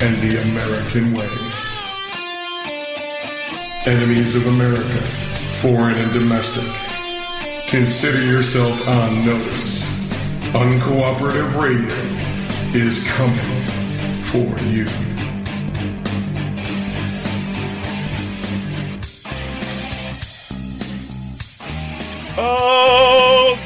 [0.00, 1.28] and the American way.
[3.84, 5.00] Enemies of America,
[5.60, 6.68] foreign and domestic,
[7.66, 9.84] consider yourself on notice.
[10.52, 11.88] Uncooperative radio
[12.80, 14.86] is coming for you.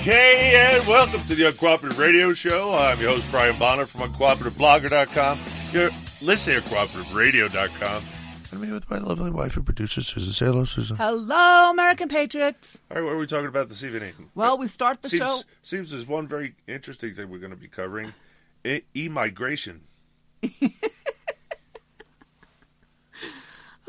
[0.02, 2.74] Okay, and welcome to the Uncooperative Radio Show.
[2.74, 5.39] I'm your host, Brian Bonner from UncooperativeBlogger.com.
[5.72, 5.91] You're
[6.23, 8.03] listening to CooperativeRadio.com.
[8.53, 10.33] And me with my lovely wife and producer, Susan.
[10.33, 10.97] Say hello, Susan.
[10.97, 12.81] Hello, American Patriots.
[12.91, 14.12] All right, what are we talking about this evening?
[14.34, 15.41] Well, we start the seems, show.
[15.62, 18.12] Seems there's one very interesting thing we're going to be covering
[18.64, 19.83] e- immigration.
[20.45, 20.51] Oh,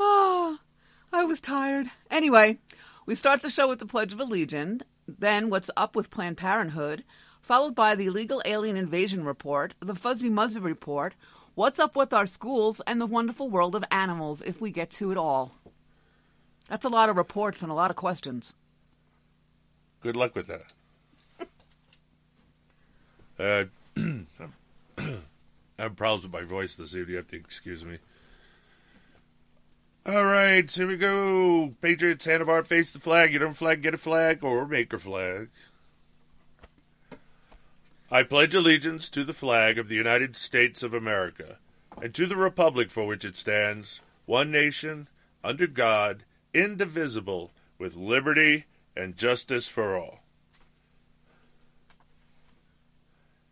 [0.00, 0.58] ah,
[1.12, 1.88] I was tired.
[2.10, 2.58] Anyway,
[3.06, 7.04] we start the show with the Pledge of Allegiance, then what's up with Planned Parenthood,
[7.42, 11.14] followed by the illegal alien invasion report, the Fuzzy Muzzy report,
[11.54, 15.10] what's up with our schools, and the wonderful world of animals, if we get to
[15.10, 15.52] it all.
[16.68, 18.54] That's a lot of reports and a lot of questions.
[20.00, 20.72] Good luck with that.
[23.38, 23.64] uh,
[25.78, 27.10] I have problems with my voice this evening.
[27.10, 27.98] You have to excuse me.
[30.06, 31.72] All right, here we go.
[31.80, 33.32] Patriots, hand of our face the flag.
[33.32, 35.48] You don't flag, get a flag, or make a flag.
[38.14, 41.58] I pledge allegiance to the flag of the United States of America
[42.00, 45.08] and to the republic for which it stands, one nation,
[45.42, 46.22] under God,
[46.54, 48.66] indivisible, with liberty
[48.96, 50.20] and justice for all.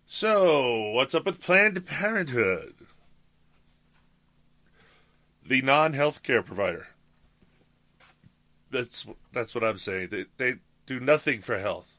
[0.06, 2.86] So, what's up with Planned Parenthood?
[5.44, 6.86] The non-health care provider.
[8.70, 10.10] That's that's what I'm saying.
[10.12, 11.91] They they do nothing for health.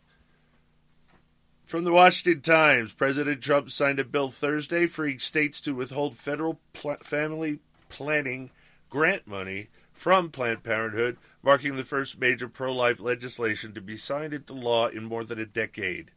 [1.74, 6.60] From the Washington Times, President Trump signed a bill Thursday freeing states to withhold federal
[6.72, 8.52] pl- family planning
[8.92, 14.36] grant money from Planned Parenthood, marking the first major pro life legislation to be signed
[14.36, 16.12] into law in more than a decade.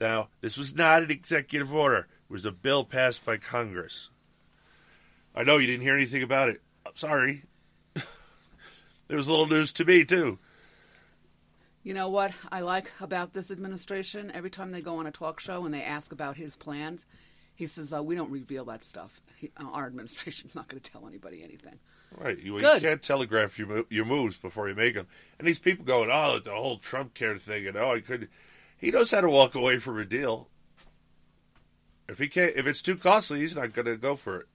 [0.00, 4.08] Now, this was not an executive order, it was a bill passed by Congress.
[5.34, 6.62] I know you didn't hear anything about it.
[6.86, 7.42] I'm sorry.
[7.96, 8.04] it
[9.16, 10.38] was a little news to me, too.
[11.82, 14.30] You know what I like about this administration?
[14.34, 17.06] Every time they go on a talk show and they ask about his plans,
[17.54, 19.20] he says, uh, "We don't reveal that stuff.
[19.36, 21.78] He, uh, our administration's not going to tell anybody anything."
[22.16, 22.38] Right.
[22.38, 25.06] You, you can't telegraph your, your moves before you make them.
[25.38, 28.28] And these people going, oh, the whole Trump care thing, and oh, he could.
[28.76, 30.48] He knows how to walk away from a deal.
[32.08, 34.48] If he can't, if it's too costly, he's not going to go for it.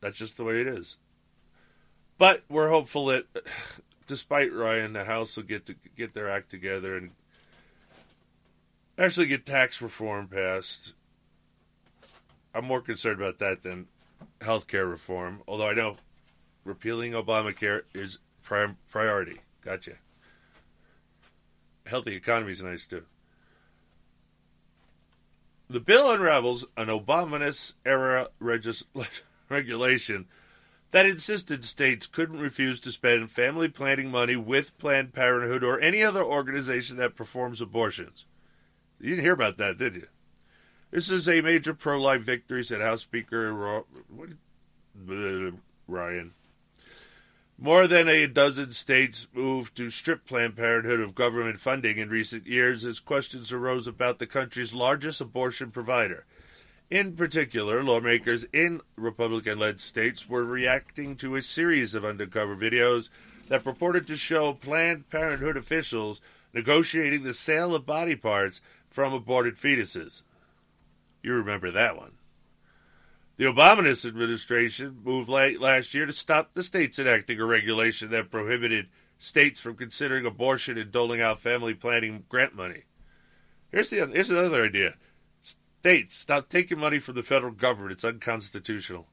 [0.00, 0.96] That's just the way it is.
[2.18, 3.24] But we're hopeful that,
[4.10, 7.12] despite Ryan, the House will get to get their act together and
[8.98, 10.94] actually get tax reform passed.
[12.52, 13.86] I'm more concerned about that than
[14.40, 15.96] health care reform, although I know
[16.64, 19.38] repealing Obamacare is pri- priority.
[19.64, 19.92] Gotcha.
[21.86, 23.04] Healthy economy is nice too.
[25.68, 28.86] The bill unravels an Obamanist era regis-
[29.48, 30.26] regulation
[30.90, 36.02] that insisted states couldn't refuse to spend family planning money with Planned Parenthood or any
[36.02, 38.24] other organization that performs abortions.
[38.98, 40.06] You didn't hear about that, did you?
[40.90, 43.82] This is a major pro life victory, said House Speaker uh,
[45.86, 46.32] Ryan.
[47.56, 52.46] More than a dozen states moved to strip Planned Parenthood of government funding in recent
[52.46, 56.24] years as questions arose about the country's largest abortion provider.
[56.90, 63.10] In particular, lawmakers in Republican led states were reacting to a series of undercover videos
[63.48, 66.20] that purported to show Planned Parenthood officials
[66.52, 68.60] negotiating the sale of body parts
[68.90, 70.22] from aborted fetuses.
[71.22, 72.14] You remember that one.
[73.36, 78.32] The Obama administration moved late last year to stop the states enacting a regulation that
[78.32, 82.82] prohibited states from considering abortion and doling out family planning grant money.
[83.70, 84.94] Here's the here's another idea.
[85.80, 87.92] States, stop taking money from the federal government.
[87.92, 89.06] It's unconstitutional.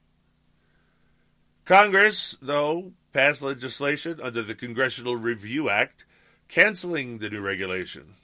[1.63, 6.03] Congress, though, passed legislation under the Congressional Review Act
[6.49, 8.15] canceling the new regulation.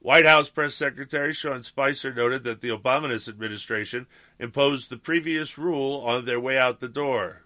[0.00, 4.06] White House Press Secretary Sean Spicer noted that the Obama administration
[4.38, 7.44] imposed the previous rule on their way out the door.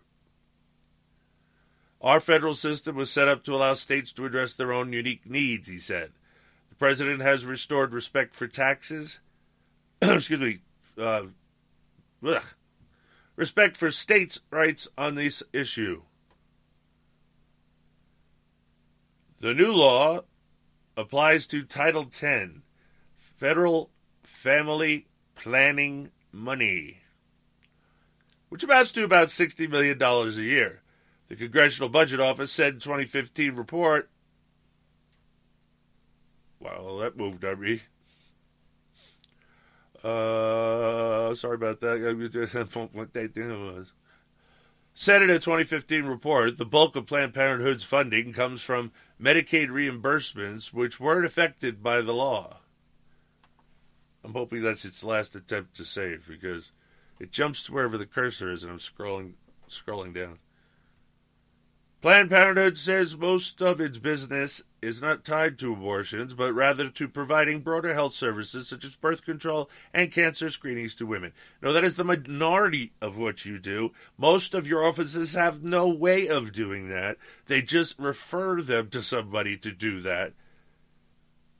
[2.00, 5.68] Our federal system was set up to allow states to address their own unique needs,
[5.68, 6.10] he said.
[6.78, 9.20] President has restored respect for taxes.
[10.02, 10.58] excuse me.
[10.96, 11.22] Uh,
[13.36, 16.02] respect for states' rights on this issue.
[19.40, 20.22] The new law
[20.96, 22.50] applies to Title X,
[23.16, 23.90] Federal
[24.24, 26.98] Family Planning Money,
[28.48, 30.82] which amounts to about $60 million a year.
[31.28, 34.10] The Congressional Budget Office said in 2015 report.
[36.60, 37.82] Well, that moved on me.
[40.02, 42.88] Uh, sorry about that.
[42.92, 43.92] what that thing was.
[44.94, 48.90] Said in a 2015 report, the bulk of Planned Parenthood's funding comes from
[49.20, 52.58] Medicaid reimbursements, which weren't affected by the law.
[54.24, 56.72] I'm hoping that's its last attempt to save because
[57.20, 59.34] it jumps to wherever the cursor is, and I'm scrolling
[59.68, 60.38] scrolling down.
[62.00, 67.08] Planned Parenthood says most of its business is not tied to abortions, but rather to
[67.08, 71.32] providing broader health services such as birth control and cancer screenings to women.
[71.60, 73.92] Now, that is the minority of what you do.
[74.16, 77.16] Most of your offices have no way of doing that.
[77.46, 80.32] They just refer them to somebody to do that.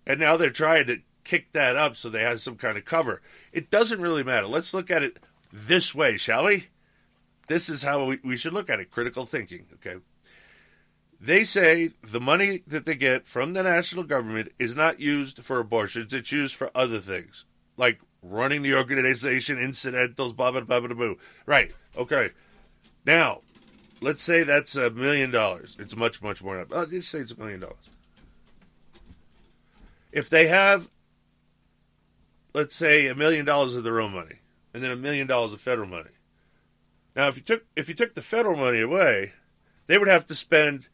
[0.06, 3.20] And now they're trying to kick that up so they have some kind of cover.
[3.52, 4.46] It doesn't really matter.
[4.46, 5.18] Let's look at it
[5.52, 6.68] this way, shall we?
[7.48, 10.00] This is how we, we should look at it critical thinking, okay?
[11.20, 15.58] They say the money that they get from the national government is not used for
[15.58, 17.44] abortions, it's used for other things,
[17.76, 21.14] like running the organization, incidentals, blah, blah, blah, blah, blah.
[21.44, 22.30] Right, okay.
[23.04, 23.40] Now,
[24.00, 25.76] let's say that's a million dollars.
[25.80, 26.64] It's much, much more.
[26.70, 27.76] Oh, let's say it's a million dollars.
[30.12, 30.88] If they have,
[32.54, 34.36] let's say, a million dollars of their own money,
[34.72, 36.10] and then a million dollars of federal money.
[37.16, 39.32] Now, if you took if you took the federal money away,
[39.86, 40.86] they would have to spend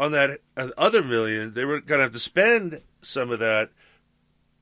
[0.00, 3.70] on that uh, other million, they were going to have to spend some of that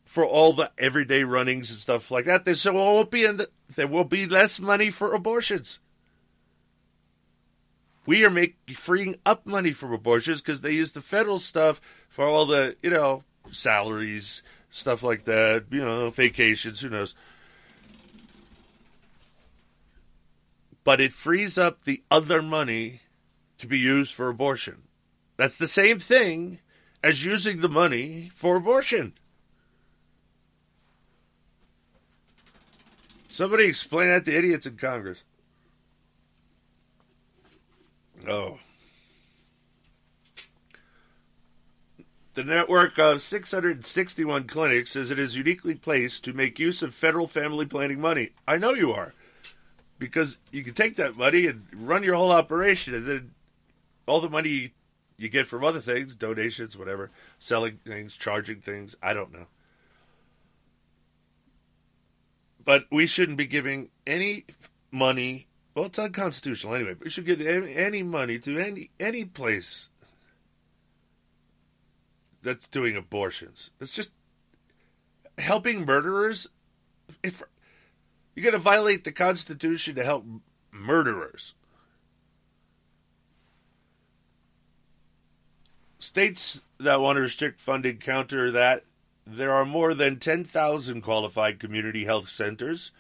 [0.05, 2.44] for all the everyday runnings and stuff like that.
[2.44, 5.79] They said, well, won't be the, there will be less money for abortions.
[8.05, 12.25] We are making freeing up money for abortions because they use the federal stuff for
[12.25, 15.67] all the you know salaries, stuff like that.
[15.70, 16.81] You know, vacations.
[16.81, 17.14] Who knows?
[20.84, 23.02] But it frees up the other money
[23.58, 24.88] to be used for abortion.
[25.38, 26.58] That's the same thing
[27.02, 29.14] as using the money for abortion.
[33.31, 35.23] Somebody explain that to idiots in Congress.
[38.29, 38.58] Oh.
[42.34, 47.29] The network of 661 clinics says it is uniquely placed to make use of federal
[47.29, 48.31] family planning money.
[48.46, 49.15] I know you are.
[50.01, 53.31] Because you can take that money and run your whole operation, and then
[54.06, 54.72] all the money
[55.19, 58.94] you get from other things, donations, whatever, selling things, charging things.
[59.03, 59.46] I don't know.
[62.65, 64.44] But we shouldn't be giving any
[64.93, 65.48] money.
[65.75, 66.94] Well, it's unconstitutional anyway.
[66.94, 69.89] But we should give any money to any any place
[72.43, 73.72] that's doing abortions.
[73.81, 74.13] It's just
[75.37, 76.48] helping murderers.
[77.22, 77.43] If
[78.34, 80.25] you're going to violate the Constitution to help
[80.70, 81.55] murderers,
[86.08, 88.82] States that want to restrict funding counter that
[89.27, 92.93] there are more than 10,000 qualified community health centers,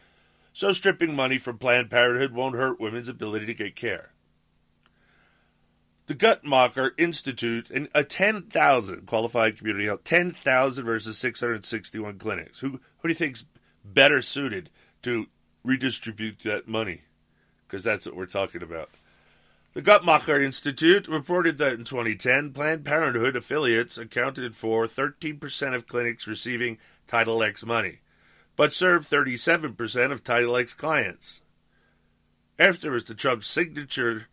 [0.52, 4.10] so stripping money from Planned Parenthood won't hurt women's ability to get care.
[6.04, 12.58] The Guttmacher Institute and a 10,000 qualified community health, 10,000 versus 661 clinics.
[12.60, 13.46] Who, who do you think's
[13.82, 14.68] better suited
[15.04, 15.28] to
[15.64, 17.04] redistribute that money?
[17.66, 18.90] Because that's what we're talking about.
[19.74, 26.26] The Guttmacher Institute reported that in 2010, Planned Parenthood affiliates accounted for 13% of clinics
[26.26, 27.98] receiving Title X money,
[28.56, 31.42] but served 37% of Title X clients.
[32.58, 33.16] After Mr.
[33.16, 34.26] Trump's signature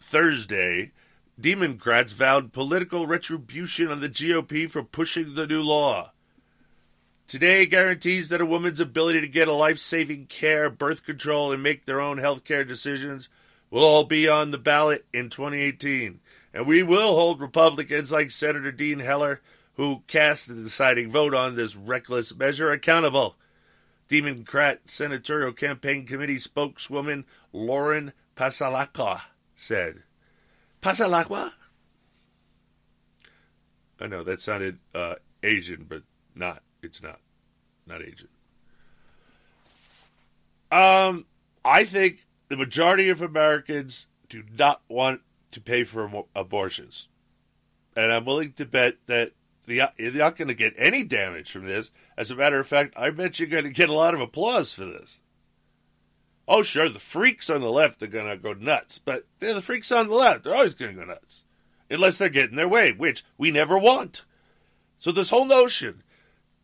[0.00, 0.92] Thursday,
[1.38, 6.12] Democrats vowed political retribution on the GOP for pushing the new law.
[7.26, 11.62] Today guarantees that a woman's ability to get a life saving care, birth control, and
[11.62, 13.28] make their own health care decisions
[13.70, 16.20] will all be on the ballot in 2018.
[16.52, 19.40] And we will hold Republicans like Senator Dean Heller,
[19.74, 23.36] who cast the deciding vote on this reckless measure, accountable.
[24.08, 29.20] Democrat Senatorial Campaign Committee spokeswoman Lauren Passalacqua
[29.54, 30.02] said.
[30.82, 31.52] Passalacqua?
[34.00, 36.02] I know that sounded uh, Asian, but
[36.34, 36.62] not.
[36.82, 37.20] It's not.
[37.86, 38.28] Not Asian.
[40.72, 41.26] Um,
[41.64, 47.08] I think the majority of Americans do not want to pay for abortions.
[47.96, 49.32] And I'm willing to bet that
[49.66, 51.92] the, you're not going to get any damage from this.
[52.16, 54.72] As a matter of fact, I bet you're going to get a lot of applause
[54.72, 55.20] for this.
[56.48, 59.60] Oh, sure, the freaks on the left are going to go nuts, but they're the
[59.60, 60.42] freaks on the left.
[60.42, 61.44] They're always going to go nuts.
[61.88, 64.24] Unless they're getting their way, which we never want.
[64.98, 66.02] So, this whole notion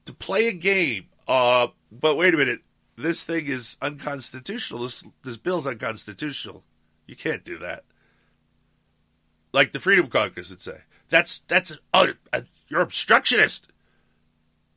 [0.04, 1.06] to play a game.
[1.28, 2.60] Uh, but wait a minute,
[2.96, 4.82] this thing is unconstitutional.
[4.82, 6.64] This this bill's unconstitutional.
[7.06, 7.84] You can't do that.
[9.52, 12.08] Like the Freedom Caucus would say, that's that's uh,
[12.68, 13.68] you're obstructionist.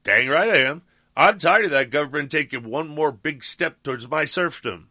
[0.03, 0.83] Dang right I am.
[1.15, 4.89] I'm tired of that government taking one more big step towards my serfdom.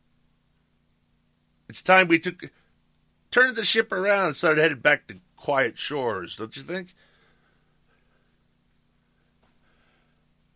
[1.69, 2.51] It's time we took
[3.31, 6.95] turned the ship around and started headed back to quiet shores, don't you think?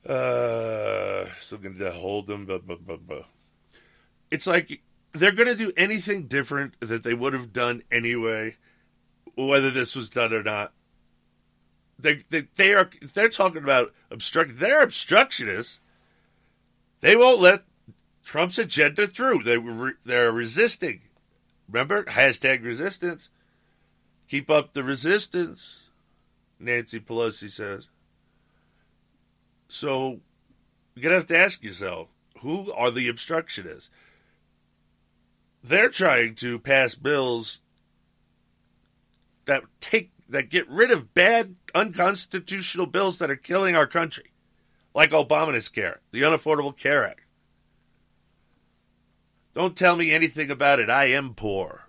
[0.07, 2.49] Uh, still going to hold them.
[4.31, 4.83] It's like
[5.13, 8.57] they're going to do anything different that they would have done anyway,
[9.37, 10.73] whether this was done or not.
[11.99, 14.59] They, they, they are they're talking about obstruct.
[14.59, 15.79] They're obstructionists.
[17.01, 17.63] They won't let
[18.25, 19.45] Trump's agenda through.
[19.45, 19.59] They
[20.05, 21.03] they're resisting.
[21.69, 23.31] Remember hashtag resistance.
[24.29, 25.83] Keep up the resistance.
[26.59, 27.87] Nancy Pelosi says.
[29.73, 30.21] So
[30.95, 32.09] you're going to have to ask yourself
[32.41, 33.89] who are the obstructionists?
[35.65, 37.63] They're trying to pass bills
[39.47, 44.33] that take that get rid of bad unconstitutional bills that are killing our country,
[44.95, 47.23] like Obamacare, the Unaffordable Care Act.
[49.55, 50.91] Don't tell me anything about it.
[50.91, 51.87] I am poor.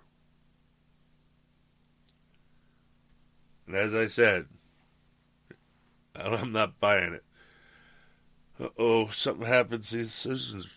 [3.66, 4.46] And as I said,
[6.16, 7.24] I'm not buying it
[8.78, 9.90] oh, something happens.
[9.90, 10.68] These citizens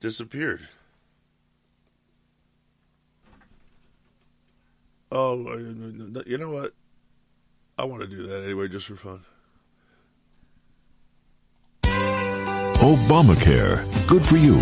[0.00, 0.68] disappeared.
[5.10, 5.56] Oh,
[6.26, 6.72] you know what?
[7.78, 9.24] I want to do that anyway, just for fun.
[12.80, 13.84] Obamacare.
[14.06, 14.54] Good for you.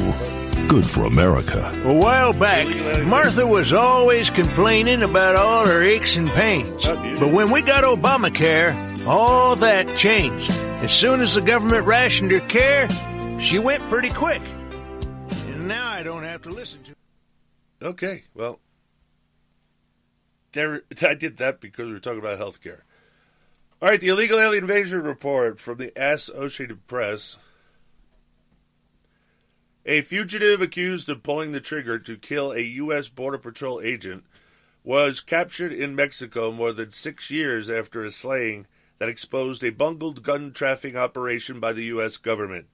[0.69, 1.71] Good for America.
[1.85, 2.67] A while back,
[3.07, 6.85] Martha was always complaining about all her aches and pains.
[6.85, 10.51] But when we got Obamacare, all that changed.
[10.51, 12.89] As soon as the government rationed her care,
[13.39, 14.43] she went pretty quick.
[15.47, 17.87] And now I don't have to listen to.
[17.87, 18.59] Okay, well,
[20.53, 20.83] there.
[21.03, 22.85] I did that because we were talking about health care.
[23.83, 27.37] All right, the illegal alien invasion report from the Associated Press.
[29.87, 33.09] A fugitive accused of pulling the trigger to kill a U.S.
[33.09, 34.25] Border Patrol agent
[34.83, 38.67] was captured in Mexico more than six years after a slaying
[38.99, 42.17] that exposed a bungled gun trafficking operation by the U.S.
[42.17, 42.67] government.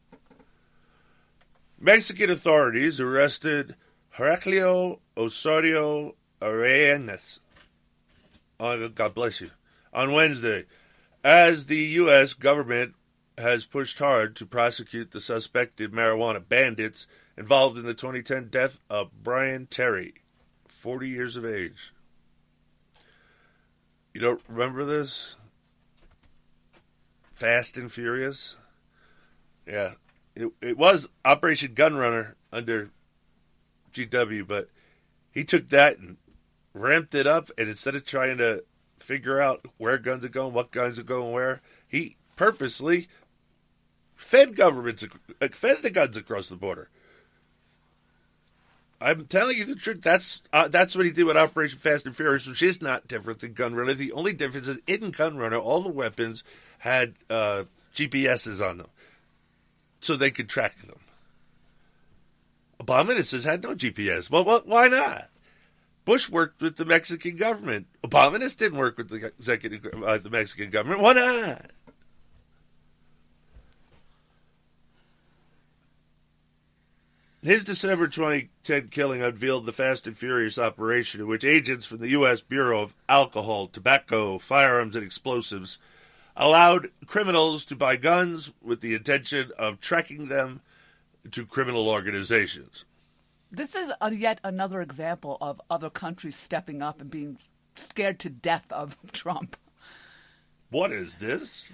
[1.81, 3.75] Mexican authorities arrested
[4.17, 7.41] Heraclio Osorio Arenas.
[8.61, 9.51] Oh, God bless you.
[9.93, 10.67] On Wednesday,
[11.25, 12.35] as the U.S.
[12.35, 12.95] government
[13.41, 17.07] has pushed hard to prosecute the suspected marijuana bandits
[17.37, 20.15] involved in the 2010 death of Brian Terry,
[20.69, 21.93] 40 years of age.
[24.13, 25.37] You don't remember this?
[27.33, 28.57] Fast and Furious.
[29.67, 29.93] Yeah,
[30.35, 32.91] it it was Operation Gunrunner under
[33.93, 34.69] GW, but
[35.31, 36.17] he took that and
[36.75, 38.65] ramped it up, and instead of trying to
[38.99, 43.09] figure out where guns are going, what guns are going where, he purposely
[44.21, 45.05] fed governments,
[45.53, 46.89] fed the guns across the border.
[49.01, 50.03] I'm telling you the truth.
[50.03, 53.41] That's uh, that's what he did with Operation Fast and Furious, which is not different
[53.41, 53.97] than Gunrunner.
[53.97, 56.45] The only difference is in Gunrunner, all the weapons
[56.81, 58.89] had uh, GPSs on them,
[60.01, 60.99] so they could track them.
[62.79, 64.31] Abominus had no GPS.
[64.31, 65.31] Well, well, why not?
[66.05, 67.87] Bush worked with the Mexican government.
[68.03, 71.01] Abominus didn't work with the executive, uh, the Mexican government.
[71.01, 71.71] Why not?
[77.43, 82.11] His December 2010 killing unveiled the fast and furious operation in which agents from the
[82.11, 82.43] U.S.
[82.43, 85.79] Bureau of Alcohol, Tobacco, Firearms, and Explosives
[86.37, 90.61] allowed criminals to buy guns with the intention of tracking them
[91.31, 92.85] to criminal organizations.
[93.51, 97.39] This is a, yet another example of other countries stepping up and being
[97.75, 99.57] scared to death of Trump.
[100.71, 101.71] What is this?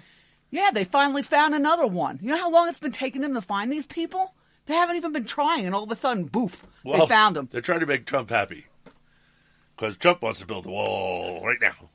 [0.49, 2.19] Yeah, they finally found another one.
[2.21, 4.33] You know how long it's been taking them to find these people?
[4.67, 7.47] They haven't even been trying, and all of a sudden, boof, they found them.
[7.51, 8.67] They're trying to make Trump happy.
[9.75, 11.89] Because Trump wants to build a wall right now.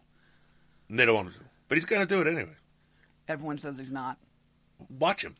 [0.88, 1.40] And they don't want to.
[1.68, 2.56] But he's going to do it anyway.
[3.28, 4.18] Everyone says he's not.
[4.98, 5.34] Watch him.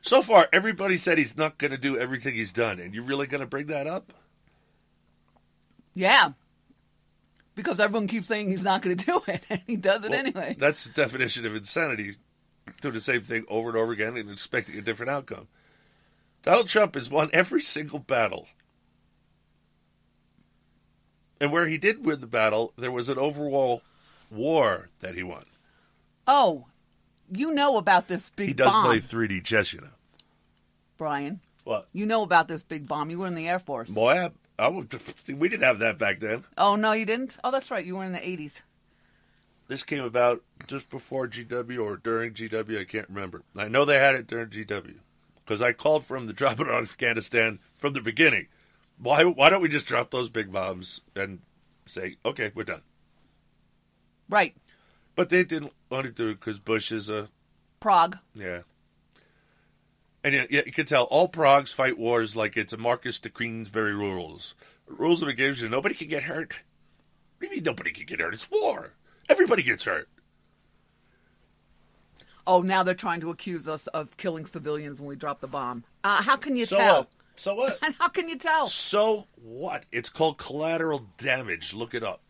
[0.00, 2.80] so far, everybody said he's not going to do everything he's done.
[2.80, 4.12] And you're really going to bring that up?
[5.94, 6.32] Yeah.
[7.54, 10.18] Because everyone keeps saying he's not going to do it, and he does it Well,
[10.18, 10.56] anyway.
[10.58, 12.12] That's the definition of insanity.
[12.80, 15.48] Doing the same thing over and over again and expecting a different outcome.
[16.42, 18.48] Donald Trump has won every single battle.
[21.40, 23.82] And where he did win the battle, there was an overall
[24.30, 25.44] war that he won.
[26.26, 26.66] Oh,
[27.30, 28.48] you know about this big bomb.
[28.48, 29.88] He does bomb, play 3D chess, you know.
[30.98, 31.40] Brian.
[31.64, 31.88] What?
[31.92, 33.10] You know about this big bomb.
[33.10, 33.90] You were in the Air Force.
[33.90, 34.68] Boy, I, I
[35.28, 36.44] we didn't have that back then.
[36.58, 37.36] Oh, no, you didn't?
[37.42, 37.84] Oh, that's right.
[37.84, 38.62] You were in the 80s.
[39.68, 42.80] This came about just before GW or during GW.
[42.80, 43.42] I can't remember.
[43.56, 44.96] I know they had it during GW
[45.44, 48.48] because I called for them to drop it on Afghanistan from the beginning.
[48.98, 49.24] Why?
[49.24, 51.40] Why don't we just drop those big bombs and
[51.86, 52.82] say, okay, we're done?
[54.28, 54.54] Right.
[55.14, 57.28] But they didn't want to do it because Bush is a
[57.80, 58.18] Prague.
[58.34, 58.60] yeah.
[60.24, 63.34] And yeah, yeah, you can tell all Pragues fight wars like it's a Marquess of
[63.34, 64.54] Queensberry rules.
[64.86, 65.72] Rules of engagement.
[65.72, 66.54] Nobody can get hurt.
[67.38, 68.34] What do you mean nobody can get hurt?
[68.34, 68.92] It's war.
[69.28, 70.08] Everybody gets hurt.
[72.46, 75.84] Oh, now they're trying to accuse us of killing civilians when we drop the bomb.
[76.02, 76.96] Uh, how can you So tell?
[76.98, 77.08] what?
[77.36, 77.78] So what?
[77.82, 78.66] And how can you tell?
[78.68, 79.84] So what?
[79.92, 81.72] It's called collateral damage.
[81.74, 82.20] Look it up.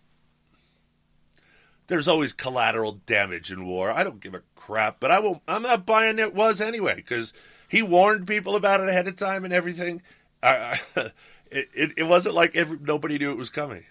[1.89, 3.91] There's always collateral damage in war.
[3.91, 5.43] I don't give a crap, but I won't.
[5.49, 7.33] I'm not buying it was anyway because
[7.69, 10.01] he warned people about it ahead of time and everything.
[10.43, 13.85] I, it, it it wasn't like every, nobody knew it was coming.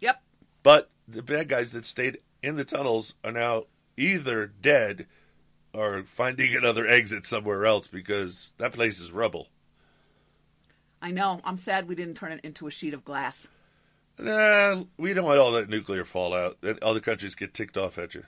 [0.00, 0.22] Yep.
[0.62, 3.64] But the bad guys that stayed in the tunnels are now
[3.96, 5.06] either dead
[5.74, 9.48] or finding another exit somewhere else because that place is rubble.
[11.00, 11.40] I know.
[11.44, 13.48] I'm sad we didn't turn it into a sheet of glass.
[14.18, 16.58] Nah, we don't want all that nuclear fallout.
[16.82, 18.24] Other countries get ticked off at you.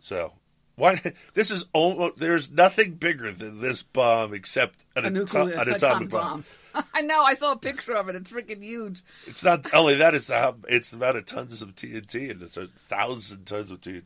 [0.00, 0.32] So,
[0.76, 1.00] why?
[1.34, 2.18] This is almost.
[2.18, 6.44] There's nothing bigger than this bomb except an, A ato- nuclear an atomic bomb.
[6.94, 7.22] I know.
[7.22, 8.16] I saw a picture of it.
[8.16, 9.02] It's freaking huge.
[9.26, 10.14] It's not only that.
[10.14, 13.80] It's the it's the amount of tons of TNT, and it's a thousand tons of
[13.80, 14.02] TNT.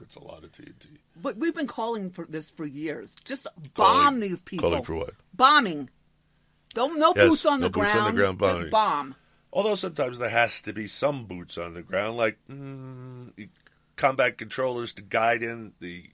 [0.00, 0.86] It's a lot of TNT.
[1.20, 3.16] But we've been calling for this for years.
[3.24, 4.70] Just bomb Calling- these people.
[4.70, 5.14] calling for what?
[5.34, 5.90] Bombing.
[6.74, 7.98] Don't no Yes, boots on no the boots ground.
[8.08, 8.60] on the ground bombing.
[8.62, 9.14] Just bomb.
[9.52, 13.32] Although sometimes there has to be some boots on the ground, like mm,
[13.96, 16.10] combat controllers to guide in the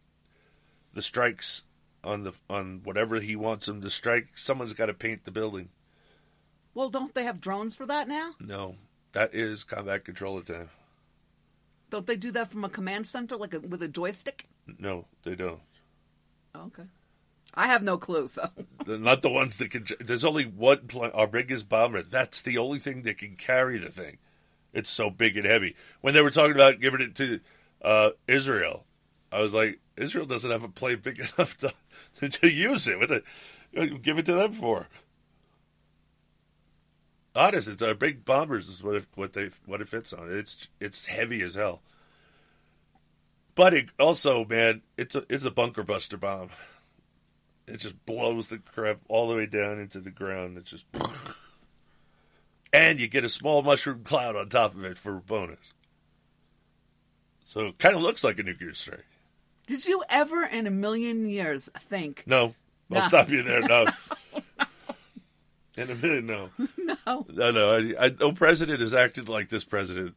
[0.94, 1.62] the strikes
[2.04, 4.28] on the on whatever he wants them to strike.
[4.34, 5.70] Someone's got to paint the building.
[6.74, 8.32] Well, don't they have drones for that now?
[8.40, 8.76] No,
[9.12, 10.70] that is combat controller time.
[11.90, 14.46] Don't they do that from a command center, like a, with a joystick?
[14.78, 15.60] No, they don't.
[16.56, 16.84] Okay.
[17.54, 18.28] I have no clue.
[18.28, 18.48] So
[18.86, 19.86] They're not the ones that can.
[20.00, 20.88] There's only one.
[20.88, 22.02] Pl- our biggest bomber.
[22.02, 24.18] That's the only thing that can carry the thing.
[24.72, 25.76] It's so big and heavy.
[26.00, 27.40] When they were talking about giving it to
[27.82, 28.84] uh, Israel,
[29.30, 31.72] I was like, Israel doesn't have a plane big enough to
[32.20, 32.98] to use it.
[32.98, 34.88] What the, give it to them for?
[37.36, 40.30] Honest, it's our big bombers is what it, what they what it fits on.
[40.30, 41.82] It's it's heavy as hell.
[43.56, 46.50] But it also, man, it's a it's a bunker buster bomb.
[47.66, 50.58] It just blows the crap all the way down into the ground.
[50.58, 50.84] It's just,
[52.72, 55.72] and you get a small mushroom cloud on top of it for a bonus.
[57.44, 59.06] So it kind of looks like a nuclear strike.
[59.66, 62.54] Did you ever in a million years think No,
[62.90, 63.00] I'll No.
[63.00, 63.62] stop you there.
[63.62, 63.86] No.
[65.76, 66.50] In a minute, no.
[66.78, 67.26] no?
[67.28, 67.74] No, no.
[67.76, 70.14] I, I, no president has acted like this president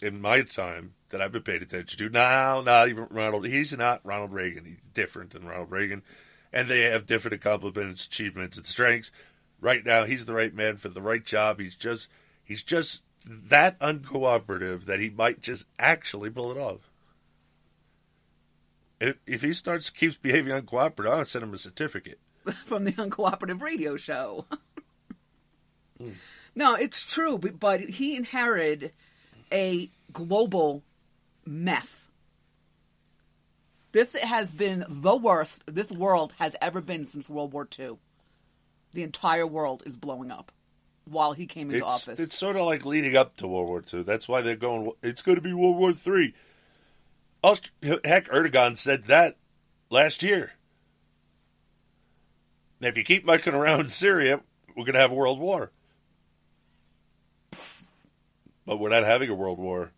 [0.00, 2.08] in my time that I've been paying attention to.
[2.08, 3.46] Now, not even Ronald.
[3.46, 4.64] He's not Ronald Reagan.
[4.64, 6.02] He's different than Ronald Reagan.
[6.50, 9.10] And they have different accomplishments, achievements, and strengths.
[9.60, 11.60] Right now, he's the right man for the right job.
[11.60, 12.08] He's just,
[12.42, 16.90] he's just that uncooperative that he might just actually pull it off.
[19.00, 22.18] If, he starts keeps behaving uncooperative, I'll send him a certificate.
[22.64, 24.46] from the uncooperative radio show.
[25.98, 26.10] Hmm.
[26.54, 28.92] No, it's true, but, but he inherited
[29.50, 30.82] a global
[31.46, 32.10] mess.
[33.92, 37.96] This has been the worst this world has ever been since World War II.
[38.92, 40.52] The entire world is blowing up
[41.06, 42.20] while he came into It's, office.
[42.20, 44.02] it's sort of like leading up to World War II.
[44.02, 44.92] That's why they're going.
[45.02, 46.34] It's going to be World War Three.
[47.42, 49.36] Aust- Heck, Erdogan said that
[49.90, 50.52] last year.
[52.80, 54.40] And if you keep mucking around Syria,
[54.76, 55.70] we're going to have a world war.
[58.66, 59.92] But we're not having a world war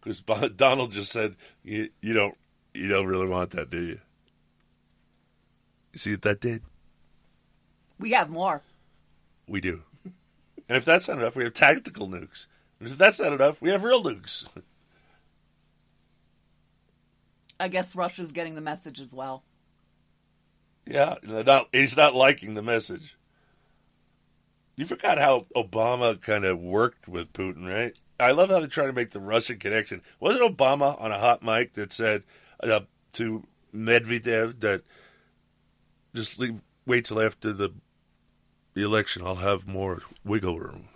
[0.00, 0.20] because
[0.56, 2.36] Donald just said you, you don't
[2.72, 4.00] you don't really want that, do you?
[5.92, 6.62] You see what that did?
[7.98, 8.62] we have more.
[9.46, 9.82] We do.
[10.68, 12.46] And if that's not enough, we have tactical nukes.
[12.80, 14.44] And if that's not enough, we have real nukes.
[17.62, 19.44] I guess Russia's getting the message as well.
[20.84, 23.16] Yeah, not, he's not liking the message.
[24.74, 27.96] You forgot how Obama kind of worked with Putin, right?
[28.18, 30.02] I love how they try to make the Russian connection.
[30.18, 32.24] Wasn't Obama on a hot mic that said
[32.64, 32.80] uh,
[33.12, 34.82] to Medvedev that
[36.12, 37.70] just leave, wait till after the
[38.74, 40.88] the election, I'll have more wiggle room.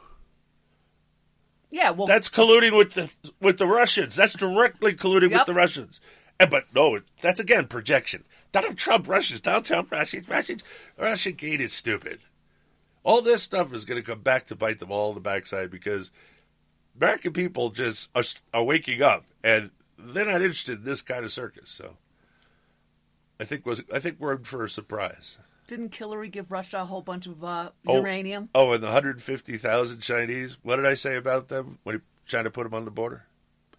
[1.70, 4.16] Yeah, well, That's colluding with the with the Russians.
[4.16, 5.40] That's directly colluding Yep.
[5.40, 6.00] with the Russians.
[6.38, 8.24] And, but no, that's again projection.
[8.52, 9.40] Donald Trump Russians.
[9.40, 10.28] Donald Trump Russians.
[10.28, 10.62] Russians.
[10.98, 12.20] Russian gate is stupid.
[13.04, 15.70] All this stuff is going to come back to bite them all in the backside
[15.70, 16.10] because
[16.98, 21.32] American people just are, are waking up and they're not interested in this kind of
[21.32, 21.70] circus.
[21.70, 21.96] So
[23.40, 25.38] I think was I think we're in for a surprise.
[25.66, 27.96] didn't Hillary give Russia a whole bunch of uh, Oh.
[27.98, 28.48] uranium?
[28.54, 30.58] Oh, and the 150,000 Chinese.
[30.62, 33.24] What did I say about them when China put them on the border?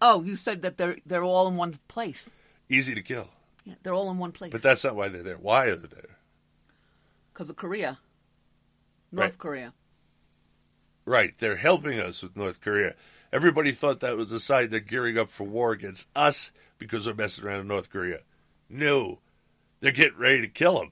[0.00, 2.34] Oh, you said that they're they're all in one place.
[2.68, 3.28] Easy to kill.
[3.64, 4.52] Yeah, they're all in one place.
[4.52, 5.36] But that's not why they're there.
[5.36, 6.16] Why are they there?
[7.32, 8.00] because of Korea,
[9.12, 9.38] North Right.
[9.38, 9.72] Korea.
[11.04, 11.34] Right.
[11.38, 12.96] They're helping us with North Korea.
[13.32, 17.14] Everybody thought that was a sign they're gearing up for war against us because we're
[17.14, 18.20] messing around in North Korea.
[18.68, 19.20] No.
[19.80, 20.90] They're getting ready to kill them,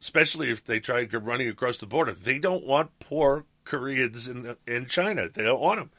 [0.00, 2.12] especially if they try to come running across the border.
[2.12, 5.28] They don't want poor Koreans in, in China.
[5.28, 5.90] They don't want them.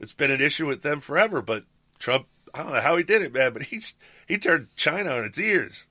[0.00, 1.64] It's been an issue with them forever, but
[1.98, 3.94] Trump, I don't know how he did it, man, but he's,
[4.26, 5.86] he turned China on its ears.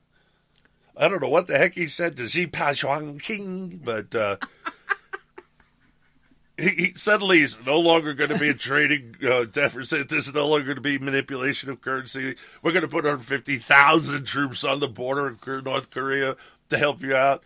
[0.96, 4.36] I don't know what the heck he said to Xi Jinping, but uh,
[6.56, 10.08] he, he suddenly he's no longer going to be a trading uh, deficit.
[10.08, 12.36] This is no longer going to be manipulation of currency.
[12.62, 16.36] We're going to put 150,000 troops on the border of North Korea
[16.68, 17.42] to help you out.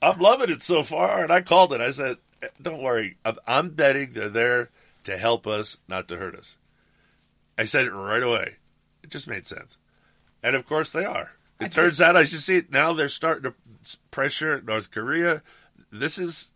[0.00, 1.80] I'm loving it so far, and I called it.
[1.80, 2.18] I said,
[2.62, 4.70] "Don't worry, I'm betting they're there
[5.04, 6.56] to help us, not to hurt us."
[7.58, 8.56] I said it right away.
[9.02, 9.76] It just made sense,
[10.42, 11.32] and of course they are.
[11.60, 12.92] It turns out I should see now.
[12.92, 15.42] They're starting to pressure North Korea.
[15.90, 16.50] This is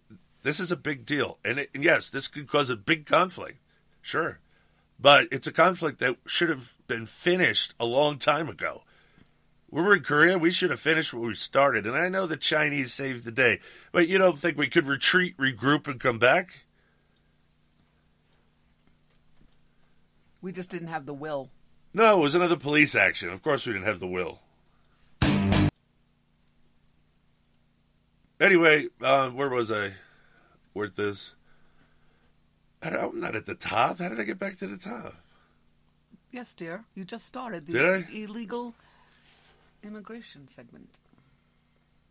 [0.44, 3.58] this is a big deal, and, it, and yes, this could cause a big conflict.
[4.00, 4.38] Sure,
[4.98, 8.82] but it's a conflict that should have been finished a long time ago.
[9.72, 10.36] We were in Korea.
[10.36, 11.86] We should have finished what we started.
[11.86, 13.58] And I know the Chinese saved the day,
[13.90, 16.64] but you don't think we could retreat, regroup, and come back?
[20.42, 21.50] We just didn't have the will.
[21.94, 23.30] No, it was another police action.
[23.30, 24.40] Of course, we didn't have the will.
[28.40, 29.92] Anyway, uh, where was I?
[30.74, 31.32] With this?
[32.82, 33.98] I'm not at the top.
[34.00, 35.14] How did I get back to the top?
[36.32, 36.84] Yes, dear.
[36.94, 38.06] You just started the Did I?
[38.12, 38.74] illegal
[39.84, 40.98] immigration segment.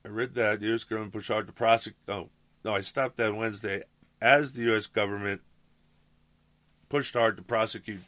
[0.05, 0.83] I read that the U.S.
[0.85, 1.97] government pushed hard to prosecute.
[2.07, 2.29] Oh,
[2.63, 3.83] no, I stopped that Wednesday
[4.21, 4.85] as the U.S.
[4.87, 5.41] government
[6.87, 8.01] pushed hard to prosecute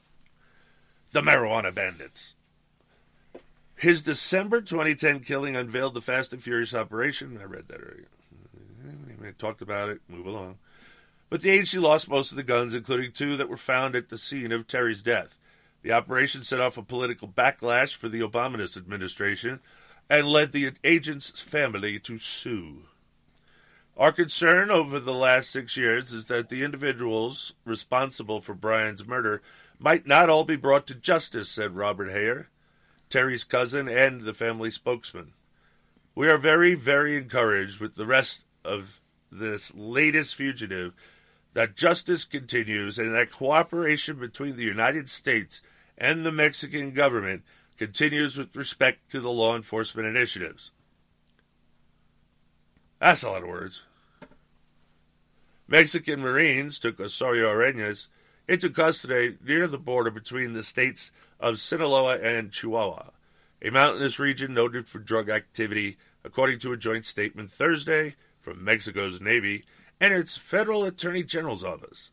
[1.14, 2.34] the marijuana bandits.
[3.76, 7.40] His December 2010 killing unveiled the Fast and Furious operation.
[7.42, 8.08] I read that earlier.
[9.26, 10.02] I talked about it.
[10.10, 10.58] Move along.
[11.30, 14.18] But the agency lost most of the guns, including two that were found at the
[14.18, 15.38] scene of Terry's death.
[15.82, 19.60] The operation set off a political backlash for the Obama administration
[20.10, 22.84] and led the agent's family to sue.
[23.98, 29.42] Our concern over the last six years is that the individuals responsible for Brian's murder
[29.80, 32.48] might not all be brought to justice, said Robert Heyer,
[33.10, 35.34] Terry's cousin and the family spokesman.
[36.16, 40.94] We are very, very encouraged with the rest of this latest fugitive
[41.54, 45.62] that justice continues and that cooperation between the United States
[45.98, 47.44] and the Mexican government
[47.78, 50.72] continues with respect to the law enforcement initiatives.
[53.00, 53.84] That's a lot of words.
[55.68, 58.08] Mexican Marines took Osorio Arenas
[58.48, 63.10] into custody near the border between the states of Sinaloa and Chihuahua,
[63.62, 69.22] a mountainous region noted for drug activity, according to a joint statement Thursday from Mexico's
[69.22, 69.64] Navy
[70.00, 72.10] and its Federal Attorney General's office.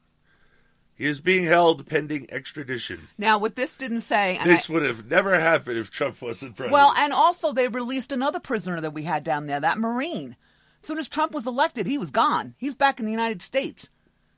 [0.94, 3.08] He is being held pending extradition.
[3.16, 6.56] Now, what this didn't say, and This I- would have never happened if Trump wasn't
[6.56, 6.72] president.
[6.74, 10.36] well, and also they released another prisoner that we had down there, that Marine.
[10.82, 12.54] As soon as Trump was elected, he was gone.
[12.58, 13.90] He's back in the United States.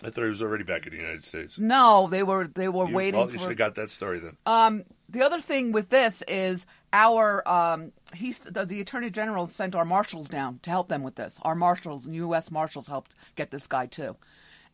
[0.05, 1.59] I thought he was already back in the United States.
[1.59, 3.39] No, they were they were You- waiting well, you for.
[3.41, 4.37] should have got that story then.
[4.47, 9.75] Um, the other thing with this is our um, he's the, the attorney general sent
[9.77, 11.39] our marshals down to help them with this.
[11.43, 12.51] Our marshals, U.S.
[12.51, 14.17] marshals, helped get this guy too,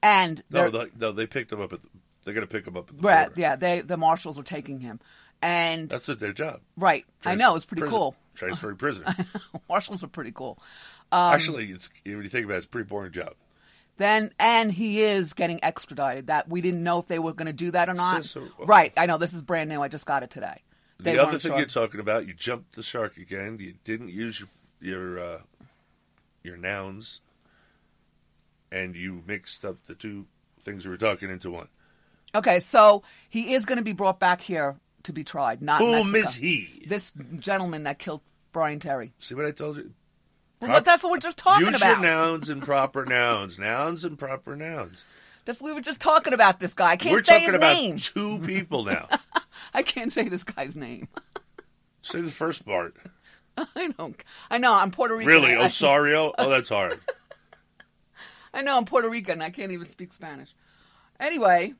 [0.03, 1.73] and no, the, no, they picked him up.
[1.73, 1.89] At the,
[2.25, 3.41] they're going to pick him up at the right, border.
[3.41, 5.01] yeah, they the marshals are taking him,
[5.43, 6.61] and That's what their job.
[6.77, 8.17] right, I know it's pretty prison- cool.
[8.35, 9.15] Transferring prisoner.
[9.69, 10.59] marshals are pretty cool.
[11.11, 13.35] Actually, it's when you think about it, it's a pretty boring job.
[13.99, 16.29] Then and he is getting extradited.
[16.29, 18.25] That we didn't know if they were going to do that or not.
[18.25, 19.83] So- so- right, I know this is brand new.
[19.83, 20.63] I just got it today.
[21.01, 23.59] They the other thing you're talking about, you jumped the shark again.
[23.61, 24.49] You didn't use your
[24.81, 25.39] your uh,
[26.43, 27.21] your nouns,
[28.73, 30.27] and you mixed up the two
[30.61, 31.69] things we were talking into one.
[32.35, 35.63] Okay, so he is going to be brought back here to be tried.
[35.63, 36.85] Not Whom is he?
[36.87, 38.21] This gentleman that killed
[38.53, 39.13] Brian Terry.
[39.19, 39.93] See what I told you?
[40.61, 42.01] Well, that's what we're just talking Use about.
[42.01, 43.59] your nouns and proper nouns.
[43.59, 45.05] Nouns and proper nouns.
[45.45, 46.91] That's we were just talking about this guy.
[46.91, 47.97] I can't We're say talking his about name.
[47.97, 49.09] two people now.
[49.75, 51.09] I can't say this guy's name.
[52.03, 52.95] Say the first part.
[53.57, 54.23] I don't.
[54.51, 55.27] I know I'm Puerto Rican.
[55.33, 56.33] Really, Osario?
[56.39, 57.01] Oh, that's hard.
[58.55, 59.43] I know I'm Puerto Rican.
[59.43, 60.55] I can't even speak Spanish.
[61.21, 61.75] Anyway,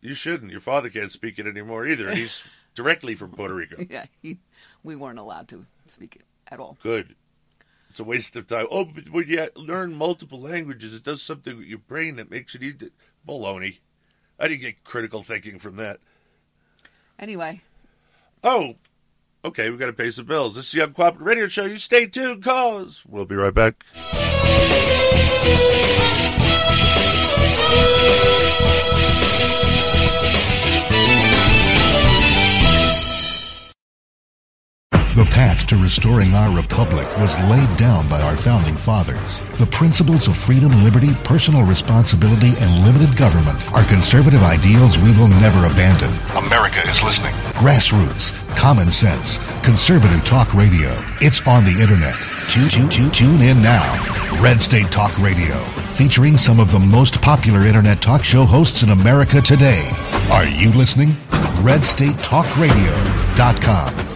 [0.00, 0.50] You shouldn't.
[0.50, 2.14] Your father can't speak it anymore either.
[2.14, 3.84] He's directly from Puerto Rico.
[3.88, 4.38] yeah, he,
[4.82, 6.78] we weren't allowed to speak it at all.
[6.82, 7.14] Good.
[7.96, 8.66] It's a waste of time.
[8.70, 12.54] Oh, but when you learn multiple languages, it does something with your brain that makes
[12.54, 12.90] it easy.
[13.26, 13.78] Baloney.
[14.38, 16.00] I didn't get critical thinking from that.
[17.18, 17.62] Anyway,
[18.44, 18.74] Oh,
[19.46, 20.56] okay, we got to pay some bills.
[20.56, 21.64] This is the Uncooperative Radio Show.
[21.64, 23.82] You stay tuned, cause we'll be right back.
[35.16, 39.40] The path to restoring our republic was laid down by our founding fathers.
[39.56, 45.28] The principles of freedom, liberty, personal responsibility, and limited government are conservative ideals we will
[45.28, 46.10] never abandon.
[46.36, 47.32] America is listening.
[47.56, 50.94] Grassroots, common sense, conservative talk radio.
[51.22, 52.14] It's on the internet.
[52.50, 53.90] Tune, tune, tune, tune in now.
[54.42, 55.54] Red State Talk Radio,
[55.96, 59.90] featuring some of the most popular internet talk show hosts in America today.
[60.30, 61.16] Are you listening?
[61.64, 64.15] RedStateTalkRadio.com.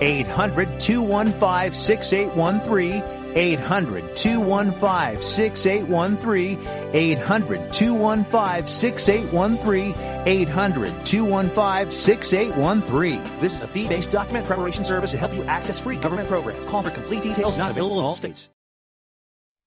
[0.00, 3.02] 800 215 6813.
[3.36, 6.68] 800 215 6813.
[6.94, 9.94] 800 215 6813.
[10.26, 13.40] 800 215 6813.
[13.40, 16.64] This is a fee based document preparation service to help you access free government programs.
[16.66, 18.48] Call for complete details, not available in all states.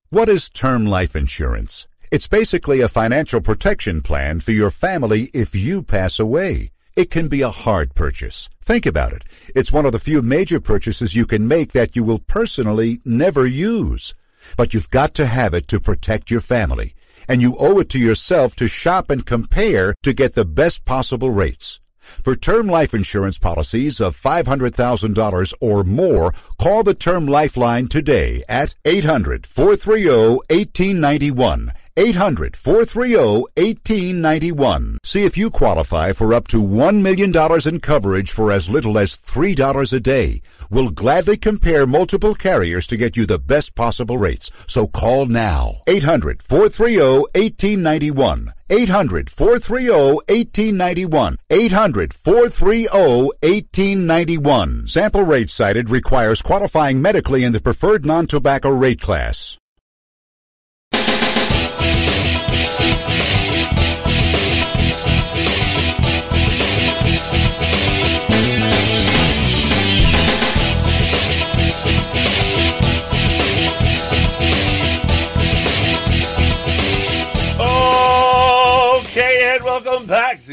[0.10, 1.88] What is term life insurance?
[2.12, 6.72] It's basically a financial protection plan for your family if you pass away.
[6.96, 8.50] It can be a hard purchase.
[8.62, 9.24] Think about it.
[9.56, 13.46] It's one of the few major purchases you can make that you will personally never
[13.46, 14.14] use.
[14.58, 16.94] But you've got to have it to protect your family.
[17.28, 21.30] And you owe it to yourself to shop and compare to get the best possible
[21.30, 21.80] rates.
[22.00, 28.74] For term life insurance policies of $500,000 or more, call the Term Lifeline today at
[28.84, 30.10] 800 430
[30.50, 31.72] 1891.
[32.00, 35.00] 800 430 1891.
[35.04, 37.34] See if you qualify for up to $1 million
[37.68, 40.42] in coverage for as little as $3 a day.
[40.70, 44.50] We'll gladly compare multiple carriers to get you the best possible rates.
[44.66, 45.82] So call now.
[45.88, 47.00] 800 430
[47.36, 48.54] 1891.
[48.70, 49.90] 800 430
[50.30, 51.38] 1891.
[51.50, 54.88] 800 430 1891.
[54.88, 59.59] Sample rate cited requires qualifying medically in the preferred non tobacco rate class.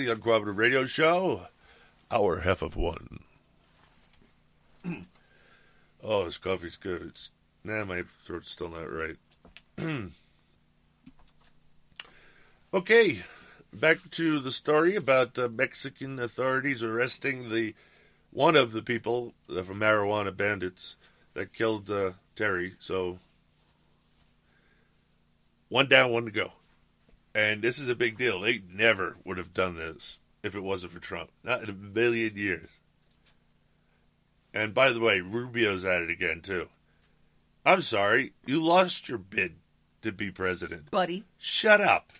[0.07, 1.49] The Uncooperative Radio Show.
[2.13, 3.25] Our half of one.
[6.03, 7.03] oh, this coffee's good.
[7.03, 7.33] It's
[7.65, 9.17] nah, my throat's still not right.
[12.75, 13.25] okay,
[13.73, 17.75] back to the story about uh, Mexican authorities arresting the
[18.31, 20.95] one of the people uh, from marijuana bandits
[21.35, 22.77] that killed uh, Terry.
[22.79, 23.19] So
[25.69, 26.53] one down, one to go.
[27.37, 28.41] And this is a big deal.
[28.41, 31.29] They never would have done this if it wasn't for Trump.
[31.45, 32.71] Not in a million years.
[34.55, 36.69] And by the way, Rubio's at it again, too.
[37.63, 38.33] I'm sorry.
[38.47, 39.57] You lost your bid
[40.01, 40.91] to be president.
[40.91, 41.25] Buddy.
[41.37, 42.15] Shut up.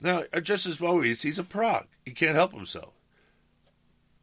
[0.00, 1.84] Now, uh, Justice Moise, he's a prog.
[2.02, 2.94] He can't help himself.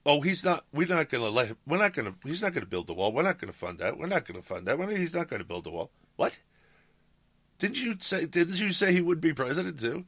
[0.07, 0.65] Oh, he's not.
[0.73, 1.57] We're not going to let him.
[1.67, 2.27] We're not going to.
[2.27, 3.11] He's not going to build the wall.
[3.11, 3.99] We're not going to fund that.
[3.99, 4.79] We're not going to fund that.
[4.89, 5.91] He's not going to build the wall.
[6.15, 6.39] What?
[7.59, 8.25] Didn't you say?
[8.25, 10.05] Didn't you say he would be president too?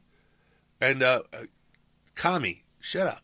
[0.84, 1.22] And uh,
[2.16, 3.24] Kami, shut up.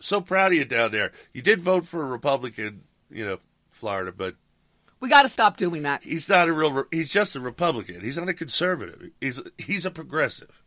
[0.00, 1.12] So proud of you down there.
[1.32, 3.38] You did vote for a Republican, you know,
[3.70, 4.36] Florida, but
[5.00, 6.02] We got to stop doing that.
[6.04, 6.70] he's not a real.
[6.72, 8.02] Re- he's just a Republican.
[8.02, 9.10] He's not a conservative.
[9.20, 10.62] He's he's a progressive,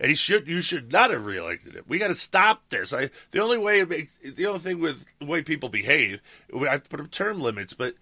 [0.00, 0.48] and he should.
[0.48, 1.84] You should not have reelected him.
[1.86, 2.92] We got to stop this.
[2.92, 6.20] I the only way it makes the only thing with the way people behave.
[6.52, 7.94] I have to put up term limits, but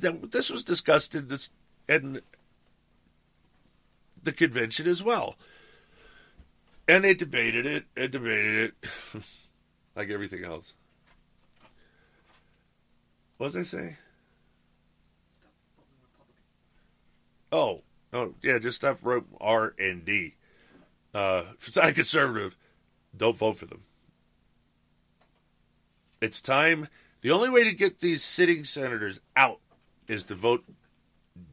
[0.00, 1.50] th- this was discussed in this
[1.88, 2.22] in
[4.22, 5.36] the convention as well.
[6.88, 8.90] And they debated it and debated it,
[9.96, 10.74] like everything else.
[13.36, 13.96] What was I say?
[17.50, 20.34] Oh, oh, yeah, just stop wrote R and D.
[21.14, 22.56] Uh, if it's not conservative,
[23.16, 23.82] don't vote for them.
[26.20, 26.88] It's time.
[27.20, 29.60] The only way to get these sitting senators out
[30.08, 30.64] is to vote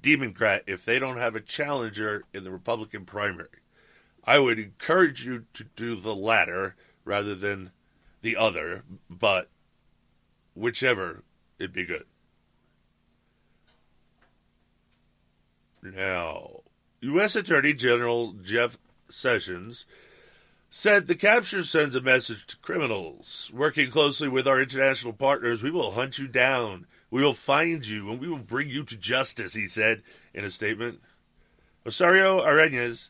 [0.02, 3.59] Democrat if they don't have a challenger in the Republican primary.
[4.30, 7.72] I would encourage you to do the latter rather than
[8.22, 9.50] the other, but
[10.54, 11.24] whichever,
[11.58, 12.06] it'd be good.
[15.82, 16.62] Now,
[17.02, 17.36] U.S.
[17.36, 18.78] Attorney General Jeff
[19.10, 19.88] Sessions
[20.70, 23.50] said the capture sends a message to criminals.
[23.52, 26.86] Working closely with our international partners, we will hunt you down.
[27.10, 30.04] We will find you and we will bring you to justice, he said
[30.36, 31.02] in a statement.
[31.84, 33.10] Osorio Arenas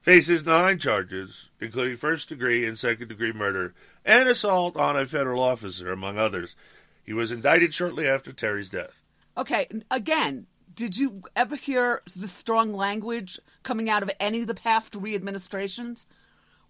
[0.00, 5.42] faces nine charges, including first degree and second degree murder and assault on a federal
[5.42, 6.56] officer, among others.
[7.04, 9.02] He was indicted shortly after Terry's death.
[9.36, 14.54] Okay, again, did you ever hear the strong language coming out of any of the
[14.54, 16.06] past three administrations?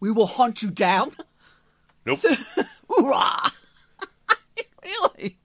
[0.01, 1.13] We will hunt you down.
[2.07, 2.21] Nope.
[2.89, 3.53] Hoorah!
[4.83, 5.39] really?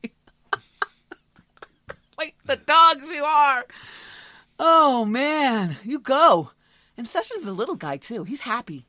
[2.18, 3.66] like the dogs you are.
[4.60, 6.52] Oh man, you go.
[6.98, 8.24] And Sessions is a little guy too.
[8.24, 8.86] He's happy.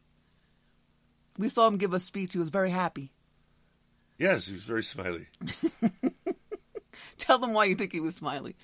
[1.38, 2.32] We saw him give a speech.
[2.32, 3.12] He was very happy.
[4.18, 5.26] Yes, he was very smiley.
[7.18, 8.54] Tell them why you think he was smiley.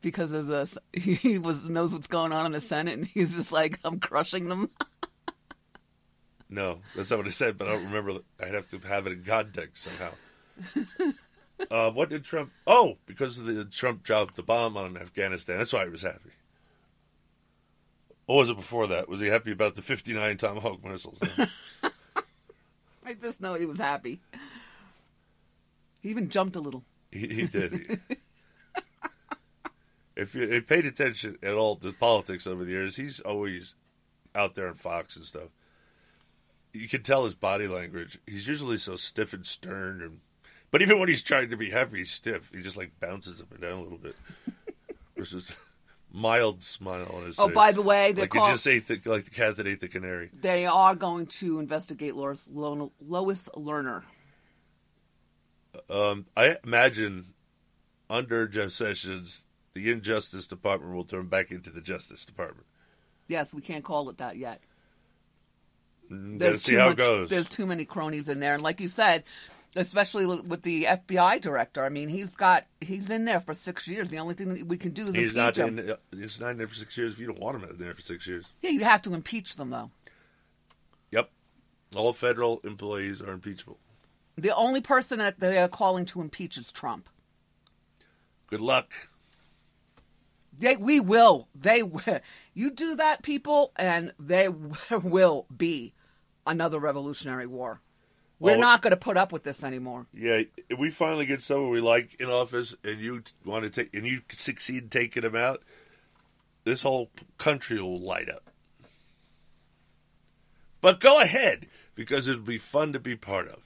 [0.00, 3.52] Because of the he was knows what's going on in the Senate, and he's just
[3.52, 4.70] like, I'm crushing them.
[6.50, 8.20] No, that's not what I said, but I don't remember.
[8.40, 10.12] I'd have to have it in God context somehow.
[11.70, 12.52] uh, what did Trump?
[12.64, 15.58] Oh, because of the Trump dropped the bomb on Afghanistan.
[15.58, 16.30] That's why he was happy.
[18.26, 19.08] Or was it before that?
[19.08, 21.18] Was he happy about the 59 Tomahawk missiles?
[23.04, 24.20] I just know he was happy.
[26.00, 26.84] He even jumped a little.
[27.10, 27.74] he, he did.
[30.16, 33.74] if you if you paid attention at all to politics over the years, he's always
[34.34, 35.50] out there on Fox and stuff.
[36.72, 38.18] You can tell his body language.
[38.26, 40.20] He's usually so stiff and stern, and
[40.70, 42.50] but even when he's trying to be happy, he's stiff.
[42.54, 44.16] He just like bounces up and down a little bit.
[45.16, 45.54] Versus
[46.16, 47.54] mild smile on his Oh, face.
[47.56, 49.80] by the way, they're like call- you just ate the, like the cat that ate
[49.80, 50.30] the canary.
[50.32, 54.04] They are going to investigate Lois, Lois Lerner.
[55.90, 57.34] Um, I imagine
[58.08, 59.44] under Jeff Sessions,
[59.74, 62.66] the Injustice Department will turn back into the Justice Department.
[63.26, 64.60] Yes, we can't call it that yet.
[66.10, 67.30] Mm, Let's see how much- it goes.
[67.30, 69.24] There's too many cronies in there, and like you said,
[69.76, 71.84] especially with the FBI director.
[71.84, 74.10] I mean, he's got he's in there for six years.
[74.10, 75.78] The only thing that we can do is He's impeach not him.
[75.78, 75.90] in.
[75.90, 77.12] uh, He's not in there for six years.
[77.12, 79.56] If you don't want him in there for six years, Yeah, you have to impeach
[79.56, 79.90] them though.
[81.10, 81.30] yep.
[81.94, 83.78] All federal employees are impeachable.
[84.36, 87.08] The only person that they are calling to impeach is Trump.
[88.48, 88.92] Good luck.
[90.56, 91.48] They, we will.
[91.54, 91.82] They,
[92.54, 94.50] you do that, people, and there
[95.02, 95.94] will be
[96.46, 97.80] another revolutionary war.
[98.40, 100.06] We're Well- not going to put up with this anymore.
[100.12, 103.94] Yeah, if we finally get someone we like in office, and you want to take,
[103.94, 105.62] and you succeed taking them out,
[106.64, 108.50] this whole country will light up.
[110.80, 113.60] But go ahead, because it'll be fun to be part of.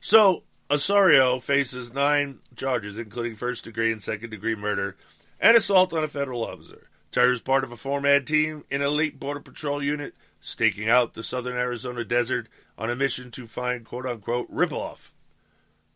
[0.00, 4.96] So Osorio faces nine charges, including first degree and second degree murder
[5.40, 6.88] and assault on a federal officer.
[7.10, 10.88] Terry is part of a four man team in an elite Border Patrol unit staking
[10.88, 15.12] out the southern Arizona desert on a mission to find quote unquote ripoff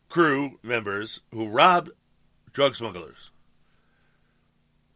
[0.09, 1.91] crew members who robbed
[2.53, 3.29] drug smugglers.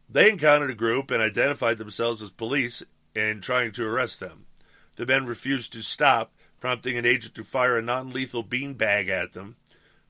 [0.08, 2.82] They encountered a group and identified themselves as police
[3.14, 4.46] and trying to arrest them.
[4.96, 9.34] The men refused to stop, prompting an agent to fire a non lethal beanbag at
[9.34, 9.56] them.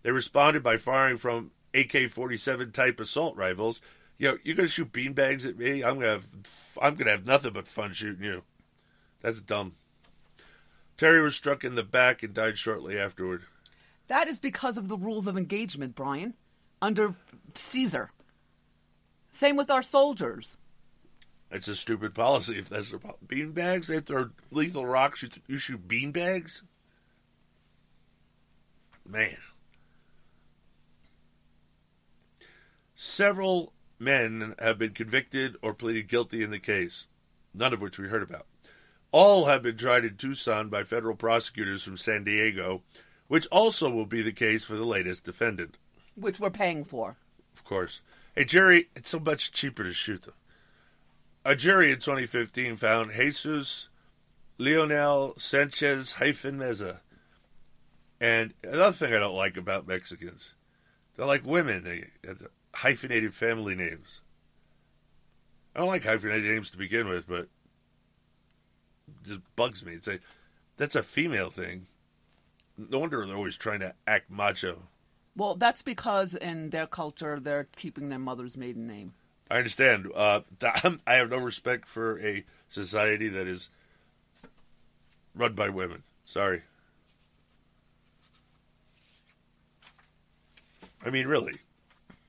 [0.03, 3.81] They responded by firing from AK 47 type assault rifles.
[4.19, 5.83] You know, you're going to shoot beanbags at me?
[5.83, 6.29] I'm going to have,
[6.81, 8.45] I'm going to have nothing but fun shooting you.
[9.23, 9.75] That's dumb.
[10.99, 13.45] Terry was struck in the back and died shortly afterward.
[14.09, 16.35] That is because of the rules of engagement, Brian,
[16.83, 17.15] under
[17.55, 18.11] Caesar.
[19.31, 20.59] Same with our soldiers.
[21.51, 23.87] It's a stupid policy if that's their po- beanbags.
[23.87, 25.23] They throw lethal rocks.
[25.23, 26.63] You, th- you shoot beanbags.
[29.07, 29.37] Man,
[32.95, 37.09] several men have been convicted or pleaded guilty in the case,
[37.53, 38.47] none of which we heard about.
[39.13, 42.83] All have been tried in Tucson by federal prosecutors from San Diego,
[43.29, 45.77] which also will be the case for the latest defendant.
[46.17, 47.17] Which we're paying for.
[47.55, 48.01] Of course.
[48.35, 50.35] Hey, Jerry, it's so much cheaper to shoot them.
[51.45, 53.89] A jury in 2015 found Jesus
[54.59, 57.01] Leonel Sanchez hyphen Meza.
[58.21, 60.53] And another thing I don't like about Mexicans,
[61.17, 61.85] they're like women.
[61.85, 64.21] They have hyphenated family names.
[65.75, 67.49] I don't like hyphenated names to begin with, but
[69.25, 69.95] just bugs me.
[69.95, 70.19] It's a,
[70.77, 71.87] that's a female thing.
[72.77, 74.83] No wonder they're always trying to act macho.
[75.37, 79.15] Well, that's because in their culture they're keeping their mother's maiden name.
[79.51, 80.11] I understand.
[80.15, 80.41] Uh,
[81.07, 83.69] I have no respect for a society that is
[85.35, 86.03] run by women.
[86.25, 86.63] Sorry.
[91.05, 91.59] I mean, really,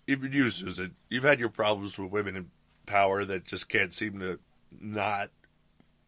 [0.07, 2.51] even you, Susan, you've had your problems with women in
[2.85, 4.39] power that just can't seem to
[4.81, 5.29] not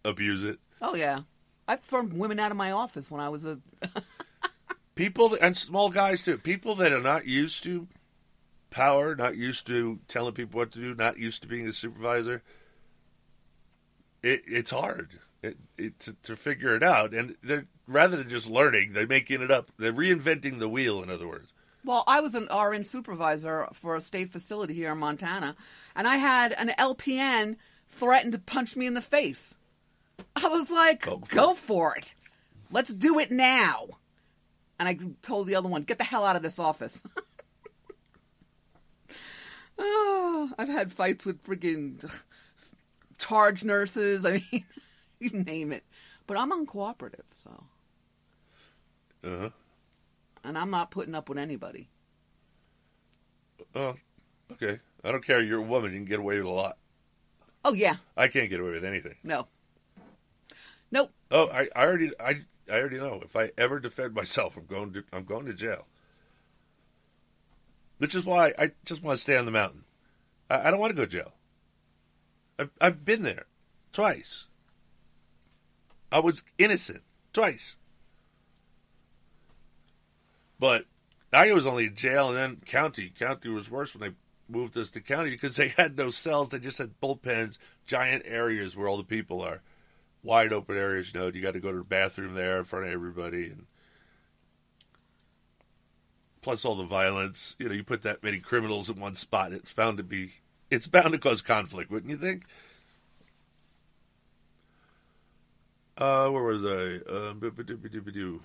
[0.05, 0.59] abuse it.
[0.81, 1.21] Oh yeah,
[1.67, 3.59] I've thrown women out of my office when I was a.
[4.95, 6.37] People and small guys too.
[6.37, 7.87] People that are not used to
[8.69, 12.43] power, not used to telling people what to do, not used to being a supervisor.
[14.23, 18.49] It, it's hard it, it, to, to figure it out, and they're rather than just
[18.49, 19.71] learning, they're making it up.
[19.77, 21.03] They're reinventing the wheel.
[21.03, 21.53] In other words,
[21.83, 25.55] Well, I was an RN supervisor for a state facility here in Montana,
[25.95, 29.55] and I had an LPN threaten to punch me in the face.
[30.35, 32.13] I was like, go for, it.
[32.71, 33.87] Let's do it now.
[34.79, 37.01] And I told the other one, get the hell out of this office.
[39.77, 42.03] oh, I've had fights with freaking
[43.17, 44.25] charge nurses.
[44.25, 44.65] I mean,
[45.19, 45.83] you name it.
[46.27, 47.63] But I'm uncooperative, so.
[49.23, 49.49] uh huh.
[50.43, 51.89] And I'm not putting up with anybody.
[53.73, 53.95] Oh,
[54.51, 54.79] okay.
[55.03, 55.41] I don't care.
[55.41, 55.91] You're a woman.
[55.91, 56.77] You can get away with a lot.
[57.63, 57.95] Oh, yeah.
[58.15, 59.15] I can't get away with anything.
[59.23, 59.47] No.
[60.95, 61.11] Nope.
[61.29, 63.19] Oh, I, I already, I, I already know.
[63.21, 65.87] If I ever defend myself, I'm going to, I'm going to jail.
[67.97, 69.83] Which is why I just want to stay on the mountain.
[70.49, 71.33] I, I don't want to go to jail.
[72.57, 73.47] I've, I've been there
[73.91, 74.47] twice.
[76.13, 77.75] I was innocent twice.
[80.57, 80.85] But
[81.33, 83.11] I was only in jail and then county.
[83.13, 84.15] County was worse when they
[84.47, 86.51] moved us to county because they had no cells.
[86.51, 89.61] They just had bullpens, giant areas where all the people are.
[90.25, 92.87] Wide open areas, you know, you got to go to the bathroom there in front
[92.87, 93.45] of everybody.
[93.45, 93.67] and
[96.41, 97.55] Plus all the violence.
[97.59, 100.31] You know, you put that many criminals in one spot, it's bound to be
[100.71, 102.43] it's bound to cause conflict, wouldn't you think?
[105.95, 106.99] Uh, where was I?
[107.09, 108.39] Uh,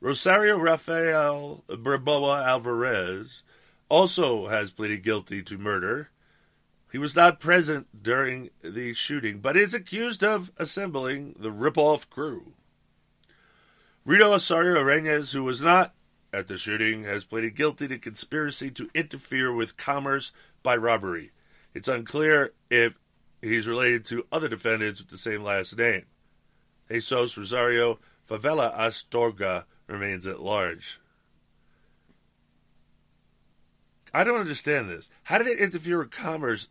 [0.00, 3.44] Rosario Rafael Burboa Alvarez
[3.88, 6.10] also has pleaded guilty to murder.
[6.90, 12.54] He was not present during the shooting, but is accused of assembling the ripoff crew.
[14.04, 15.92] Rito Osorio Arenas, who was not
[16.32, 20.32] at the shooting, has pleaded guilty to conspiracy to interfere with commerce
[20.62, 21.32] by robbery.
[21.74, 22.94] It's unclear if
[23.42, 26.06] he's related to other defendants with the same last name.
[26.88, 31.00] Jesus Rosario Favela Astorga remains at large.
[34.14, 35.10] I don't understand this.
[35.24, 36.68] How did it interfere with commerce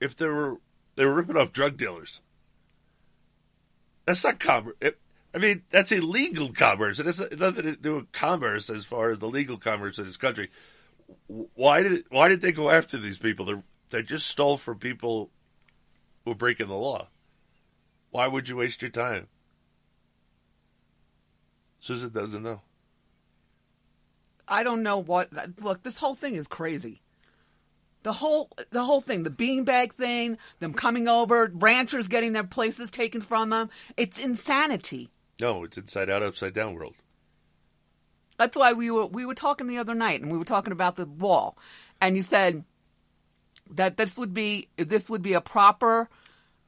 [0.00, 0.60] if they were
[0.96, 2.20] they were ripping off drug dealers?
[4.04, 4.74] That's not commerce.
[5.34, 6.98] I mean, that's illegal commerce.
[6.98, 10.16] It has nothing to do with commerce as far as the legal commerce in this
[10.16, 10.50] country.
[11.26, 13.44] Why did why did they go after these people?
[13.46, 13.54] They
[13.90, 15.30] they just stole from people
[16.24, 17.08] who were breaking the law.
[18.10, 19.28] Why would you waste your time?
[21.78, 22.62] Susan doesn't know.
[24.46, 25.30] I don't know what.
[25.60, 27.02] Look, this whole thing is crazy.
[28.02, 32.90] The whole the whole thing, the beanbag thing, them coming over, ranchers getting their places
[32.90, 33.70] taken from them.
[33.96, 35.10] It's insanity.
[35.40, 36.94] No, it's inside out, upside down world.
[38.38, 40.96] That's why we were we were talking the other night, and we were talking about
[40.96, 41.58] the wall,
[42.00, 42.64] and you said
[43.70, 46.08] that this would be this would be a proper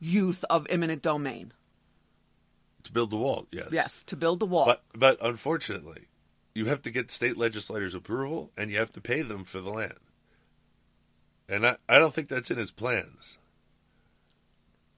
[0.01, 1.53] use of eminent domain.
[2.85, 3.69] To build the wall, yes.
[3.71, 4.67] Yes, to build the wall.
[4.67, 6.09] But but unfortunately,
[6.55, 9.71] you have to get state legislators' approval, and you have to pay them for the
[9.71, 9.95] land.
[11.51, 13.37] And I, I don't think that's in his plans.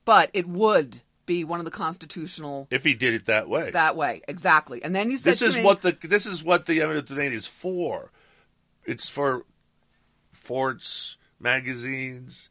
[0.05, 2.69] But it would be one of the constitutional.
[2.71, 3.71] If he did it that way.
[3.71, 4.83] That way, exactly.
[4.85, 7.33] And then you said this is me, what the this is what the eminent domain
[7.33, 8.13] is for.
[8.85, 9.47] It's for
[10.31, 12.51] forts, magazines,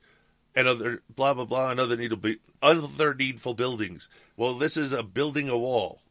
[0.55, 4.09] and other blah blah blah, and other needful other needful buildings.
[4.37, 6.01] Well, this is a building a wall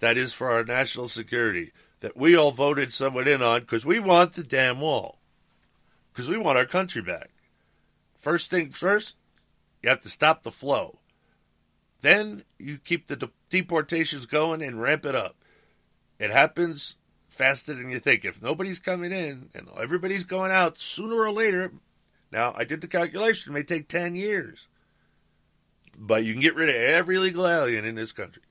[0.00, 3.98] that is for our national security that we all voted someone in on because we
[3.98, 5.19] want the damn wall
[6.12, 7.30] because we want our country back.
[8.18, 9.16] First thing first,
[9.82, 10.98] you have to stop the flow.
[12.02, 15.36] Then you keep the de- deportations going and ramp it up.
[16.18, 16.96] It happens
[17.28, 18.24] faster than you think.
[18.24, 21.72] If nobody's coming in and everybody's going out, sooner or later,
[22.30, 24.68] now I did the calculation, it may take 10 years.
[25.96, 28.42] But you can get rid of every legal alien in this country.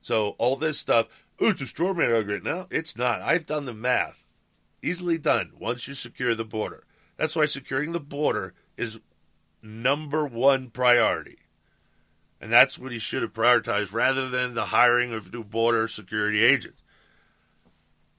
[0.00, 1.08] So all this stuff,
[1.40, 2.44] oh, it's a straw man argument.
[2.44, 3.20] No, it's not.
[3.20, 4.25] I've done the math.
[4.86, 6.84] Easily done once you secure the border.
[7.16, 9.00] That's why securing the border is
[9.60, 11.38] number one priority.
[12.40, 16.44] And that's what he should have prioritized rather than the hiring of new border security
[16.44, 16.84] agents.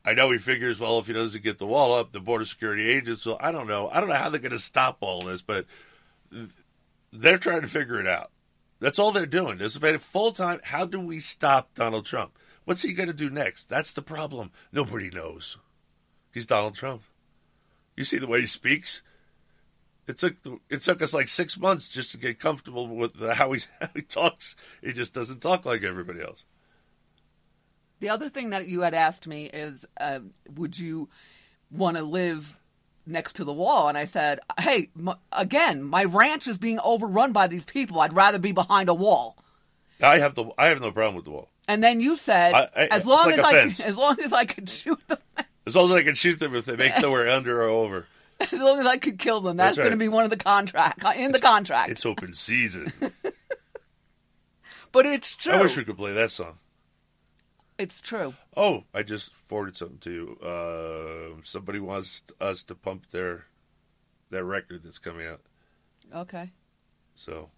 [0.03, 2.89] I know he figures, well, if he doesn't get the wall up, the border security
[2.89, 3.37] agents will.
[3.39, 3.87] I don't know.
[3.89, 5.65] I don't know how they're going to stop all this, but
[7.13, 8.31] they're trying to figure it out.
[8.81, 9.57] That's all they're doing.
[9.57, 10.59] This is full time.
[10.63, 12.37] How do we stop Donald Trump?
[12.65, 13.69] What's he going to do next?
[13.69, 14.51] That's the problem.
[14.73, 15.57] Nobody knows.
[16.37, 17.01] He's Donald Trump.
[17.95, 19.01] You see the way he speaks.
[20.05, 20.35] It took
[20.69, 24.03] it took us like six months just to get comfortable with how he how he
[24.03, 24.55] talks.
[24.83, 26.43] He just doesn't talk like everybody else.
[28.01, 30.19] The other thing that you had asked me is, uh,
[30.53, 31.09] would you
[31.71, 32.59] want to live
[33.07, 33.87] next to the wall?
[33.87, 37.99] And I said, hey, m- again, my ranch is being overrun by these people.
[37.99, 39.43] I'd rather be behind a wall.
[40.03, 41.49] I have the I have no problem with the wall.
[41.67, 44.31] And then you said, I, I, as long like as I could, as long as
[44.31, 45.17] I could shoot them,
[45.67, 48.07] as long as I can shoot them if they make way under or over.
[48.39, 49.89] As long as I could kill them, that's, that's right.
[49.89, 51.91] going to be one of the contract in the contract.
[51.91, 52.93] It's open season.
[54.91, 55.53] but it's true.
[55.53, 56.57] I wish we could play that song.
[57.77, 58.33] It's true.
[58.55, 60.47] Oh, I just forwarded something to you.
[60.47, 63.45] Uh, somebody wants us to pump their
[64.29, 65.41] their record that's coming out.
[66.13, 66.51] Okay.
[67.13, 67.49] So,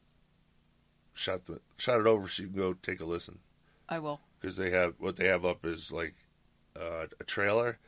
[1.13, 3.39] shot the shot it over so you can go take a listen.
[3.87, 4.19] I will.
[4.39, 6.15] Because they have what they have up is like
[6.75, 7.79] uh, a trailer,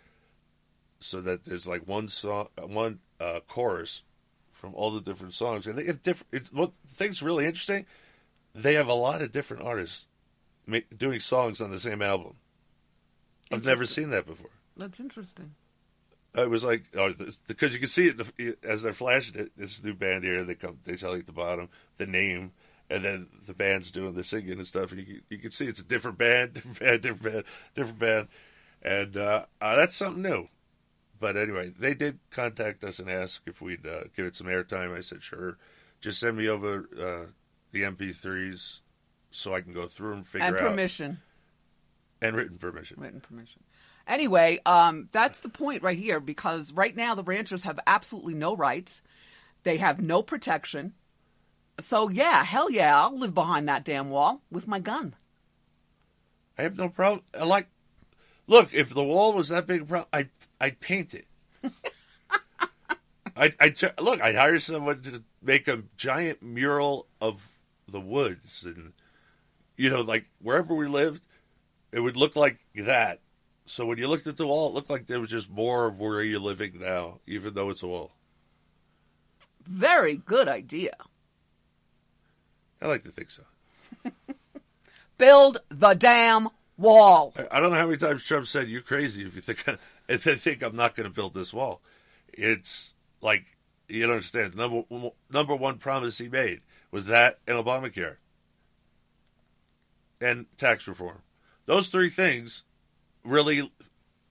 [1.01, 4.03] so that there's like one song, one uh, chorus
[4.51, 6.53] from all the different songs, and they have different.
[6.53, 7.85] What the thing's really interesting,
[8.53, 10.07] they have a lot of different artists
[10.67, 12.35] make, doing songs on the same album.
[13.51, 14.51] I've never seen that before.
[14.77, 15.55] That's interesting.
[16.33, 17.13] It was like oh,
[17.47, 19.51] because you can see it as they're flashing it.
[19.57, 22.53] This new band here, they come, they tell you at the bottom the name,
[22.89, 25.81] and then the band's doing the singing and stuff, and you you can see it's
[25.81, 27.43] a different band, different band, different band,
[27.75, 28.27] different band,
[28.81, 30.47] and uh, uh, that's something new.
[31.21, 34.97] But anyway, they did contact us and ask if we'd uh, give it some airtime.
[34.97, 35.57] I said sure.
[36.01, 37.31] Just send me over uh,
[37.71, 38.79] the MP3s
[39.29, 40.61] so I can go through and figure and out.
[40.61, 41.19] permission.
[42.21, 42.97] and written permission.
[42.99, 43.63] Written permission.
[44.07, 48.55] Anyway, um, that's the point right here because right now the ranchers have absolutely no
[48.55, 49.03] rights.
[49.61, 50.93] They have no protection.
[51.79, 55.15] So yeah, hell yeah, I'll live behind that damn wall with my gun.
[56.57, 57.21] I have no problem.
[57.39, 57.67] I like,
[58.47, 60.29] look, if the wall was that big a problem, I'd,
[60.61, 61.25] I'd paint it.
[63.35, 67.49] I'd, I'd t- look, I'd hire someone to make a giant mural of
[67.87, 68.93] the woods and,
[69.77, 71.23] you know, like wherever we lived,
[71.91, 73.19] it would look like that.
[73.65, 75.99] So when you looked at the wall, it looked like there was just more of
[75.99, 78.11] where you're living now, even though it's a wall.
[79.65, 80.93] Very good idea.
[82.81, 83.43] I like to think so.
[85.17, 87.33] Build the damn wall.
[87.37, 89.63] I- I don't know how many times Trump said, "You're crazy if you think
[90.07, 91.81] if they think I'm not going to build this wall."
[92.33, 94.55] It's like you don't understand.
[94.55, 94.83] Number
[95.29, 98.17] number one promise he made was that and Obamacare
[100.19, 101.21] and tax reform.
[101.65, 102.63] Those three things
[103.23, 103.71] really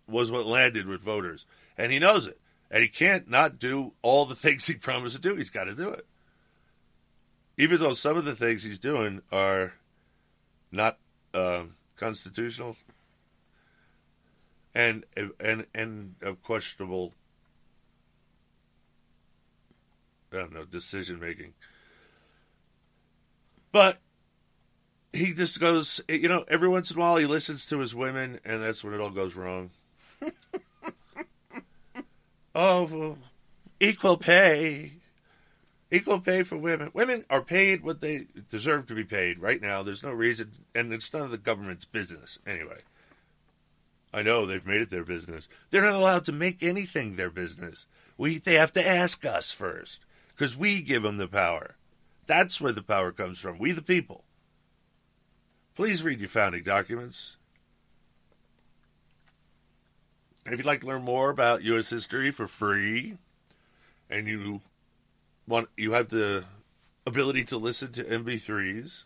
[0.09, 1.47] was what landed with voters,
[1.77, 2.41] and he knows it.
[2.71, 5.37] And he can't not do all the things he promised to do.
[5.37, 6.07] He's got to do it,
[7.59, 9.75] even though some of the things he's doing are
[10.71, 10.99] not
[11.35, 12.77] um, constitutional
[14.75, 15.05] and
[15.39, 17.13] and and of questionable
[20.33, 21.55] I don't know decision making.
[23.73, 23.99] But
[25.13, 28.41] he just goes, you know, every once in a while he listens to his women,
[28.45, 29.71] and that's when it all goes wrong.
[32.55, 33.19] oh, well,
[33.81, 34.93] equal pay.
[35.93, 36.91] Equal pay for women.
[36.95, 39.83] Women are paid what they deserve to be paid right now.
[39.83, 42.79] There's no reason, and it's none of the government's business anyway.
[44.13, 45.49] I know they've made it their business.
[45.71, 47.87] They're not allowed to make anything their business.
[48.17, 51.77] We they have to ask us first because we give them the power.
[52.27, 53.59] That's where the power comes from.
[53.59, 54.25] We the people.
[55.75, 57.37] Please read your founding documents.
[60.45, 61.91] And if you'd like to learn more about U.S.
[61.91, 63.19] history for free,
[64.09, 64.61] and you
[65.47, 66.45] want you have the
[67.07, 69.05] ability to listen to MP3s,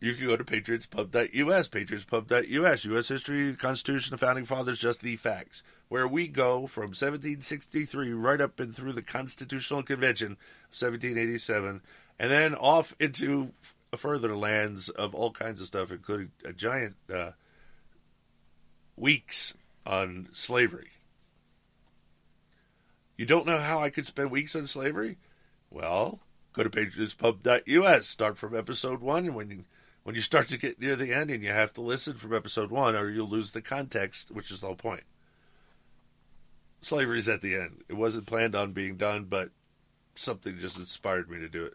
[0.00, 3.08] you can go to patriotspub.us, patriotspub.us, U.S.
[3.08, 8.58] history, Constitution, the Founding Fathers, just the facts, where we go from 1763 right up
[8.58, 11.82] and through the Constitutional Convention of 1787,
[12.18, 13.52] and then off into
[13.94, 17.32] further lands of all kinds of stuff, including a giant uh,
[18.96, 20.92] weeks on slavery.
[23.18, 25.18] You don't know how I could spend weeks on slavery?
[25.68, 26.20] Well,
[26.54, 29.64] go to patriotspub.us, start from episode one, and when you
[30.02, 32.96] when you start to get near the ending, you have to listen from episode one,
[32.96, 35.04] or you'll lose the context, which is the whole point.
[36.82, 37.84] Slavery's at the end.
[37.88, 39.50] It wasn't planned on being done, but
[40.14, 41.74] something just inspired me to do it.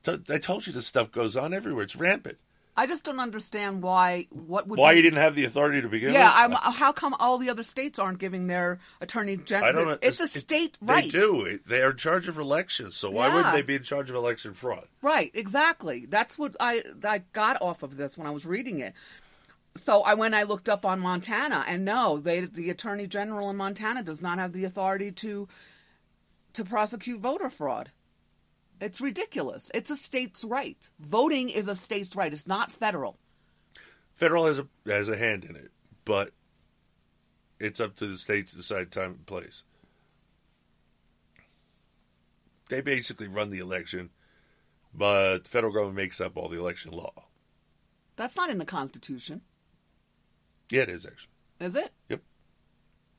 [0.06, 1.84] I told you this stuff goes on everywhere.
[1.84, 2.38] It's rampant.
[2.74, 4.28] I just don't understand why.
[4.30, 6.58] What would why be, you didn't have the authority to begin Yeah, with?
[6.62, 9.68] I'm, how come all the other states aren't giving their attorney general?
[9.68, 9.98] I don't know.
[10.00, 11.60] It's a It- state They do.
[11.66, 13.36] They are in charge of elections, so why Yeah.
[13.36, 14.88] wouldn't they be in charge of election fraud?
[15.02, 16.06] Right, exactly.
[16.06, 18.94] That's what I I got off of this when I was reading it.
[19.76, 23.56] So I when I looked up on Montana, and no, they the attorney general in
[23.56, 25.46] Montana does not have the authority to
[26.54, 27.90] to prosecute voter fraud.
[28.82, 29.70] It's ridiculous.
[29.72, 30.90] It's a state's right.
[30.98, 32.32] Voting is a state's right.
[32.32, 33.16] It's not federal.
[34.12, 35.70] Federal has a has a hand in it,
[36.04, 36.32] but
[37.60, 39.62] it's up to the states to decide time and place.
[42.70, 44.10] They basically run the election,
[44.92, 47.12] but the federal government makes up all the election law.
[48.16, 49.42] That's not in the Constitution,
[50.70, 51.30] Yeah, it is actually.
[51.60, 51.92] is it?
[52.08, 52.20] Yep.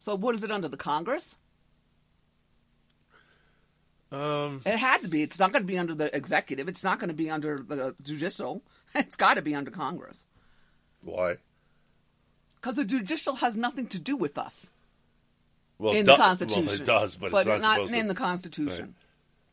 [0.01, 1.38] So what is it under the Congress?
[4.14, 5.24] Um, It had to be.
[5.24, 6.68] It's not going to be under the executive.
[6.68, 8.61] It's not going to be under the judicial.
[8.95, 10.28] It's got to be under Congress
[11.01, 11.38] why?
[12.55, 14.70] because the judicial has nothing to do with us
[15.80, 16.66] Well, in it the Constitution.
[16.66, 18.07] Well, it does, but, it's not, supposed in to.
[18.09, 18.95] the Constitution.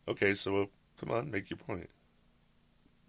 [0.06, 0.66] Okay, so well,
[0.98, 1.88] come on, make your point.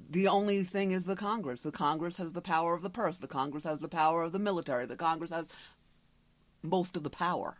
[0.10, 1.62] The only thing is the Congress.
[1.64, 3.18] The Congress has the power of the purse.
[3.18, 4.86] The Congress has the power of the military.
[4.86, 5.45] The Congress has
[6.64, 7.58] most of the power.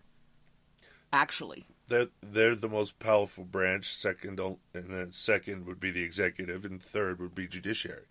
[1.14, 3.94] Actually, They're they're the most powerful branch.
[3.94, 8.06] Second, and then second would be the executive, and third would be judiciary,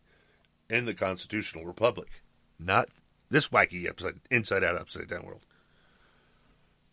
[0.68, 2.22] in the constitutional republic.
[2.58, 2.88] Not
[3.30, 5.46] this wacky upside inside out, upside down world.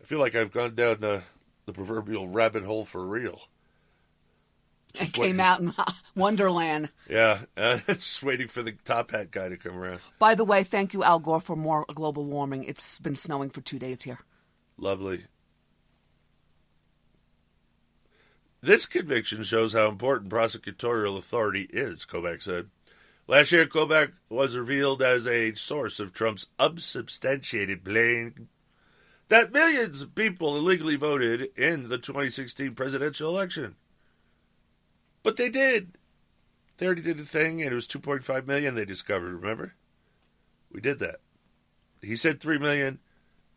[0.01, 1.23] I feel like I've gone down the,
[1.65, 3.41] the proverbial rabbit hole for real.
[4.95, 5.73] it came out in
[6.15, 6.89] Wonderland.
[7.09, 9.99] Yeah, uh, just waiting for the top hat guy to come around.
[10.19, 12.63] By the way, thank you, Al Gore, for more global warming.
[12.63, 14.19] It's been snowing for two days here.
[14.77, 15.25] Lovely.
[18.61, 22.69] This conviction shows how important prosecutorial authority is, Kobach said.
[23.27, 28.49] Last year, Kobach was revealed as a source of Trump's unsubstantiated claim
[29.27, 33.75] that millions of people illegally voted in the 2016 presidential election.
[35.23, 35.97] But they did.
[36.77, 39.75] They already did a thing, and it was 2.5 million they discovered, remember?
[40.71, 41.19] We did that.
[42.01, 42.99] He said 3 million.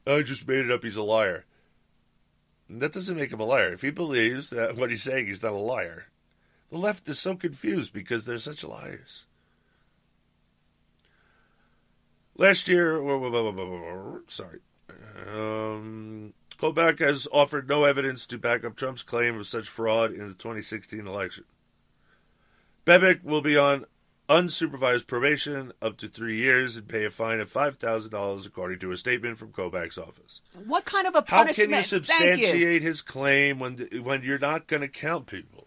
[0.07, 0.83] I just made it up.
[0.83, 1.45] He's a liar.
[2.73, 3.73] That doesn't make him a liar.
[3.73, 6.07] If he believes that what he's saying, he's not a liar.
[6.71, 9.25] The left is so confused because they're such liars.
[12.37, 13.03] Last year,
[14.29, 14.61] sorry,
[15.29, 20.35] um, has offered no evidence to back up Trump's claim of such fraud in the
[20.35, 21.45] 2016 election.
[22.87, 23.85] Bebek will be on
[24.31, 28.97] unsupervised probation up to three years and pay a fine of $5,000, according to a
[28.97, 30.41] statement from Kobach's office.
[30.64, 31.70] What kind of a How punishment?
[31.70, 35.66] can you substantiate his claim when when you're not going to count people?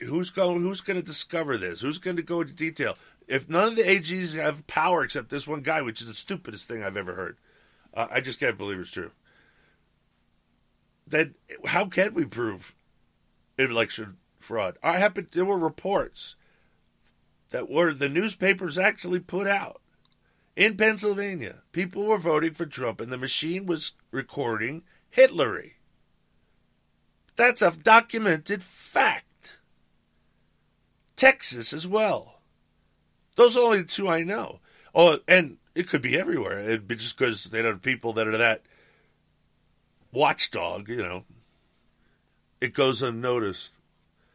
[0.00, 0.60] Who's going?
[0.60, 1.82] Who's going to discover this?
[1.82, 2.96] Who's going to go into detail?
[3.28, 6.66] If none of the AGs have power except this one guy, which is the stupidest
[6.66, 7.36] thing I've ever heard,
[7.94, 9.12] uh, I just can't believe it's true.
[11.06, 12.74] Then how can we prove
[13.56, 14.78] election fraud?
[14.82, 16.34] I happen there were reports
[17.52, 19.80] that were the newspapers actually put out
[20.56, 21.58] in Pennsylvania.
[21.70, 24.82] People were voting for Trump, and the machine was recording
[25.16, 25.74] Hitlery.
[27.36, 29.56] That's a documented fact.
[31.16, 32.40] Texas as well.
[33.36, 34.58] Those are only the two I know.
[34.94, 36.58] Oh, and it could be everywhere.
[36.60, 38.62] It'd be just because they know people that are that
[40.12, 41.24] watchdog, you know.
[42.60, 43.70] It goes unnoticed.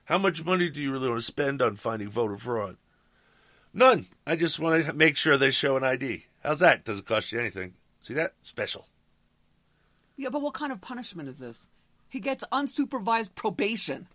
[0.05, 2.77] How much money do you really want to spend on finding voter fraud?
[3.73, 4.07] None.
[4.25, 6.25] I just want to make sure they show an ID.
[6.43, 6.85] How's that?
[6.85, 7.73] Doesn't cost you anything.
[8.01, 8.33] See that?
[8.41, 8.87] Special.
[10.15, 11.67] Yeah, but what kind of punishment is this?
[12.09, 14.07] He gets unsupervised probation.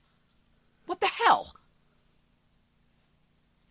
[0.86, 1.54] What the hell?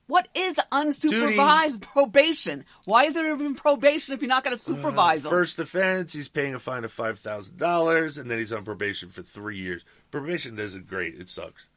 [0.08, 2.66] What is unsupervised probation?
[2.84, 5.30] Why is there even probation if you're not going to uh, supervise them?
[5.30, 9.10] First offense, he's paying a fine of five thousand dollars, and then he's on probation
[9.10, 9.86] for three years.
[10.12, 11.70] Probation isn't great; it sucks.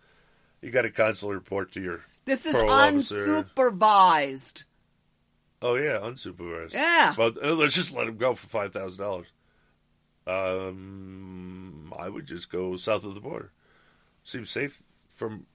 [0.61, 4.64] You got a consular report to your This is unsupervised.
[5.61, 6.72] Oh yeah, unsupervised.
[6.72, 7.14] Yeah.
[7.16, 9.27] Well, uh, let's just let him go for five thousand dollars.
[10.27, 13.53] Um, I would just go south of the border.
[14.22, 15.47] Seems safe from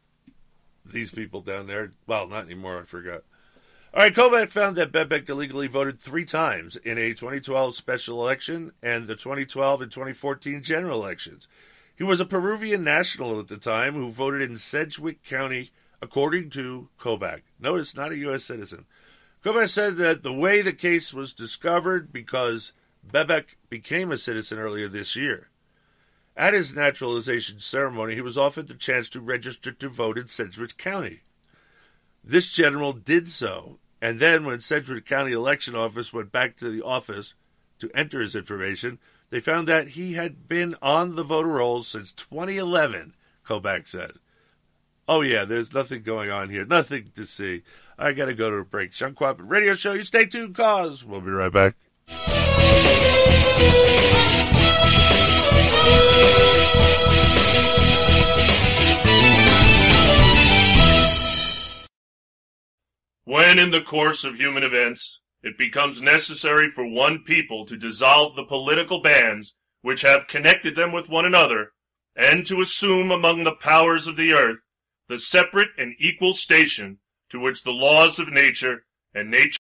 [0.85, 1.93] these people down there.
[2.07, 2.81] Well, not anymore.
[2.81, 3.23] I forgot.
[3.91, 8.71] All right, Kobach found that Bebek illegally voted three times in a 2012 special election
[8.83, 11.47] and the 2012 and 2014 general elections.
[11.95, 15.71] He was a Peruvian national at the time who voted in Sedgwick County,
[16.01, 17.41] according to Kobach.
[17.59, 18.43] Notice, not a U.S.
[18.43, 18.85] citizen.
[19.43, 22.73] Kobach said that the way the case was discovered because
[23.07, 25.49] Bebek became a citizen earlier this year.
[26.35, 30.77] At his naturalization ceremony, he was offered the chance to register to vote in Sedgwick
[30.77, 31.21] County.
[32.23, 36.81] This general did so, and then when Sedgwick County Election Office went back to the
[36.81, 37.33] office
[37.79, 42.11] to enter his information, they found that he had been on the voter rolls since
[42.13, 43.13] 2011,
[43.45, 44.13] Kobach said.
[45.11, 47.63] Oh, yeah, there's nothing going on here, nothing to see.
[47.97, 48.93] I got to go to a break.
[48.93, 49.93] Sean Quappen Radio Show.
[49.93, 51.75] You stay tuned, cause we'll be right back.
[63.23, 68.35] When in the course of human events it becomes necessary for one people to dissolve
[68.35, 71.71] the political bands which have connected them with one another,
[72.15, 74.59] and to assume among the powers of the earth
[75.09, 76.99] the separate and equal station
[77.29, 79.57] to which the laws of nature and nature's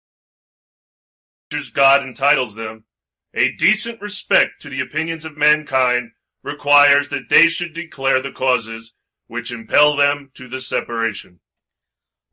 [1.73, 2.85] God entitles them,
[3.33, 6.11] a decent respect to the opinions of mankind
[6.43, 8.93] requires that they should declare the causes
[9.29, 11.41] which impel them to the separation.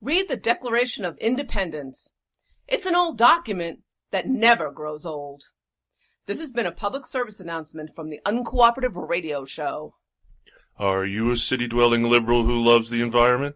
[0.01, 2.09] Read the Declaration of Independence.
[2.67, 3.79] It's an old document
[4.11, 5.43] that never grows old.
[6.25, 9.95] This has been a public service announcement from the Uncooperative Radio Show.
[10.79, 13.55] Are you a city dwelling liberal who loves the environment?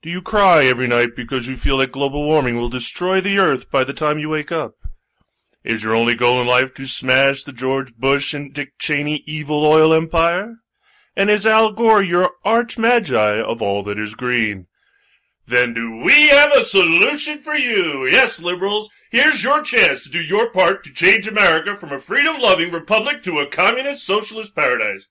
[0.00, 3.70] Do you cry every night because you feel that global warming will destroy the earth
[3.70, 4.76] by the time you wake up?
[5.62, 9.66] Is your only goal in life to smash the George Bush and Dick Cheney evil
[9.66, 10.56] oil empire?
[11.14, 14.68] And is Al Gore your arch magi of all that is green?
[15.46, 18.06] Then do we have a solution for you?
[18.06, 22.72] Yes, liberals, here's your chance to do your part to change America from a freedom-loving
[22.72, 25.10] republic to a communist socialist paradise.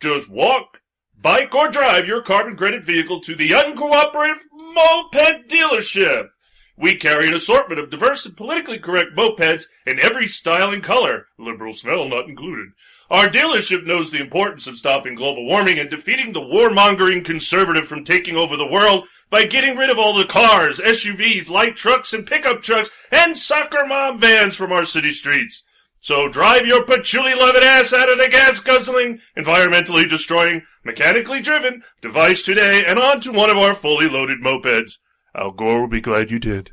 [0.00, 0.80] Just walk,
[1.20, 6.28] bike, or drive your carbon-credit vehicle to the uncooperative moped dealership.
[6.76, 11.26] We carry an assortment of diverse and politically correct mopeds in every style and color,
[11.38, 12.72] liberal smell not included.
[13.10, 18.02] Our dealership knows the importance of stopping global warming and defeating the warmongering conservative from
[18.02, 22.26] taking over the world by getting rid of all the cars, SUVs, light trucks, and
[22.26, 25.62] pickup trucks, and soccer mom vans from our city streets.
[26.04, 31.82] So drive your patchouli loving ass out of the gas guzzling, environmentally destroying, mechanically driven
[32.02, 34.98] device today and onto one of our fully loaded mopeds.
[35.34, 36.72] Al Gore will be glad you did.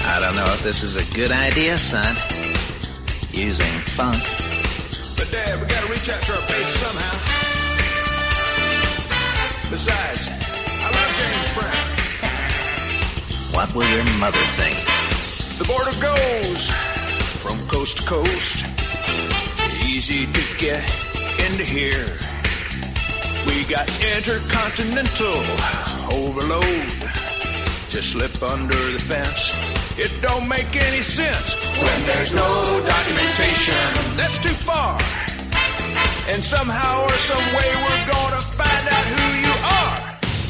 [0.00, 2.14] I don't know if this is a good idea, son.
[3.32, 4.22] Using funk.
[5.18, 7.18] But Dad, we gotta reach out to our base somehow.
[9.70, 10.27] Besides,
[13.58, 14.78] What will your mother think?
[15.58, 16.70] The border goes
[17.42, 18.64] from coast to coast.
[19.82, 20.78] Easy to get
[21.42, 22.06] into here.
[23.50, 25.42] We got intercontinental
[26.14, 26.86] overload.
[27.90, 29.50] Just slip under the fence.
[29.98, 32.46] It don't make any sense when there's no
[32.86, 33.82] documentation.
[34.14, 35.02] That's too far.
[36.30, 39.98] And somehow or some way we're gonna find out who you are.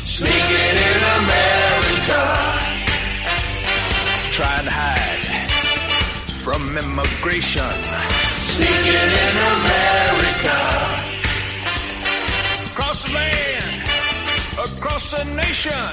[0.05, 2.68] Sneaking in America.
[4.39, 5.51] Trying to hide
[6.31, 7.75] from immigration.
[8.39, 10.59] Sneaking in America.
[12.71, 13.83] Across the land,
[14.63, 15.85] across the nation.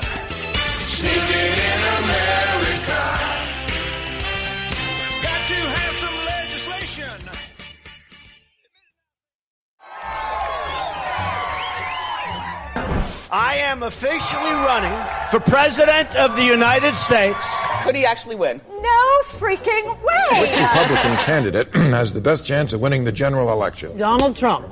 [0.93, 3.01] Sneaking in America.
[5.25, 7.17] Got to have some legislation.
[13.31, 14.93] I am officially running
[15.31, 17.74] for President of the United States.
[17.86, 18.59] Could he actually win?
[18.67, 20.41] No freaking way!
[20.41, 23.95] Which Republican candidate has the best chance of winning the general election?
[23.95, 24.65] Donald Trump.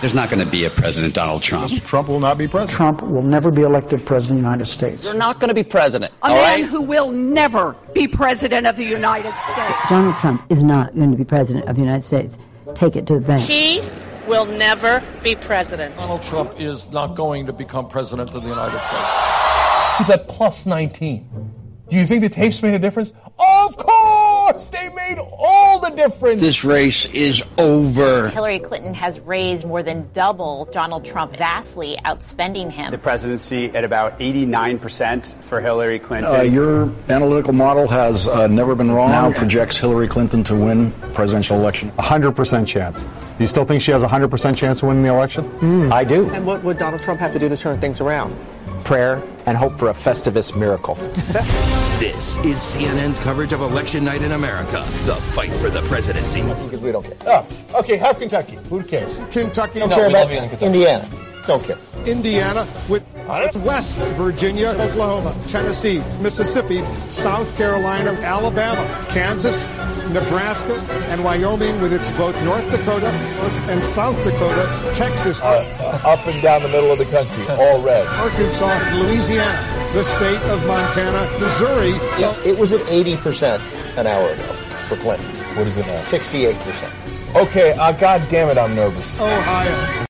[0.00, 1.70] There's not going to be a President Donald Trump.
[1.84, 2.74] Trump will not be president.
[2.74, 5.04] Trump will never be elected president of the United States.
[5.04, 6.14] You're not going to be president.
[6.22, 6.64] A all man right?
[6.64, 9.78] who will never be president of the United States.
[9.90, 12.38] Donald Trump is not going to be president of the United States.
[12.74, 13.42] Take it to the bank.
[13.42, 13.82] He
[14.26, 15.96] will never be president.
[15.98, 19.98] Donald Trump is not going to become president of the United States.
[19.98, 21.28] She's at plus 19.
[21.92, 23.12] Do you think the tapes made a difference?
[23.38, 24.66] Of course!
[24.68, 26.40] They made all the difference!
[26.40, 28.30] This race is over.
[28.30, 32.92] Hillary Clinton has raised more than double Donald Trump, vastly outspending him.
[32.92, 36.34] The presidency at about 89% for Hillary Clinton.
[36.34, 39.10] Uh, your analytical model has uh, never been wrong.
[39.10, 41.90] Now projects Hillary Clinton to win presidential election.
[41.98, 43.04] 100% chance.
[43.38, 45.92] You still think she has a 100% chance of winning the election?
[45.92, 46.30] I do.
[46.30, 48.34] And what would Donald Trump have to do to turn things around?
[48.84, 50.94] Prayer and hope for a Festivus miracle.
[51.98, 54.84] this is CNN's coverage of election night in America.
[55.04, 56.42] The fight for the presidency.
[56.42, 57.16] Because we don't care.
[57.26, 58.58] Oh, okay, half Kentucky.
[58.68, 59.18] Who cares?
[59.30, 59.78] Kentucky.
[59.78, 60.66] Don't no, care we about love you in Kentucky.
[60.66, 61.31] Indiana.
[61.46, 61.78] Don't care.
[62.06, 63.02] Indiana with
[63.56, 69.66] West Virginia, Oklahoma, Tennessee, Mississippi, South Carolina, Alabama, Kansas,
[70.10, 70.74] Nebraska,
[71.08, 73.08] and Wyoming with its vote North Dakota
[73.70, 75.40] and South Dakota, Texas.
[75.42, 78.06] Uh, up and down the middle of the country, all red.
[78.06, 81.90] Arkansas, Louisiana, the state of Montana, Missouri.
[82.18, 82.44] Yes.
[82.46, 83.60] It was at 80%
[83.96, 84.42] an hour ago
[84.88, 85.26] for Clinton.
[85.56, 86.02] What is it now?
[86.02, 87.34] 68%.
[87.34, 89.18] Okay, uh, God damn it, I'm nervous.
[89.18, 90.06] Ohio.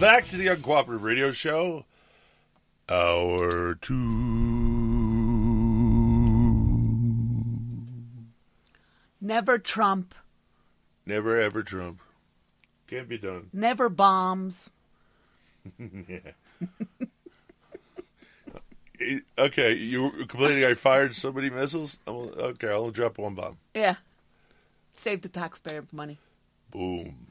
[0.00, 1.86] Welcome back to the Uncooperative Radio Show.
[2.88, 3.94] Hour two.
[9.20, 10.14] Never Trump.
[11.06, 12.00] Never ever Trump.
[12.88, 13.48] Can't be done.
[13.52, 14.72] Never bombs.
[15.78, 16.18] yeah.
[19.00, 21.98] Eh, okay, you were complaining I fired so many missiles?
[22.06, 23.56] I'm, okay, I'll drop one bomb.
[23.74, 23.96] Yeah.
[24.94, 26.18] Save the taxpayer money.
[26.70, 27.25] Boom.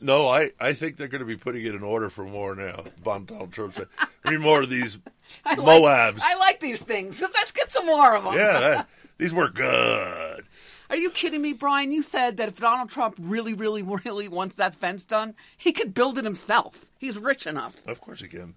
[0.00, 2.84] No, I, I think they're going to be putting it in order for more now.
[3.02, 3.88] Bomb Donald Trump said,
[4.24, 4.98] "We need more of these
[5.44, 7.20] I like- Moabs." I like these things.
[7.34, 8.34] Let's get some more of them.
[8.34, 8.88] yeah, that-
[9.18, 10.44] these were good.
[10.88, 11.92] Are you kidding me, Brian?
[11.92, 15.94] You said that if Donald Trump really, really, really wants that fence done, he could
[15.94, 16.86] build it himself.
[16.98, 17.86] He's rich enough.
[17.86, 18.54] Of course he can.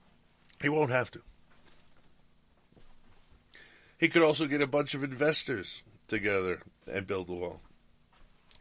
[0.61, 1.21] He won't have to.
[3.99, 7.61] He could also get a bunch of investors together and build the wall.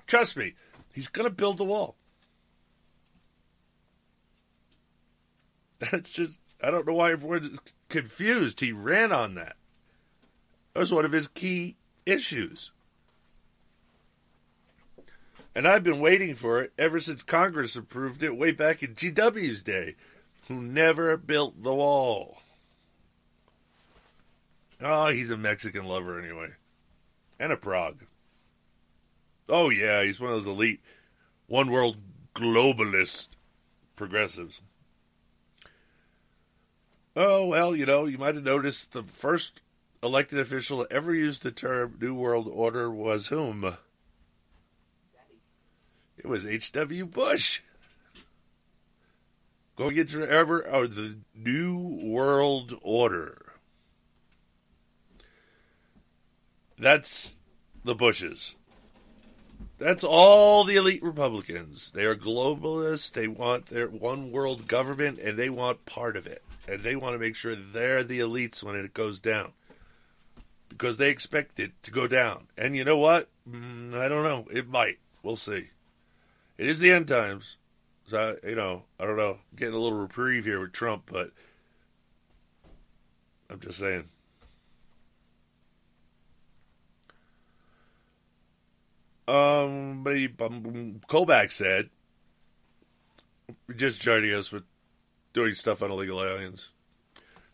[0.06, 0.52] Trust me,
[0.94, 1.96] he's going to build the wall.
[5.90, 7.58] That's just, I don't know why everyone's
[7.88, 8.60] confused.
[8.60, 9.56] He ran on that.
[10.74, 11.76] That was one of his key
[12.06, 12.70] issues.
[15.54, 19.62] And I've been waiting for it ever since Congress approved it way back in GW's
[19.62, 19.96] day,
[20.48, 22.38] who never built the wall.
[24.80, 26.50] Oh, he's a Mexican lover anyway.
[27.38, 28.04] And a Prague.
[29.48, 30.80] Oh, yeah, he's one of those elite
[31.48, 31.98] one world
[32.34, 33.28] globalist
[33.94, 34.62] progressives.
[37.14, 39.60] Oh, well, you know, you might have noticed the first
[40.02, 43.76] elected official to ever use the term New World Order was whom?
[46.16, 47.06] It was H.W.
[47.06, 47.60] Bush.
[49.76, 53.52] Going into ever or the New World Order.
[56.78, 57.36] That's
[57.84, 58.56] the Bushes.
[59.82, 61.90] That's all the elite Republicans.
[61.90, 63.10] They are globalists.
[63.10, 66.42] They want their one world government and they want part of it.
[66.68, 69.52] And they want to make sure they're the elites when it goes down.
[70.68, 72.46] Because they expect it to go down.
[72.56, 73.28] And you know what?
[73.48, 74.46] Mm, I don't know.
[74.52, 75.00] It might.
[75.24, 75.70] We'll see.
[76.58, 77.56] It is the end times.
[78.08, 79.38] So, you know, I don't know.
[79.56, 81.32] Getting a little reprieve here with Trump, but
[83.50, 84.04] I'm just saying.
[89.28, 91.90] Um, but he, um, Kobach said,
[93.76, 94.64] just joining us with
[95.32, 96.68] doing stuff on illegal aliens.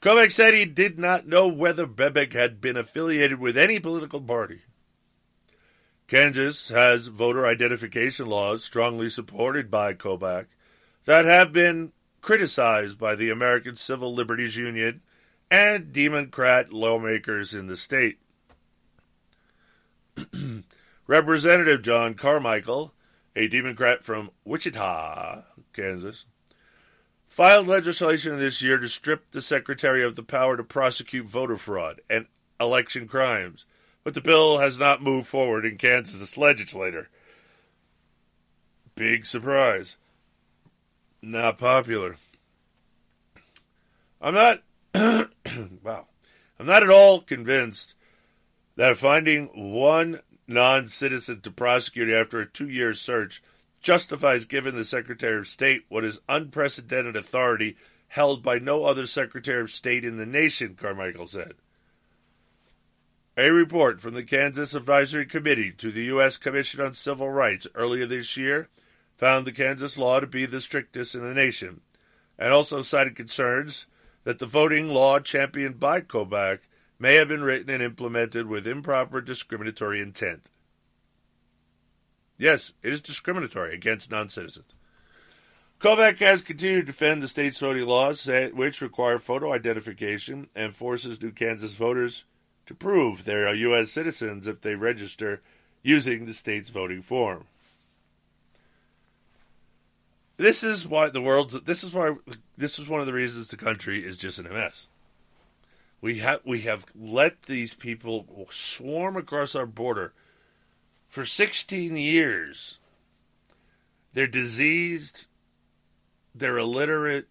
[0.01, 4.61] Kobach said he did not know whether Bebek had been affiliated with any political party.
[6.07, 10.47] Kansas has voter identification laws strongly supported by Kobach
[11.05, 11.93] that have been
[12.23, 15.03] criticized by the American Civil Liberties Union
[15.51, 18.19] and Democrat lawmakers in the state.
[21.09, 22.93] Representative John Carmichael,
[23.35, 25.43] a Democrat from Wichita,
[25.73, 26.27] Kansas,
[27.27, 32.03] filed legislation this year to strip the Secretary of the power to prosecute voter fraud
[32.11, 32.27] and
[32.61, 33.65] election crimes,
[34.05, 37.09] but the bill has not moved forward in Kansas legislature.
[38.95, 39.97] Big surprise.
[41.23, 42.17] Not popular.
[44.21, 44.63] I'm not,
[45.83, 46.07] wow,
[46.61, 47.95] I'm not at all convinced
[48.77, 53.43] that finding one non citizen to prosecute after a two year search
[53.81, 57.77] justifies giving the Secretary of State what is unprecedented authority
[58.09, 61.53] held by no other Secretary of State in the nation, Carmichael said.
[63.37, 66.37] A report from the Kansas Advisory Committee to the U.S.
[66.37, 68.69] Commission on Civil Rights earlier this year
[69.17, 71.83] found the Kansas law to be the strictest in the nation,
[72.39, 73.87] and also cited concerns
[74.25, 76.61] that the voting law championed by Kobach
[76.99, 80.49] may have been written and implemented with improper discriminatory intent.
[82.37, 84.75] Yes, it is discriminatory against non citizens.
[85.81, 91.23] Kobach has continued to defend the state's voting laws, which require photo identification and forces
[91.23, 92.25] New Kansas voters
[92.67, 93.91] to prove they are U.S.
[93.91, 95.41] citizens if they register
[95.83, 97.45] using the state's voting form.
[100.37, 101.61] This is why the world's.
[101.63, 102.17] This is why.
[102.57, 104.88] This is one of the reasons the country is just in a mess.
[106.01, 110.13] We have we have let these people swarm across our border
[111.09, 112.79] for 16 years.
[114.13, 115.27] They're diseased,
[116.35, 117.29] they're illiterate,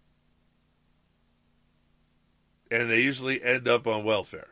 [2.70, 4.48] and they usually end up on welfare.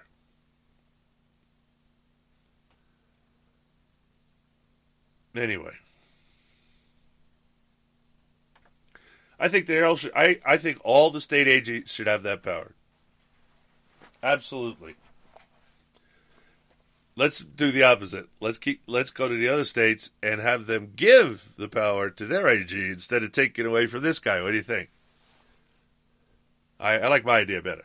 [5.34, 5.74] Anyway.
[9.38, 12.42] I think they all should, I, I think all the state agents should have that
[12.42, 12.75] power.
[14.26, 14.96] Absolutely.
[17.14, 18.26] Let's do the opposite.
[18.40, 22.26] Let's keep let's go to the other states and have them give the power to
[22.26, 24.42] their AG instead of taking away from this guy.
[24.42, 24.90] What do you think?
[26.80, 27.84] I, I like my idea better.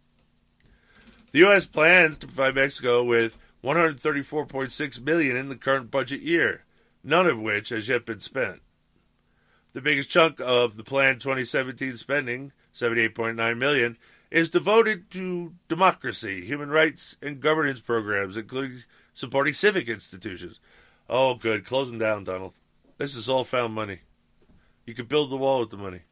[1.32, 1.66] The U.S.
[1.66, 6.64] plans to provide Mexico with 134.6 million in the current budget year,
[7.02, 8.62] none of which has yet been spent.
[9.74, 13.98] The biggest chunk of the planned 2017 spending, 78.9 million,
[14.30, 20.60] is devoted to democracy, human rights, and governance programs, including supporting civic institutions.
[21.10, 21.66] Oh, good.
[21.66, 22.52] Close them down, Donald.
[22.98, 24.00] This is all found money.
[24.86, 26.02] You could build the wall with the money.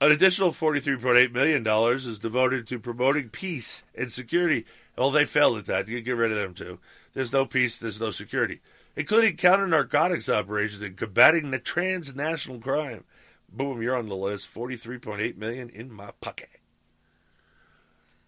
[0.00, 4.64] An additional $43.8 million is devoted to promoting peace and security.
[4.98, 5.86] Well, they failed at that.
[5.86, 6.80] You get rid of them, too.
[7.14, 8.60] There's no peace, there's no security,
[8.96, 13.04] including counter narcotics operations and combating the transnational crime.
[13.48, 14.52] Boom, you're on the list.
[14.52, 16.48] 43.8 million in my pocket.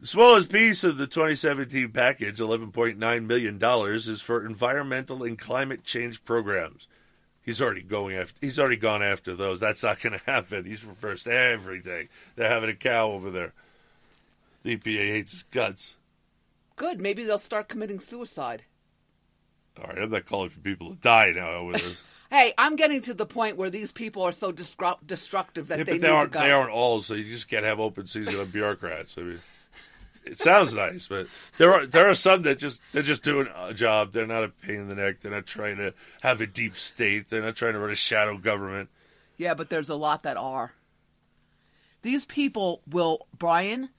[0.00, 3.58] The smallest piece of the 2017 package, $11.9 million,
[3.94, 6.88] is for environmental and climate change programs.
[7.40, 8.38] He's already going after.
[8.40, 9.60] He's already gone after those.
[9.60, 10.64] That's not going to happen.
[10.64, 12.08] He's reversed everything.
[12.36, 13.52] They're having a cow over there.
[14.62, 15.96] The EPA hates guts.
[16.76, 17.00] Good.
[17.00, 18.64] Maybe they'll start committing suicide.
[19.80, 21.72] All right, I'm not calling for people to die now
[22.30, 25.84] hey, I'm getting to the point where these people are so destru- destructive that yeah,
[25.84, 26.32] they but they need aren't.
[26.32, 26.44] to go.
[26.44, 27.00] They aren't all.
[27.00, 29.16] So you just can't have open season on bureaucrats.
[29.16, 29.40] I mean,
[30.24, 31.26] it sounds nice, but
[31.58, 34.12] there are there are some that just they're just doing a job.
[34.12, 35.20] They're not a pain in the neck.
[35.20, 37.28] They're not trying to have a deep state.
[37.28, 38.88] They're not trying to run a shadow government.
[39.36, 40.72] Yeah, but there's a lot that are.
[42.02, 43.90] These people will, Brian.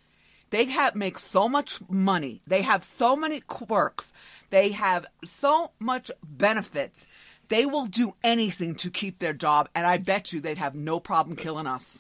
[0.52, 2.42] They have make so much money.
[2.48, 4.14] They have so many quirks.
[4.56, 7.06] They have so much benefits.
[7.50, 11.02] They will do anything to keep their job, and I bet you they'd have no
[11.02, 12.00] problem killing us.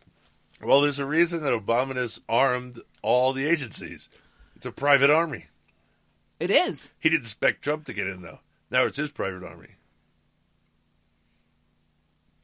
[0.61, 4.07] Well, there's a reason that Obama has armed all the agencies.
[4.55, 5.47] It's a private army.
[6.39, 6.93] It is.
[6.97, 8.39] He didn't expect Trump to get in, though.
[8.71, 9.75] Now it's his private army.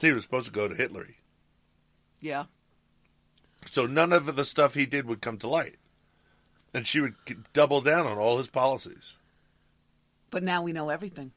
[0.02, 1.20] See, he was supposed to go to Hillary.
[2.20, 2.48] Yeah.
[3.72, 5.78] So none of the stuff he did would come to light.
[6.74, 7.16] And she would
[7.54, 9.16] double down on all his policies.
[10.32, 11.32] But now we know everything.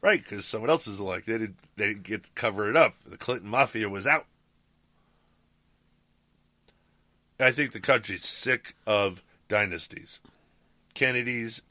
[0.00, 1.34] Right, because someone else was elected.
[1.34, 2.94] They didn't, they didn't get to cover it up.
[3.04, 4.24] The Clinton mafia was out.
[7.38, 10.20] I think the country's sick of dynasties.
[10.94, 11.62] Kennedy's,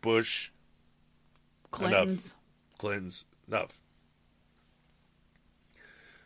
[0.00, 0.50] Bush,
[1.70, 2.26] Clintons.
[2.26, 2.34] Enough.
[2.78, 3.78] Clintons, enough.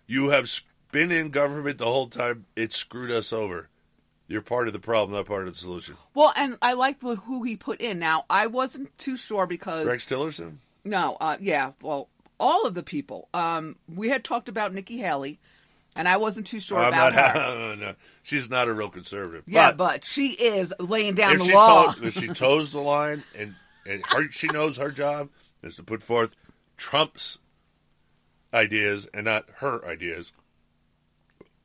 [0.06, 0.48] You have
[0.92, 2.46] been in government the whole time.
[2.56, 3.68] It screwed us over.
[4.26, 5.96] You're part of the problem, not part of the solution.
[6.14, 7.98] Well, and I like who he put in.
[7.98, 10.56] Now, I wasn't too sure because Rex Tillerson.
[10.84, 12.08] No, uh, yeah, well,
[12.40, 13.28] all of the people.
[13.34, 15.38] Um, we had talked about Nikki Haley,
[15.96, 17.54] and I wasn't too sure I'm about not, her.
[17.58, 19.44] no, no, she's not a real conservative.
[19.46, 21.92] Yeah, but, but she is laying down the she law.
[21.92, 23.54] to- if she toes the line and,
[23.86, 25.28] and her, she knows her job
[25.62, 26.34] is to put forth
[26.76, 27.38] Trump's
[28.52, 30.32] ideas and not her ideas,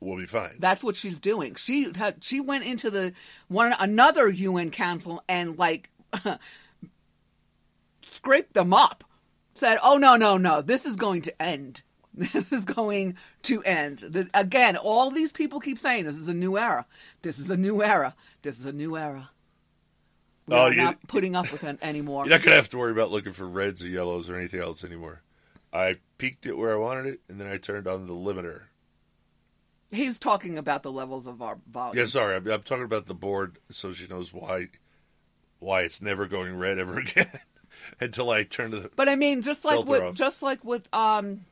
[0.00, 0.56] we'll be fine.
[0.58, 1.54] That's what she's doing.
[1.54, 3.12] She had, she went into the
[3.48, 5.90] one another UN council and like
[8.02, 9.04] scraped them up.
[9.54, 10.62] Said, "Oh no, no, no!
[10.62, 11.82] This is going to end.
[12.12, 16.34] This is going to end." The, again, all these people keep saying, "This is a
[16.34, 16.86] new era.
[17.22, 18.14] This is a new era.
[18.42, 19.30] This is a new era."
[20.46, 22.24] We're Oh, not putting up with it anymore.
[22.26, 24.60] You're not going to have to worry about looking for reds or yellows or anything
[24.60, 25.22] else anymore.
[25.72, 28.62] I peaked it where I wanted it, and then I turned on the limiter.
[29.90, 31.98] He's talking about the levels of our volume.
[31.98, 34.68] Yeah, sorry, I'm, I'm talking about the board, so she knows why
[35.58, 37.40] why it's never going red ever again
[38.00, 38.90] until I turn to the.
[38.94, 40.14] But I mean, just like with off.
[40.14, 41.44] just like with um,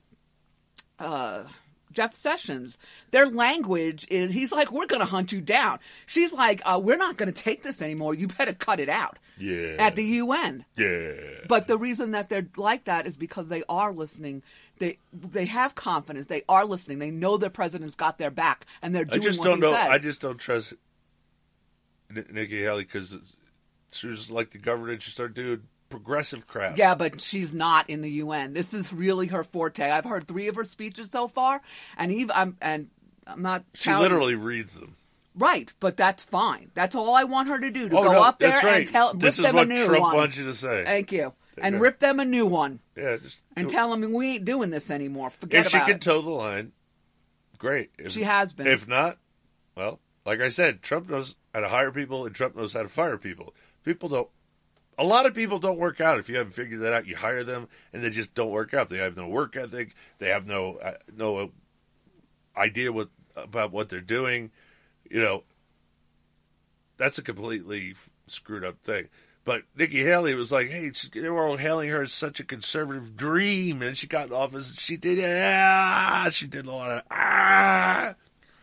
[0.99, 1.45] uh,
[1.93, 2.79] Jeff Sessions,
[3.11, 6.97] their language is he's like, "We're going to hunt you down." She's like, uh, "We're
[6.97, 8.15] not going to take this anymore.
[8.15, 9.77] You better cut it out." Yeah.
[9.79, 10.65] At the UN.
[10.77, 11.13] Yeah.
[11.49, 14.43] But the reason that they're like that is because they are listening.
[14.79, 16.27] They they have confidence.
[16.27, 16.99] They are listening.
[16.99, 19.23] They know their president's got their back, and they're doing.
[19.23, 19.73] I just what don't know.
[19.73, 19.89] said.
[19.91, 20.75] I just don't trust
[22.11, 23.19] Nikki Haley because
[23.93, 24.99] she was like the governor.
[25.01, 26.77] She started doing progressive crap.
[26.79, 28.53] Yeah, but she's not in the UN.
[28.53, 29.91] This is really her forte.
[29.91, 31.61] I've heard three of her speeches so far,
[31.97, 32.89] and even I'm and
[33.27, 33.65] I'm not.
[33.75, 34.97] she literally reads them.
[35.35, 36.71] right, but that's fine.
[36.75, 38.79] That's all I want her to do to Oh, go no, up there right.
[38.79, 40.17] and tell This is them what a new Trump one.
[40.17, 40.85] wants you to say.
[40.85, 44.45] Thank you, and rip them a new one Yeah, just and tell them we ain't
[44.45, 45.31] doing this anymore.
[45.31, 45.77] Forget about it.
[45.77, 46.03] if she can it.
[46.03, 46.73] toe the line,
[47.59, 47.91] great.
[47.99, 48.67] If, She has been.
[48.67, 49.19] If not,
[49.77, 52.89] well, like I said, Trump knows how to hire people and Trump knows how to
[52.89, 53.55] fire people.
[53.85, 54.29] People don't.
[54.99, 56.19] A lot of people don't work out.
[56.19, 58.89] If you haven't figured that out, you hire them and they just don't work out.
[58.89, 59.95] They have no work ethic.
[60.19, 61.53] They have no uh, no
[62.57, 64.51] idea what about what they're doing.
[65.09, 65.45] You know,
[66.97, 67.95] that's a completely
[68.27, 69.09] screwed up thing.
[69.49, 72.45] But Nikki Haley was like, "Hey, she- they were all hailing her as such a
[72.45, 74.69] conservative dream," and she got in office.
[74.69, 78.13] And she did ah, she did a lot of ah.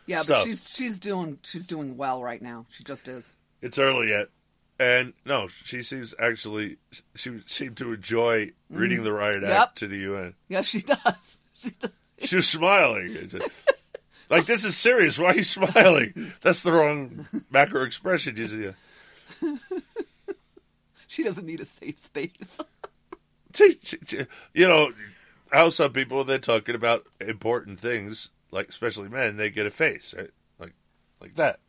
[0.06, 0.42] yeah, stuff.
[0.42, 2.66] but she's she's doing she's doing well right now.
[2.68, 3.34] She just is.
[3.60, 4.28] It's early yet,
[4.78, 6.76] and no, she seems actually
[7.16, 9.04] she seemed to enjoy reading Mhm.
[9.04, 9.50] the riot Yep.
[9.50, 10.34] act to the UN.
[10.48, 11.38] Yeah, she does.
[11.52, 11.90] She does.
[12.22, 13.28] She was smiling.
[14.30, 15.18] like this is serious.
[15.18, 16.32] Why are you smiling?
[16.42, 18.36] That's the wrong macro expression.
[18.36, 19.48] You see.
[21.16, 22.60] She doesn't need a safe space.
[24.52, 24.92] you know
[25.50, 30.12] how some people they're talking about important things, like especially men, they get a face,
[30.14, 30.28] right?
[30.58, 30.74] Like
[31.22, 31.60] like that.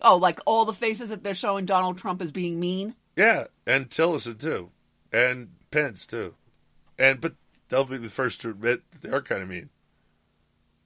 [0.00, 2.94] oh, like all the faces that they're showing Donald Trump as being mean.
[3.16, 4.70] Yeah, and Tillerson too,
[5.12, 6.36] and Pence too,
[6.96, 7.34] and but
[7.68, 9.70] they'll be the first to admit they are kind of mean.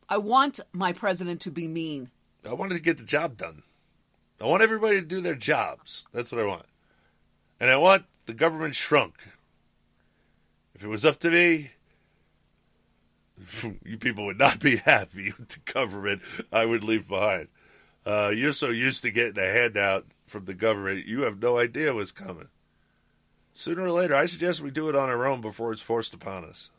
[0.08, 2.08] I want my president to be mean.
[2.48, 3.62] I wanted to get the job done.
[4.40, 6.06] I want everybody to do their jobs.
[6.14, 6.64] That's what I want,
[7.60, 9.14] and I want the government shrunk.
[10.74, 11.72] If it was up to me,
[13.84, 17.48] you people would not be happy with the government I would leave behind.
[18.06, 21.92] Uh, you're so used to getting a handout from the government, you have no idea
[21.92, 22.48] what's coming.
[23.52, 26.44] Sooner or later, I suggest we do it on our own before it's forced upon
[26.44, 26.70] us.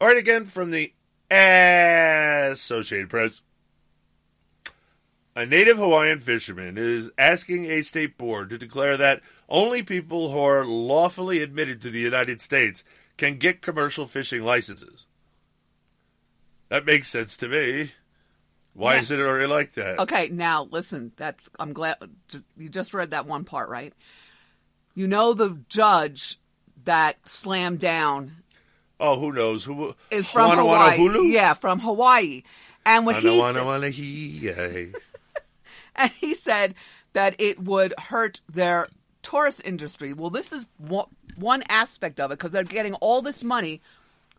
[0.00, 0.92] All right, again from the
[1.30, 3.42] Associated Press.
[5.36, 10.38] A native Hawaiian fisherman is asking a state board to declare that only people who
[10.38, 12.82] are lawfully admitted to the United States
[13.18, 15.04] can get commercial fishing licenses.
[16.70, 17.92] That makes sense to me.
[18.72, 19.00] Why Yeah.
[19.02, 19.98] is it already like that?
[20.00, 21.12] Okay, now listen.
[21.16, 21.96] That's I'm glad
[22.56, 23.92] you just read that one part, right?
[24.94, 26.38] You know the judge
[26.84, 28.42] that slammed down
[28.98, 29.64] Oh, who knows?
[29.64, 30.96] Who is from Hawaii.
[30.96, 31.30] Hulu?
[31.30, 32.42] Yeah, from Hawaii.
[32.86, 34.86] And what he Wana said, Wana Wana He- yeah.
[35.98, 36.74] and he said
[37.12, 38.88] that it would hurt their
[39.22, 40.12] tourist industry.
[40.12, 43.80] Well, this is one, aspect of it because they're getting all this money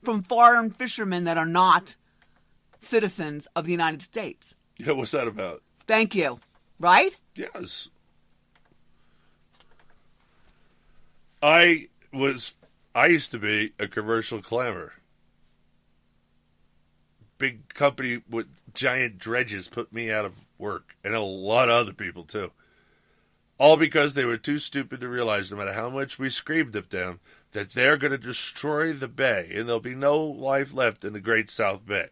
[0.04, 1.96] from foreign fishermen that are not
[2.80, 4.56] citizens of the United States.
[4.78, 5.62] Yeah, what's that about?
[5.88, 6.40] Thank you.
[6.80, 7.16] Right?
[7.36, 7.90] Yes.
[11.42, 12.54] I was
[12.96, 14.94] I used to be a commercial clammer.
[17.38, 21.94] Big company with giant dredges put me out of work and a lot of other
[21.94, 22.52] people too.
[23.60, 26.92] All because they were too stupid to realize no matter how much we screamed at
[26.92, 27.20] them
[27.54, 31.20] that they're going to destroy the bay and there'll be no life left in the
[31.20, 32.10] Great South Bay.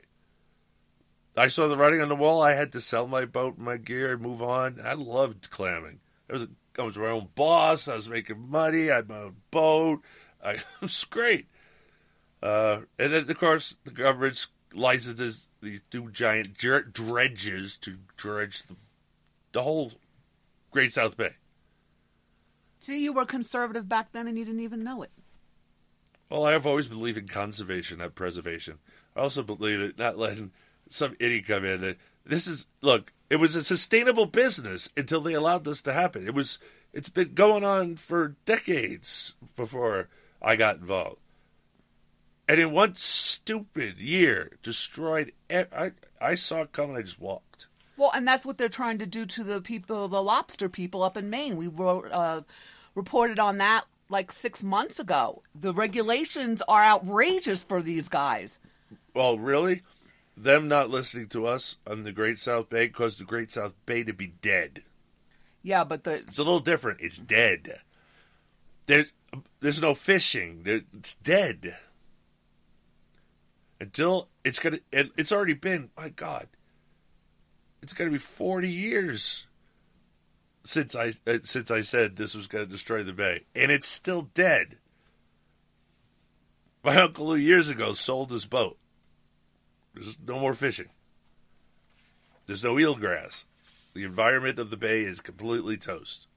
[1.38, 2.42] I saw the writing on the wall.
[2.42, 4.80] I had to sell my boat, and my gear, and move on.
[4.84, 6.00] I loved clamming.
[6.30, 6.48] I was,
[6.80, 7.88] I was my own boss.
[7.88, 8.90] I was making money.
[8.90, 10.02] I had my own boat.
[10.44, 11.48] I, it was great.
[12.42, 18.76] Uh, and then, of course, the government licenses these two giant dredges to dredge the,
[19.52, 19.92] the whole
[20.72, 21.32] Great South Bay.
[22.80, 25.12] See, you were conservative back then and you didn't even know it.
[26.30, 28.80] Well, I've always believed in conservation, not preservation.
[29.16, 30.52] I also believe in not letting
[30.90, 31.82] some idiot come in.
[31.82, 33.14] That this is look.
[33.30, 36.28] It was a sustainable business until they allowed this to happen.
[36.28, 36.60] It was.
[36.94, 40.08] It's been going on for decades before
[40.42, 41.18] I got involved,
[42.48, 45.32] and in one stupid year, destroyed.
[45.50, 45.92] I
[46.22, 46.96] I saw it coming.
[46.96, 47.68] I just walked.
[47.98, 51.16] Well, and that's what they're trying to do to the people, the lobster people up
[51.16, 51.56] in Maine.
[51.56, 52.42] We wrote, uh,
[52.94, 55.42] reported on that like six months ago.
[55.54, 58.60] The regulations are outrageous for these guys.
[59.14, 59.82] Well, really?
[60.36, 64.04] Them not listening to us on the Great South Bay caused the Great South Bay
[64.04, 64.84] to be dead.
[65.64, 67.00] Yeah, but the it's a little different.
[67.02, 67.80] It's dead.
[68.86, 69.14] There's
[69.62, 70.64] there's no fishing.
[70.66, 71.78] It's dead
[73.86, 74.80] until it's gonna.
[74.92, 75.90] It's already been.
[75.96, 76.48] My God,
[77.82, 79.46] it's gonna be forty years
[80.66, 83.88] since I uh, since I said this was going to destroy the bay, and it's
[83.88, 84.78] still dead.
[86.84, 88.78] My uncle, who years ago sold his boat.
[89.94, 90.90] There's no more fishing.
[92.48, 93.46] There's no eelgrass.
[93.94, 96.28] The environment of the bay is completely toast.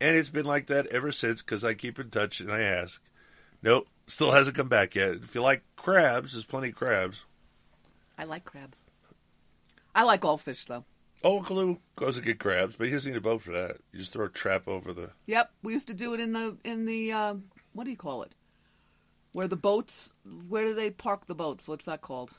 [0.00, 3.00] And it's been like that ever since because I keep in touch and I ask.
[3.62, 5.16] Nope, still hasn't come back yet.
[5.22, 7.22] If you like crabs, there's plenty of crabs.
[8.16, 8.84] I like crabs.
[9.94, 10.84] I like all fish, though.
[11.22, 13.78] Oh, Kalu goes to get crabs, but he doesn't need a boat for that.
[13.92, 15.10] You just throw a trap over the.
[15.26, 17.34] Yep, we used to do it in the in the uh,
[17.72, 18.32] what do you call it?
[19.32, 20.12] Where the boats?
[20.48, 21.68] Where do they park the boats?
[21.68, 22.30] What's that called?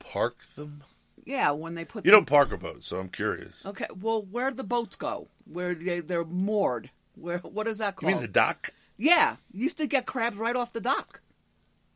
[0.00, 0.82] Park them.
[1.24, 2.04] Yeah, when they put.
[2.04, 2.20] You them...
[2.20, 3.54] don't park a boat, so I'm curious.
[3.64, 5.28] Okay, well, where do the boats go?
[5.44, 6.90] Where they they're moored?
[7.14, 8.10] Where what is that called?
[8.10, 8.70] You mean the dock?
[8.96, 11.20] Yeah, used to get crabs right off the dock.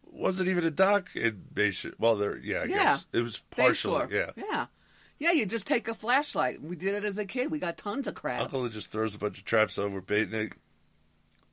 [0.05, 1.95] Wasn't even a dock in Bayshore.
[1.99, 2.77] Well, there, yeah, I yeah.
[2.77, 4.11] guess it was partially, Bayshore.
[4.11, 4.67] yeah, yeah.
[5.21, 6.63] Yeah, you just take a flashlight.
[6.63, 7.51] We did it as a kid.
[7.51, 8.45] We got tons of crabs.
[8.45, 10.53] Uncle just throws a bunch of traps over bait and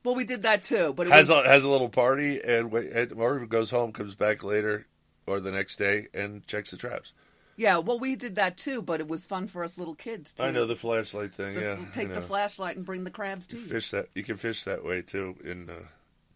[0.04, 1.44] Well, we did that too, but it has was...
[1.44, 4.86] a, has a little party and, and or goes home, comes back later
[5.26, 7.12] or the next day and checks the traps.
[7.56, 10.34] Yeah, well, we did that too, but it was fun for us little kids.
[10.34, 10.42] Too.
[10.42, 11.54] I know the flashlight thing.
[11.54, 13.66] The, yeah, take the flashlight and bring the crabs to you.
[13.66, 15.36] Fish that you can fish that way too.
[15.42, 15.74] In uh,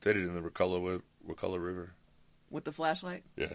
[0.00, 1.92] they did in the Wakulla Wakulla River
[2.50, 3.22] with the flashlight.
[3.36, 3.52] Yeah,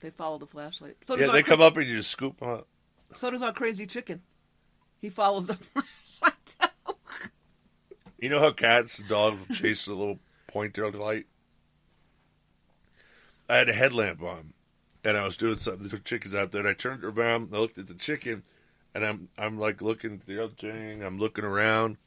[0.00, 0.96] they follow the flashlight.
[1.02, 2.68] So yeah, they come up and you just scoop them up.
[3.14, 4.22] So does our crazy chicken.
[5.00, 6.56] He follows the flashlight.
[8.18, 11.26] you know how cats and dogs chase a little pointer light?
[13.48, 14.54] I had a headlamp on,
[15.04, 15.88] and I was doing something.
[15.88, 18.42] The chicken's out there, and I turned around, I looked at the chicken,
[18.94, 21.02] and I'm I'm like looking at the other thing.
[21.02, 21.98] I'm looking around.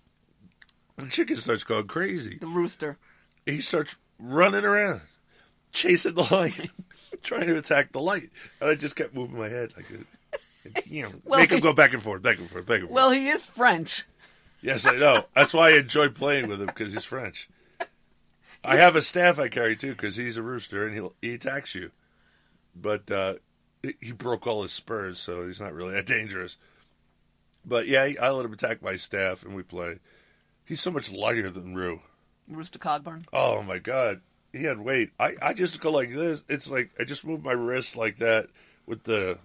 [0.97, 2.37] The chicken starts going crazy.
[2.39, 2.97] The rooster.
[3.45, 5.01] He starts running around,
[5.71, 6.71] chasing the light,
[7.23, 8.29] trying to attack the light,
[8.59, 9.85] and I just kept moving my head like
[10.85, 12.95] you know, well, make him go back and forth, back and forth, back and forth.
[12.95, 14.05] Well, he is French.
[14.61, 15.25] Yes, I know.
[15.35, 17.49] That's why I enjoy playing with him because he's French.
[18.63, 21.75] I have a staff I carry too because he's a rooster and he he attacks
[21.75, 21.91] you,
[22.81, 23.35] but uh,
[24.01, 26.57] he broke all his spurs, so he's not really that dangerous.
[27.65, 29.99] But yeah, I let him attack my staff and we play.
[30.63, 32.01] He's so much lighter than Rue.
[32.47, 33.25] Rooster Cogburn.
[33.33, 34.21] Oh my god,
[34.53, 35.11] he had weight.
[35.19, 36.43] I I just go like this.
[36.47, 38.47] It's like I just move my wrist like that
[38.85, 39.39] with the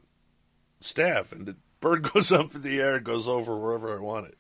[0.81, 4.27] staff, and the bird goes up in the air and goes over wherever I want
[4.27, 4.39] it.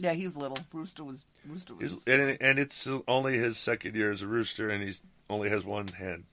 [0.00, 0.58] Yeah, he's little.
[0.72, 4.82] Rooster was Rooster was, and and it's only his second year as a rooster, and
[4.82, 5.00] he's
[5.30, 6.24] only has one hen,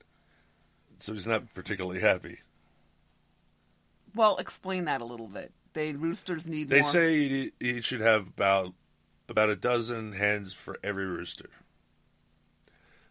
[0.99, 2.39] so he's not particularly happy.
[4.15, 5.51] Well, explain that a little bit.
[5.73, 6.69] They roosters need.
[6.69, 6.89] They more...
[6.89, 8.73] say you, you should have about
[9.27, 11.49] about a dozen hens for every rooster,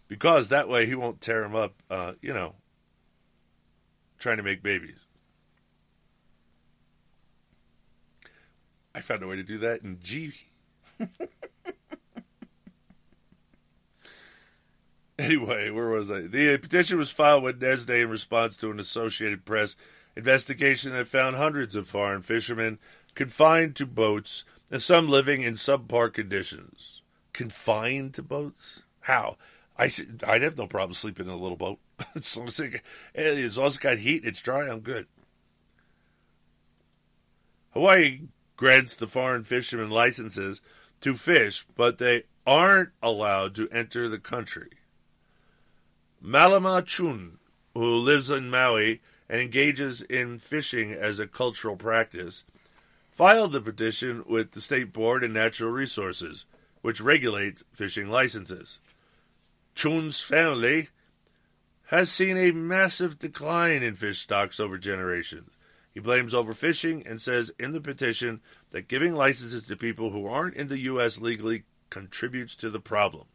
[0.09, 1.75] because that way he won't tear them up.
[1.89, 2.57] Uh, you know,
[4.19, 4.99] trying to make babies.
[8.95, 10.35] I found a way to do that in G.
[15.29, 16.23] anyway, where was I?
[16.23, 19.75] The uh, petition was filed Wednesday in response to an Associated Press
[20.15, 22.79] investigation that found hundreds of foreign fishermen
[23.17, 27.03] confined to boats and some living in subpar conditions.
[27.33, 28.83] Confined to boats?
[29.01, 29.37] How?
[29.77, 29.91] I,
[30.27, 31.79] I'd have no problem sleeping in a little boat.
[32.15, 32.83] as long as, it,
[33.15, 35.07] as long as it got heat, and it's dry, I'm good.
[37.71, 38.23] Hawaii
[38.57, 40.61] grants the foreign fishermen licenses
[41.01, 44.78] to fish, but they aren't allowed to enter the country.
[46.23, 47.39] Malama Chun,
[47.75, 52.45] who lives in Maui and engages in fishing as a cultural practice,
[53.13, 56.45] filed the petition with the State Board of Natural Resources,
[56.83, 58.79] which regulates fishing licenses.
[59.75, 60.89] Chun's family
[61.87, 65.51] has seen a massive decline in fish stocks over generations.
[65.95, 68.41] He blames overfishing and says in the petition
[68.71, 71.21] that giving licenses to people who aren't in the U.S.
[71.21, 73.27] legally contributes to the problem.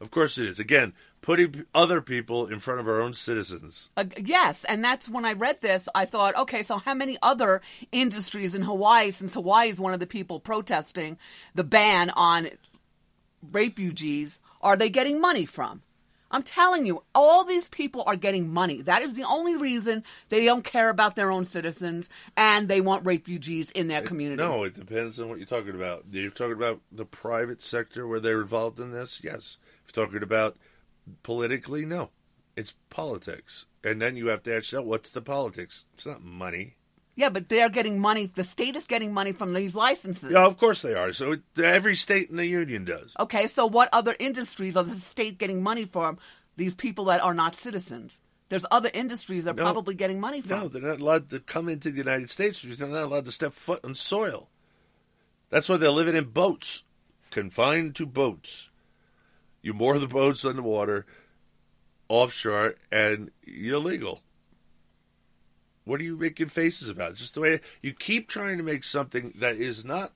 [0.00, 0.58] Of course it is.
[0.58, 3.90] Again, putting other people in front of our own citizens.
[3.96, 7.60] Uh, yes, and that's when I read this, I thought, okay, so how many other
[7.92, 11.18] industries in Hawaii, since Hawaii is one of the people protesting
[11.54, 12.48] the ban on
[13.52, 15.82] refugees, are they getting money from?
[16.32, 18.82] I'm telling you, all these people are getting money.
[18.82, 23.04] That is the only reason they don't care about their own citizens and they want
[23.04, 24.40] refugees in their community.
[24.40, 26.04] No, it depends on what you're talking about.
[26.10, 29.20] You're talking about the private sector where they're involved in this?
[29.24, 29.56] Yes.
[29.92, 30.56] Talking about
[31.22, 32.10] politically, no.
[32.56, 33.66] It's politics.
[33.84, 35.84] And then you have to ask yourself, what's the politics?
[35.94, 36.76] It's not money.
[37.16, 38.26] Yeah, but they're getting money.
[38.26, 40.32] The state is getting money from these licenses.
[40.32, 41.12] Yeah, of course they are.
[41.12, 43.14] So it, every state in the union does.
[43.18, 46.18] Okay, so what other industries are the state getting money from?
[46.56, 48.20] These people that are not citizens.
[48.48, 49.62] There's other industries they're No.
[49.64, 50.60] probably getting money from.
[50.60, 53.32] No, they're not allowed to come into the United States because they're not allowed to
[53.32, 54.48] step foot on soil.
[55.50, 56.84] That's why they're living in boats,
[57.30, 58.69] confined to boats.
[59.62, 61.06] You moor the boats on the water,
[62.08, 64.20] offshore, and you're legal.
[65.84, 67.12] What are you making faces about?
[67.12, 70.12] It's just the way you keep trying to make something that is not.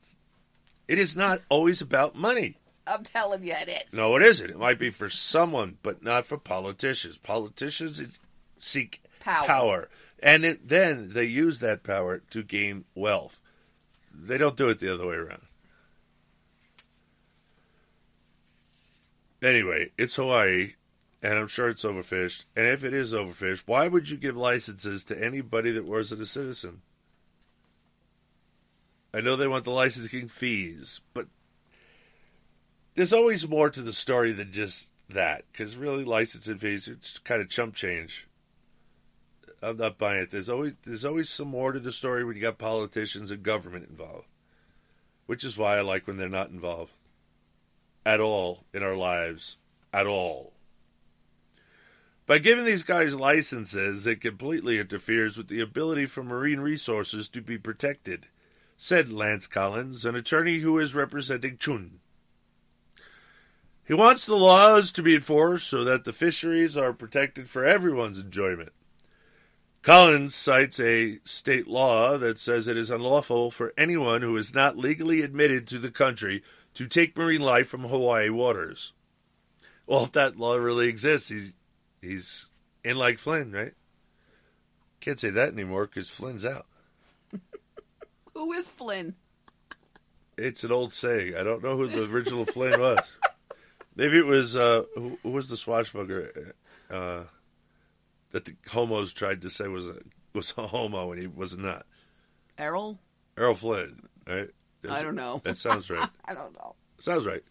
[0.86, 2.56] It is not always about money.
[2.86, 3.92] I'm telling you, it is.
[3.92, 4.50] No, it isn't.
[4.50, 7.16] It might be for someone, but not for politicians.
[7.18, 8.02] Politicians
[8.58, 9.88] seek Power.
[10.22, 13.40] and it, then they use that power to gain wealth.
[14.12, 15.42] They don't do it the other way around.
[19.44, 20.72] Anyway, it's Hawaii,
[21.22, 22.46] and I'm sure it's overfished.
[22.56, 26.26] And if it is overfished, why would you give licenses to anybody that wasn't a
[26.26, 26.80] citizen?
[29.12, 31.26] I know they want the licensing fees, but
[32.94, 35.44] there's always more to the story than just that.
[35.52, 38.26] Because really, licensing fees it's kind of chump change.
[39.62, 40.30] I'm not buying it.
[40.30, 43.90] There's always there's always some more to the story when you got politicians and government
[43.90, 44.26] involved,
[45.26, 46.92] which is why I like when they're not involved
[48.04, 49.56] at all in our lives
[49.92, 50.52] at all.
[52.26, 57.42] By giving these guys licenses, it completely interferes with the ability for marine resources to
[57.42, 58.28] be protected,
[58.76, 62.00] said Lance Collins, an attorney who is representing Chun.
[63.86, 68.18] He wants the laws to be enforced so that the fisheries are protected for everyone's
[68.18, 68.72] enjoyment.
[69.82, 74.78] Collins cites a state law that says it is unlawful for anyone who is not
[74.78, 76.42] legally admitted to the country
[76.74, 78.92] to take marine life from Hawaii waters.
[79.86, 81.52] Well, if that law really exists, he's
[82.00, 82.50] he's
[82.82, 83.74] in like Flynn, right?
[85.00, 86.66] Can't say that anymore because Flynn's out.
[88.34, 89.14] Who is Flynn?
[90.36, 91.36] It's an old saying.
[91.36, 92.98] I don't know who the original Flynn was.
[93.96, 96.54] Maybe it was uh, who, who was the swashbuckler
[96.90, 97.22] uh,
[98.32, 99.98] that the homos tried to say was a
[100.32, 101.86] was a homo and he was not.
[102.58, 102.98] Errol?
[103.38, 104.50] Errol Flynn, right?
[104.90, 105.40] I don't know.
[105.44, 106.08] That sounds right.
[106.24, 106.74] I don't know.
[106.98, 107.42] sounds right.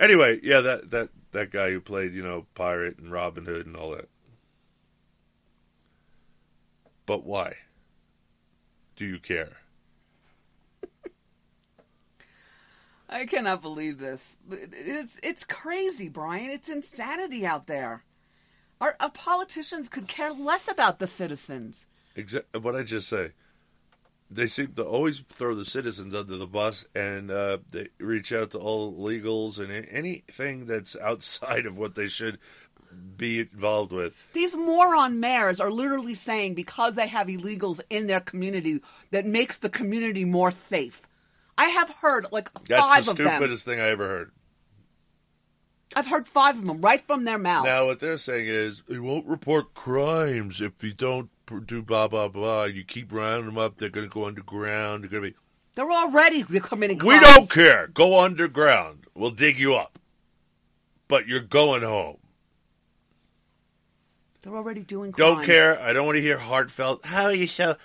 [0.00, 3.76] Anyway, yeah, that that that guy who played, you know, pirate and Robin Hood and
[3.76, 4.08] all that.
[7.06, 7.56] But why?
[8.96, 9.58] Do you care?
[13.08, 14.36] I cannot believe this.
[14.50, 16.50] It's it's crazy, Brian.
[16.50, 18.04] It's insanity out there.
[18.80, 21.86] Our, our politicians could care less about the citizens.
[22.16, 23.32] Exactly what I just say.
[24.34, 28.50] They seem to always throw the citizens under the bus, and uh, they reach out
[28.50, 32.38] to all legals and anything that's outside of what they should
[33.16, 34.12] be involved with.
[34.32, 38.80] These moron mayors are literally saying because they have illegals in their community
[39.12, 41.06] that makes the community more safe.
[41.56, 43.26] I have heard like That's five the of them.
[43.26, 44.30] That's the stupidest thing I ever heard.
[45.96, 47.66] I've heard five of them right from their mouths.
[47.66, 51.30] Now, what they're saying is they won't report crimes if you don't
[51.66, 52.64] do blah blah blah.
[52.64, 55.02] You keep rounding them up, they're going to go underground.
[55.02, 55.36] They're going to be.
[55.74, 57.88] They're already committing We don't care.
[57.88, 59.06] Go underground.
[59.14, 59.98] We'll dig you up.
[61.08, 62.18] But you're going home.
[64.42, 65.36] They're already doing crimes.
[65.36, 65.80] Don't care.
[65.80, 67.04] I don't want to hear heartfelt.
[67.04, 67.76] How you so?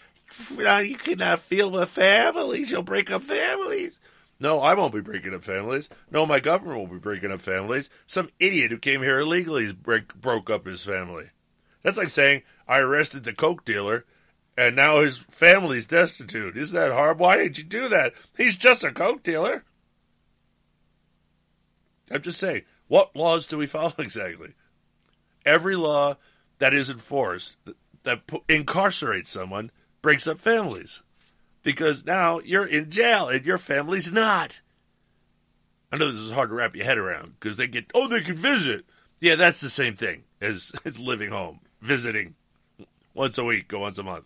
[0.57, 2.71] Now you cannot feel the families.
[2.71, 3.99] You'll break up families.
[4.39, 5.89] No, I won't be breaking up families.
[6.11, 7.89] No, my government won't be breaking up families.
[8.07, 11.31] Some idiot who came here illegally break, broke up his family.
[11.83, 14.05] That's like saying I arrested the coke dealer,
[14.55, 16.55] and now his family's destitute.
[16.55, 17.17] Isn't that hard?
[17.17, 18.13] Why did you do that?
[18.37, 19.65] He's just a coke dealer.
[22.11, 24.53] I'm just saying, what laws do we follow exactly?
[25.45, 26.17] Every law
[26.59, 27.57] that is enforced
[28.03, 29.71] that incarcerates someone
[30.01, 31.01] breaks up families
[31.63, 34.59] because now you're in jail and your family's not.
[35.91, 38.21] I know this is hard to wrap your head around because they get, oh, they
[38.21, 38.85] can visit.
[39.19, 42.35] Yeah, that's the same thing as, as living home, visiting
[43.13, 44.25] once a week or once a month.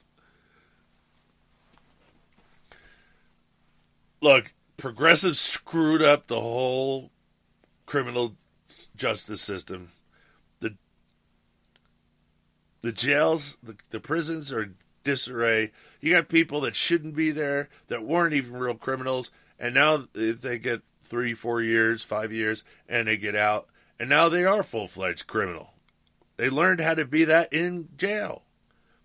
[4.21, 7.11] Look, progressives screwed up the whole
[7.85, 8.35] criminal
[8.95, 9.91] justice system.
[10.59, 10.75] The
[12.81, 14.73] the jails, the, the prisons are
[15.03, 15.71] disarray.
[15.99, 20.57] You got people that shouldn't be there that weren't even real criminals, and now they
[20.57, 23.67] get three, four years, five years, and they get out,
[23.99, 25.73] and now they are full fledged criminal.
[26.37, 28.42] They learned how to be that in jail.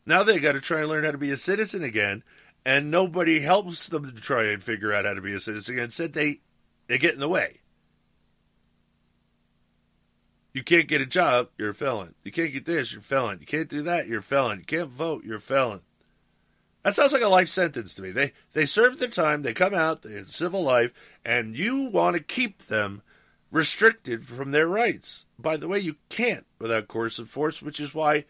[0.09, 2.25] Now they got to try and learn how to be a citizen again,
[2.65, 5.85] and nobody helps them to try and figure out how to be a citizen again.
[5.85, 6.41] Instead, they
[6.87, 7.61] they get in the way.
[10.55, 12.15] You can't get a job, you're a felon.
[12.25, 13.41] You can't get this, you're a felon.
[13.41, 14.61] You can't do that, you're a felon.
[14.61, 15.83] You can't vote, you're a felon.
[16.85, 18.11] That sounds like a life sentence to me.
[18.11, 20.91] They they serve their time, they come out, they civil life,
[21.23, 23.03] and you want to keep them
[23.51, 25.27] restricted from their rights.
[25.39, 28.25] By the way, you can't without coercive force, which is why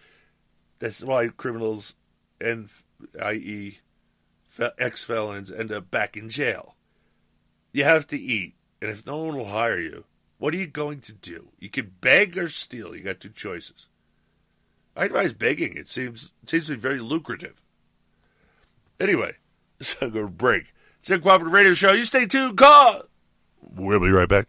[0.78, 1.94] that's why criminals
[2.40, 2.68] and
[3.22, 3.78] i.e.
[4.78, 6.74] ex felons end up back in jail.
[7.72, 10.04] You have to eat, and if no one will hire you,
[10.38, 11.48] what are you going to do?
[11.58, 12.94] You can beg or steal.
[12.94, 13.86] You got two choices.
[14.96, 15.76] I advise begging.
[15.76, 17.62] It seems it seems to be very lucrative.
[18.98, 19.36] Anyway,
[20.00, 20.72] I'm going to break.
[20.98, 21.92] It's Uncooperative radio show.
[21.92, 22.56] You stay tuned.
[22.56, 23.02] Call.
[23.60, 24.48] We'll be right back.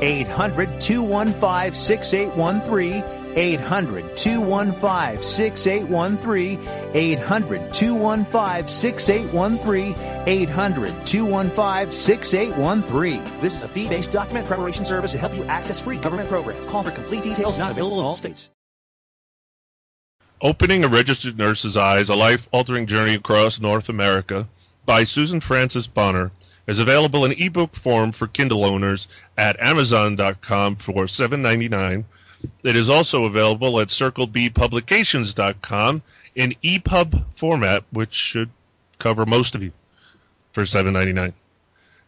[0.00, 3.04] 800 215 6813.
[3.36, 6.68] 800 215 6813.
[6.94, 9.94] 800 215 6813.
[10.26, 13.40] 800 215 6813.
[13.40, 16.64] This is a fee based document preparation service to help you access free government programs.
[16.66, 18.50] Call for complete details, not available in all states.
[20.40, 24.46] Opening a Registered Nurse's Eyes A Life Altering Journey Across North America
[24.86, 26.30] by Susan Frances Bonner
[26.68, 29.08] is available in ebook form for Kindle owners
[29.38, 32.04] at Amazon.com for $7.99.
[32.62, 36.02] It is also available at CircleBPublications.com
[36.34, 38.50] in EPUB format, which should
[38.98, 39.72] cover most of you
[40.52, 41.32] for $7.99.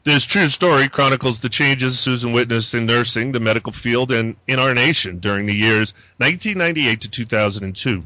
[0.05, 4.59] This true story chronicles the changes Susan witnessed in nursing, the medical field, and in
[4.59, 8.03] our nation during the years 1998 to 2002.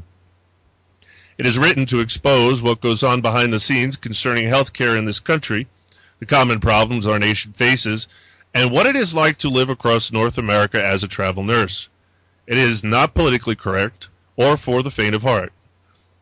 [1.37, 5.19] It is written to expose what goes on behind the scenes concerning healthcare in this
[5.19, 5.67] country
[6.19, 8.07] the common problems our nation faces,
[8.53, 11.89] and what it is like to live across North America as a travel nurse.
[12.47, 15.51] It is not politically correct or for the faint of heart.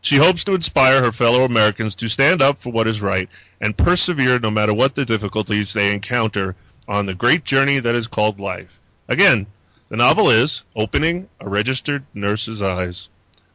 [0.02, 3.30] She hopes to inspire her fellow Americans to stand up for what is right
[3.62, 6.56] and persevere no matter what the difficulties they encounter
[6.88, 8.80] on the great journey that is called life.
[9.08, 9.48] Again,
[9.90, 13.10] the novel is Opening a Registered Nurse's Eyes,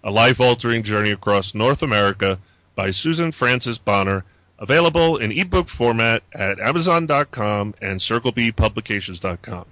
[0.05, 2.39] a life altering journey across North America
[2.75, 4.25] by Susan Frances Bonner
[4.59, 9.67] Available in ebook format at Amazon.com and CircleBPublications.com.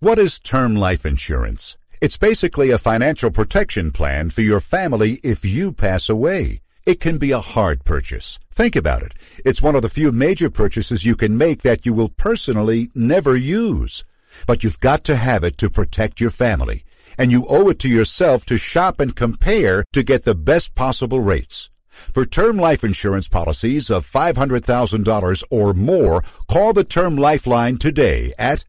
[0.00, 1.76] What is term life insurance?
[2.00, 6.60] It's basically a financial protection plan for your family if you pass away.
[6.84, 8.38] It can be a hard purchase.
[8.52, 9.14] Think about it.
[9.44, 13.34] It's one of the few major purchases you can make that you will personally never
[13.34, 14.04] use.
[14.46, 16.84] But you've got to have it to protect your family.
[17.16, 21.20] And you owe it to yourself to shop and compare to get the best possible
[21.20, 21.70] rates.
[22.12, 28.64] For term life insurance policies of $500,000 or more, call the Term Lifeline today at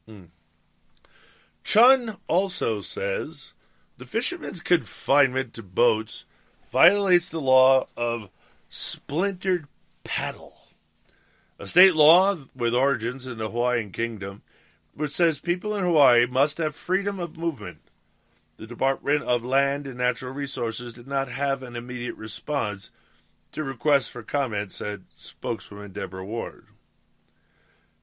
[0.08, 0.26] Hmm.
[1.64, 3.54] Chun also says
[3.98, 6.26] the fisherman's confinement to boats
[6.72, 8.30] violates the law of
[8.70, 9.68] splintered
[10.04, 10.56] paddle,
[11.60, 14.42] a state law with origins in the Hawaiian kingdom,
[14.96, 17.89] which says people in Hawaii must have freedom of movement.
[18.60, 22.92] The Department of Land and Natural Resources did not have an immediate response
[23.54, 26.66] to requests for comment, said spokeswoman Deborah Ward.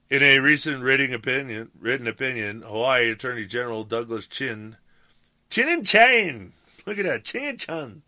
[0.09, 4.79] In a recent written opinion, written opinion, Hawaii Attorney General Douglas Chin,
[5.51, 6.55] Chin and Chain,
[6.87, 8.03] look at that, Chin and Chin,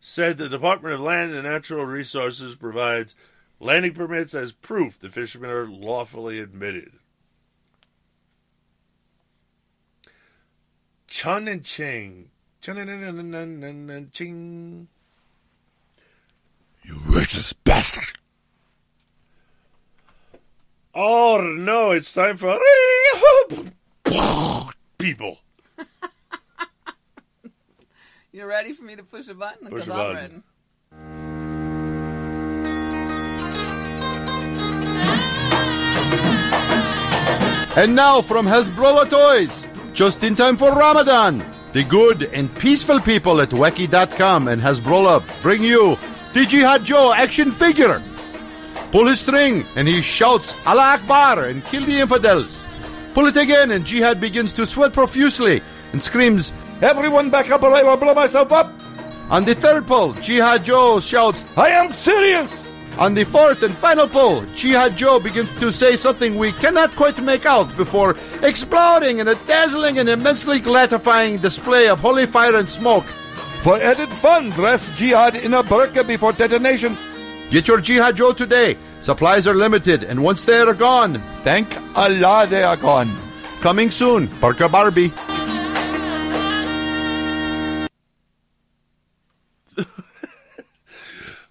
[0.00, 3.14] said the Department of Land and Natural Resources provides
[3.58, 6.99] landing permits as proof the fishermen are lawfully admitted.
[11.10, 12.30] Chun and Ching.
[12.62, 14.88] Chun and Ching.
[16.82, 18.04] You ruthless bastard.
[20.94, 22.58] Oh no, it's time for
[24.98, 25.38] people.
[28.32, 29.66] You ready for me to push a button?
[29.66, 30.14] Push Because a I'm button.
[30.14, 30.42] ready.
[37.76, 39.64] And now from Hezbollah Toys,
[40.00, 41.44] just in time for Ramadan,
[41.74, 45.98] the good and peaceful people at Wacky.com and Hezbollah bring you
[46.32, 48.02] the Jihad Joe action figure.
[48.92, 52.64] Pull his string and he shouts Allah Akbar and kill the infidels.
[53.12, 55.60] Pull it again and Jihad begins to sweat profusely
[55.92, 56.50] and screams,
[56.80, 58.72] Everyone back up or I will blow myself up.
[59.28, 62.69] On the third pull, Jihad Joe shouts, I am serious.
[63.00, 67.18] On the fourth and final pull, Jihad Joe begins to say something we cannot quite
[67.22, 72.68] make out before exploding in a dazzling and immensely gratifying display of holy fire and
[72.68, 73.06] smoke.
[73.62, 76.94] For added fun, dress Jihad in a burqa before detonation.
[77.48, 78.76] Get your Jihad Joe today.
[79.00, 83.16] Supplies are limited, and once they are gone, thank Allah they are gone.
[83.62, 85.10] Coming soon, Parka Barbie.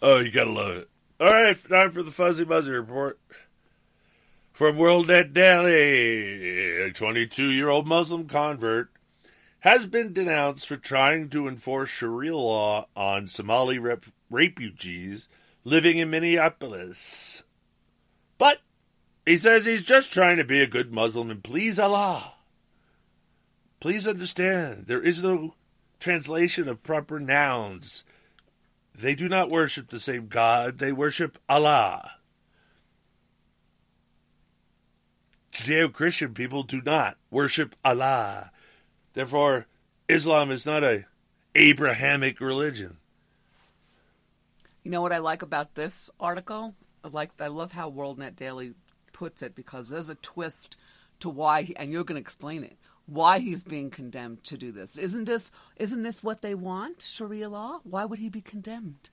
[0.01, 0.89] Oh, you gotta love it.
[1.21, 3.19] All right, time for the Fuzzy Muzzy Report.
[4.53, 8.87] From World at Delhi, a 22 year old Muslim convert
[9.59, 15.27] has been denounced for trying to enforce Sharia law on Somali rep- refugees
[15.65, 17.43] living in Minneapolis.
[18.37, 18.59] But
[19.25, 22.35] he says he's just trying to be a good Muslim and please Allah.
[23.81, 25.55] Please understand, there is no
[25.99, 28.05] translation of proper nouns.
[28.99, 32.15] They do not worship the same God, they worship Allah.
[35.53, 38.51] Judeo Christian people do not worship Allah.
[39.13, 39.67] Therefore,
[40.09, 41.05] Islam is not a
[41.55, 42.97] Abrahamic religion.
[44.83, 46.75] You know what I like about this article?
[47.01, 48.73] I like I love how WorldNet Daily
[49.13, 50.75] puts it because there's a twist
[51.21, 52.77] to why, and you're going to explain it.
[53.09, 54.95] Why he's being condemned to do this?
[54.95, 57.01] Isn't this isn't this what they want?
[57.01, 57.79] Sharia law?
[57.83, 59.09] Why would he be condemned?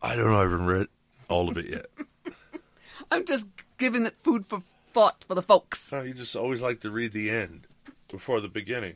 [0.00, 0.38] I don't know.
[0.38, 0.86] I haven't read
[1.28, 1.86] all of it yet.
[3.10, 3.46] I'm just
[3.76, 4.62] giving it food for
[4.92, 5.90] thought for the folks.
[5.90, 7.66] No, you just always like to read the end
[8.08, 8.94] before the beginning,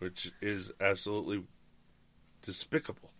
[0.00, 1.44] which is absolutely
[2.42, 3.12] despicable.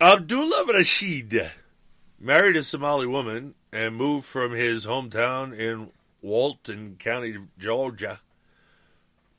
[0.00, 1.52] Abdullah Rashid
[2.18, 8.20] married a Somali woman and moved from his hometown in Walton County, Georgia,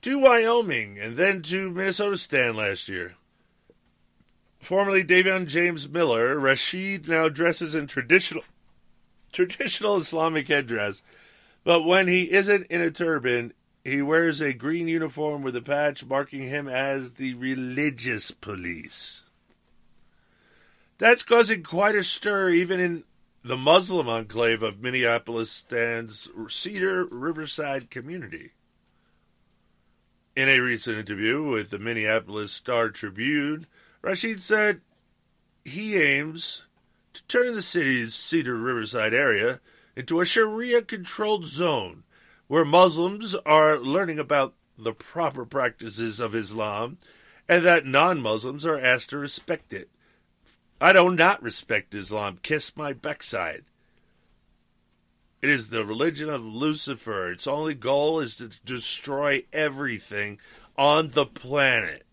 [0.01, 3.15] to Wyoming and then to Minnesota Stand last year.
[4.59, 8.43] Formerly Davion James Miller, Rashid now dresses in traditional
[9.31, 11.01] traditional Islamic headdress,
[11.63, 13.53] but when he isn't in a turban,
[13.83, 19.21] he wears a green uniform with a patch marking him as the religious police.
[20.97, 23.03] That's causing quite a stir even in
[23.43, 28.51] the Muslim enclave of Minneapolis stands Cedar Riverside community.
[30.35, 33.65] In a recent interview with the Minneapolis Star Tribune,
[34.01, 34.81] Rashid said
[35.65, 36.63] he aims
[37.13, 39.59] to turn the city's Cedar Riverside area
[39.95, 42.03] into a Sharia controlled zone
[42.47, 46.97] where Muslims are learning about the proper practices of Islam
[47.49, 49.89] and that non Muslims are asked to respect it.
[50.81, 52.39] I do not respect Islam.
[52.41, 53.65] Kiss my backside.
[55.39, 57.31] It is the religion of Lucifer.
[57.31, 60.39] Its only goal is to destroy everything
[60.75, 62.03] on the planet.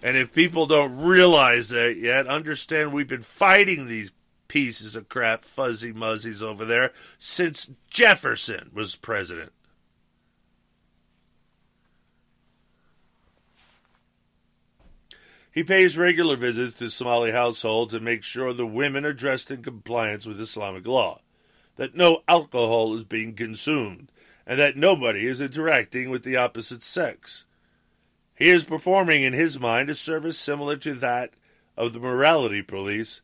[0.00, 4.12] And if people don't realize that yet, understand we've been fighting these
[4.46, 9.52] pieces of crap, fuzzy muzzies over there, since Jefferson was president.
[15.52, 19.62] He pays regular visits to Somali households and makes sure the women are dressed in
[19.62, 21.20] compliance with Islamic law,
[21.76, 24.10] that no alcohol is being consumed,
[24.46, 27.44] and that nobody is interacting with the opposite sex.
[28.34, 31.34] He is performing in his mind a service similar to that
[31.76, 33.20] of the morality police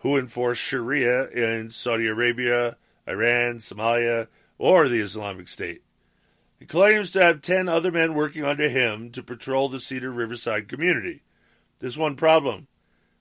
[0.00, 2.76] who enforce Sharia in Saudi Arabia,
[3.08, 4.28] Iran, Somalia,
[4.58, 5.82] or the Islamic State.
[6.58, 10.68] He claims to have 10 other men working under him to patrol the Cedar Riverside
[10.68, 11.22] community.
[11.80, 12.68] There's one problem.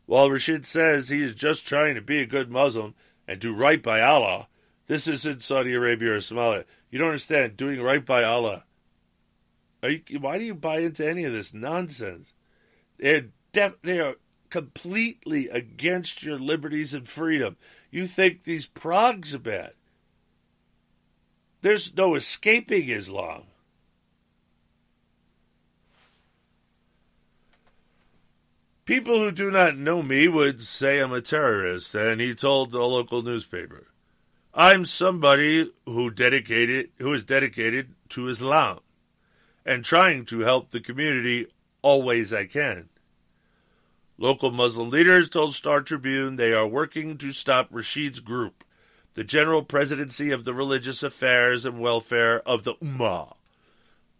[0.05, 2.93] While Rashid says he is just trying to be a good Muslim
[3.27, 4.47] and do right by Allah,
[4.87, 6.65] this isn't Saudi Arabia or Somalia.
[6.89, 7.57] You don't understand.
[7.57, 8.63] Doing right by Allah.
[9.83, 12.33] You, why do you buy into any of this nonsense?
[12.97, 14.15] They're def- they are
[14.49, 17.55] completely against your liberties and freedom.
[17.91, 19.73] You think these progs are bad.
[21.61, 23.43] There's no escaping Islam.
[28.89, 32.79] People who do not know me would say I'm a terrorist, and he told the
[32.79, 33.85] local newspaper.
[34.51, 38.79] I'm somebody who dedicated who is dedicated to Islam
[39.63, 41.45] and trying to help the community
[41.83, 42.89] always I can.
[44.17, 48.63] Local Muslim leaders told Star Tribune they are working to stop Rashid's group,
[49.13, 53.35] the General Presidency of the Religious Affairs and Welfare of the Ummah,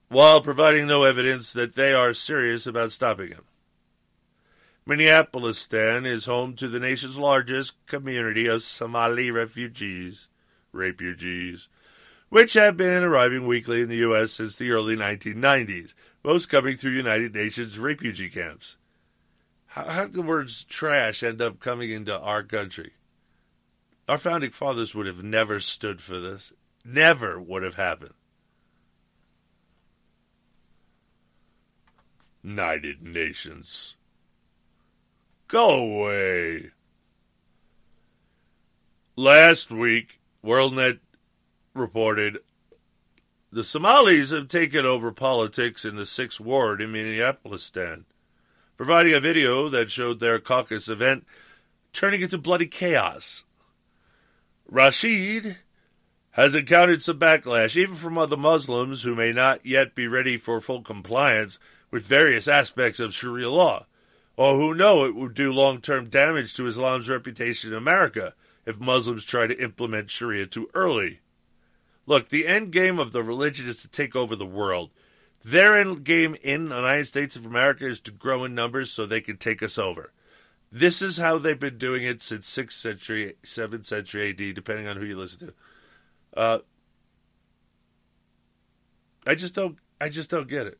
[0.09, 3.45] while providing no evidence that they are serious about stopping him.
[4.85, 10.27] Minneapolis, then, is home to the nation's largest community of Somali refugees,
[10.71, 11.69] refugees,
[12.29, 14.31] which have been arriving weekly in the U.S.
[14.31, 15.93] since the early 1990s,
[16.23, 18.77] most coming through United Nations refugee camps.
[19.67, 22.93] How, how did the words trash end up coming into our country?
[24.07, 26.51] Our founding fathers would have never stood for this.
[26.83, 28.15] Never would have happened.
[32.43, 33.95] United Nations.
[35.49, 36.69] Go away.
[39.15, 40.99] Last week, WorldNet
[41.73, 42.37] reported
[43.51, 48.05] the Somalis have taken over politics in the 6th Ward in Minneapolis stand,
[48.77, 51.25] providing a video that showed their caucus event
[51.93, 53.43] turning into bloody chaos.
[54.67, 55.57] Rashid
[56.33, 60.61] has encountered some backlash, even from other Muslims who may not yet be ready for
[60.61, 61.57] full compliance
[61.89, 63.87] with various aspects of Sharia law
[64.39, 68.33] or who know it would do long term damage to Islam's reputation in America
[68.65, 71.19] if Muslims try to implement Sharia too early.
[72.05, 74.91] Look, the end game of the religion is to take over the world.
[75.43, 79.05] Their end game in the United States of America is to grow in numbers so
[79.05, 80.13] they can take us over.
[80.71, 84.95] This is how they've been doing it since 6th century, 7th century AD, depending on
[84.95, 85.53] who you listen to.
[86.33, 86.59] Uh,
[89.27, 89.77] I just don't.
[89.99, 90.79] I just don't get it.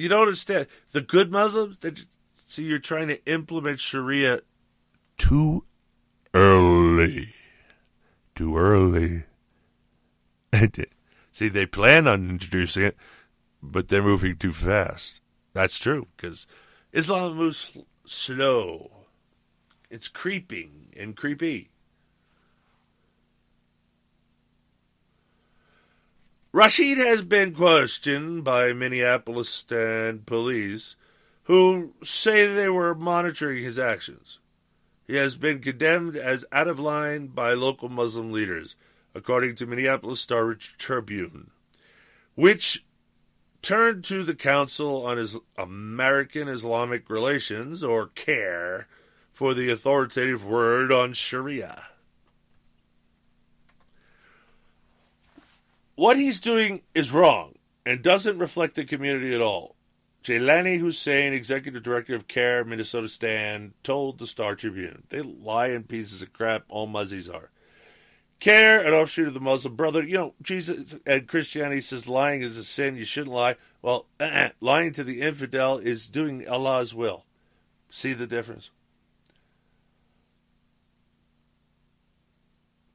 [0.00, 1.78] You don't understand the good Muslims.
[2.46, 4.40] See, you're trying to implement Sharia
[5.18, 5.66] too
[6.32, 7.34] early,
[8.34, 9.24] too early.
[11.32, 12.96] see, they plan on introducing it,
[13.62, 15.20] but they're moving too fast.
[15.52, 16.46] That's true because
[16.94, 18.90] Islam moves slow.
[19.90, 21.72] It's creeping and creepy.
[26.52, 30.96] Rashid has been questioned by Minneapolis stand police
[31.44, 34.40] who say they were monitoring his actions.
[35.06, 38.74] He has been condemned as out of line by local Muslim leaders,
[39.14, 41.52] according to Minneapolis Star Tribune,
[42.34, 42.84] which
[43.62, 48.88] turned to the Council on Is- American Islamic Relations, or CAIR,
[49.32, 51.89] for the authoritative word on Sharia.
[56.00, 59.76] What he's doing is wrong and doesn't reflect the community at all.
[60.24, 65.02] Jaylani Hussein, executive director of CAIR Minnesota Stand, told the Star Tribune.
[65.10, 67.50] They lie in pieces of crap, all muzzies are.
[68.38, 70.08] CAIR, an offshoot of the Muslim Brotherhood.
[70.08, 72.96] You know, Jesus and Christianity says lying is a sin.
[72.96, 73.56] You shouldn't lie.
[73.82, 74.52] Well, uh-uh.
[74.62, 77.26] lying to the infidel is doing Allah's will.
[77.90, 78.70] See the difference?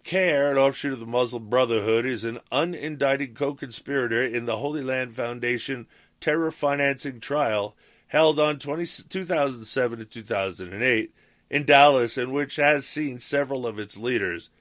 [0.06, 4.84] CAIR, an offshoot of the Muslim Brotherhood, is an unindicted co conspirator in the Holy
[4.84, 5.88] Land Foundation
[6.22, 7.76] terror financing trial
[8.10, 11.12] held on 20, 2007 to 2008
[11.50, 14.52] in Dallas, and which has seen several of its leaders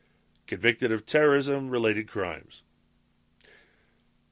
[0.46, 2.62] convicted of terrorism related crimes.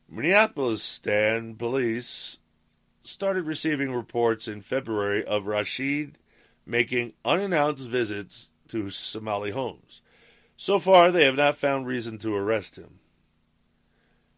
[0.09, 2.39] Minneapolis Stand police
[3.02, 6.16] started receiving reports in February of Rashid
[6.64, 10.01] making unannounced visits to Somali homes.
[10.57, 13.01] So far, they have not found reason to arrest him.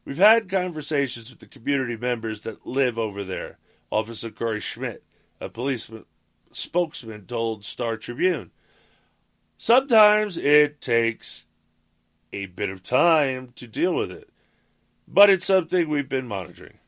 [0.05, 3.59] We've had conversations with the community members that live over there,
[3.91, 5.03] Officer Corey Schmidt,
[5.41, 6.05] a policeman
[6.53, 8.51] spokesman, told Star Tribune.
[9.57, 11.47] Sometimes it takes
[12.33, 14.29] a bit of time to deal with it,
[15.07, 16.79] but it's something we've been monitoring.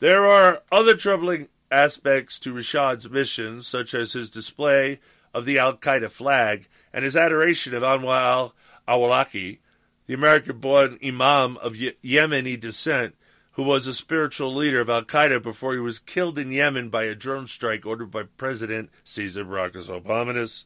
[0.00, 5.00] There are other troubling aspects to Rashid's mission, such as his display
[5.38, 8.54] of the Al Qaeda flag and his adoration of Anwar al
[8.88, 9.58] Awlaki,
[10.06, 13.14] the American born Imam of Ye- Yemeni descent,
[13.52, 17.04] who was a spiritual leader of Al Qaeda before he was killed in Yemen by
[17.04, 20.64] a drone strike ordered by President Caesar Barack Obama.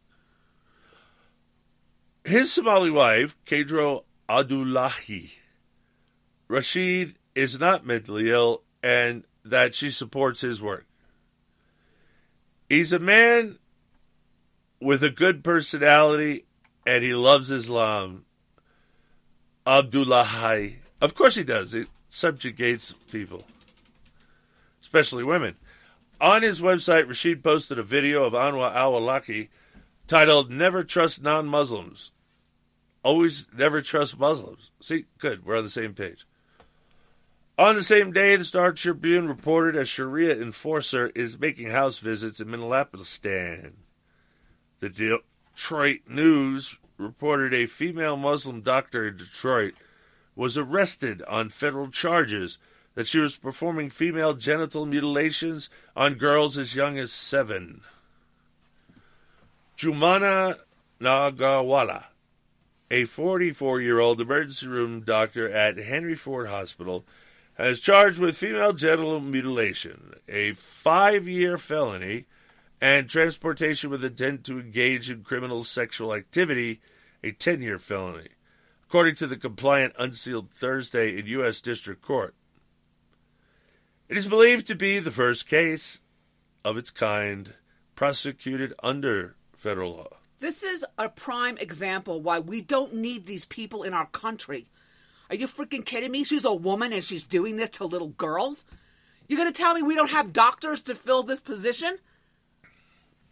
[2.25, 5.33] His Somali wife, Kadro Abdullahi,
[6.49, 10.87] Rashid is not mentally ill and that she supports his work.
[12.71, 13.59] He's a man
[14.83, 16.45] with a good personality
[16.87, 18.25] and he loves Islam.
[19.67, 20.79] Abdullahi.
[21.01, 21.75] Of course he does.
[21.75, 23.45] It subjugates people,
[24.81, 25.57] especially women.
[26.21, 29.49] On his website, Rashid posted a video of Anwar al Awlaki
[30.07, 32.13] titled Never Trust Non Muslims.
[33.03, 34.71] Always never trust Muslims.
[34.81, 35.45] See, good.
[35.45, 36.25] We're on the same page.
[37.59, 42.41] On the same day, the Star Tribune reported a Sharia enforcer is making house visits
[42.41, 43.21] in Minneapolis.
[44.83, 45.21] The
[45.55, 49.75] Detroit News reported a female Muslim doctor in Detroit
[50.35, 52.59] was arrested on federal charges
[52.97, 57.83] that she was performing female genital mutilations on girls as young as seven.
[59.79, 60.59] Jumana
[61.01, 62.07] Nagarwala,
[62.91, 67.05] a 44 year old emergency room doctor at Henry Ford Hospital,
[67.55, 72.27] has charged with female genital mutilation, a five year felony
[72.83, 76.81] and transportation with intent to engage in criminal sexual activity,
[77.23, 78.31] a 10 year felony,
[78.89, 81.61] according to the compliant unsealed Thursday in U.S.
[81.61, 82.35] District Court.
[84.09, 86.01] It is believed to be the first case
[86.65, 87.55] of its kind
[87.95, 90.17] prosecuted under federal law.
[90.41, 94.67] This is a prime example why we don't need these people in our country.
[95.31, 96.25] Are you freaking kidding me?
[96.25, 98.65] She's a woman and she's doing this to little girls?
[99.29, 101.99] You're going to tell me we don't have doctors to fill this position?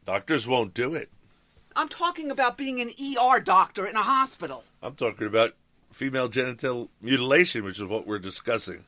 [0.04, 1.10] Doctors won't do it.
[1.76, 4.64] I'm talking about being an ER doctor in a hospital.
[4.82, 5.54] I'm talking about
[5.92, 8.84] female genital mutilation, which is what we're discussing.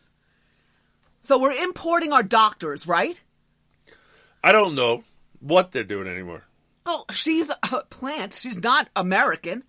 [1.22, 3.20] So we're importing our doctors, right?
[4.42, 5.04] I don't know
[5.40, 6.44] what they're doing anymore.
[6.84, 8.32] Oh, she's a plant.
[8.32, 9.62] She's not American.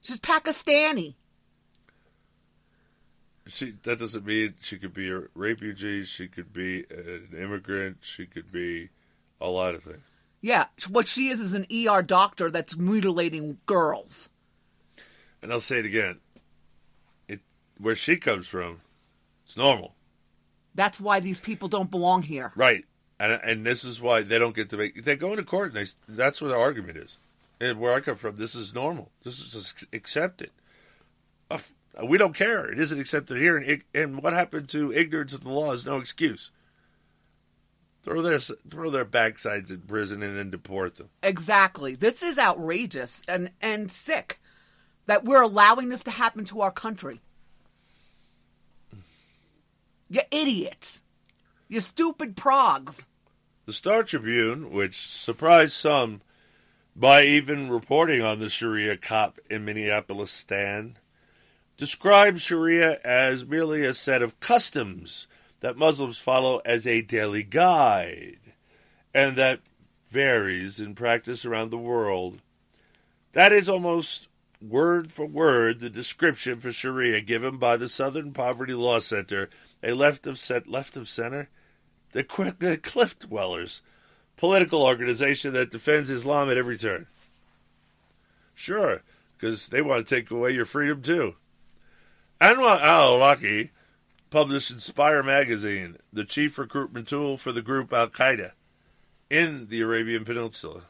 [0.00, 1.14] She's Pakistani.
[3.46, 6.04] she that doesn't mean she could be a refugee.
[6.04, 7.98] She could be an immigrant.
[8.00, 8.88] She could be
[9.42, 10.00] a lot of things.
[10.40, 14.28] Yeah, what she is is an ER doctor that's mutilating girls.
[15.40, 16.18] And I'll say it again.
[17.28, 17.40] It
[17.78, 18.80] where she comes from,
[19.44, 19.94] it's normal,
[20.74, 22.52] That's why these people don't belong here.
[22.56, 22.84] right?
[23.20, 25.04] And and this is why they don't get to make.
[25.04, 25.90] They go into court and they.
[26.08, 27.18] That's what the argument is.
[27.60, 29.12] And where I come from, this is normal.
[29.22, 30.50] This is just accepted.
[32.02, 32.68] We don't care.
[32.72, 33.56] It isn't accepted here.
[33.56, 36.50] And, and what happened to ignorance of the law is no excuse.
[38.02, 41.08] Throw their throw their backsides in prison and then deport them.
[41.22, 41.94] Exactly.
[41.94, 44.40] This is outrageous and, and sick
[45.06, 47.20] that we're allowing this to happen to our country.
[50.10, 51.02] You idiots.
[51.68, 53.06] You stupid progs.
[53.66, 56.22] The Star Tribune, which surprised some
[56.94, 60.98] by even reporting on the Sharia cop in Minneapolis Stan,
[61.76, 65.26] describes Sharia as merely a set of customs
[65.62, 68.40] that Muslims follow as a daily guide,
[69.14, 69.60] and that
[70.10, 72.40] varies in practice around the world.
[73.32, 74.28] That is almost
[74.60, 79.48] word for word the description for Sharia given by the Southern Poverty Law Center,
[79.84, 81.48] a left of set left of center,
[82.10, 82.24] the,
[82.58, 83.82] the Cliff Dwellers,
[84.36, 87.06] political organization that defends Islam at every turn.
[88.52, 89.02] Sure,
[89.38, 91.36] because they want to take away your freedom too.
[92.40, 93.70] Anwar al Awlaki
[94.32, 98.52] published Inspire magazine, the chief recruitment tool for the group Al Qaeda
[99.28, 100.84] in the Arabian Peninsula.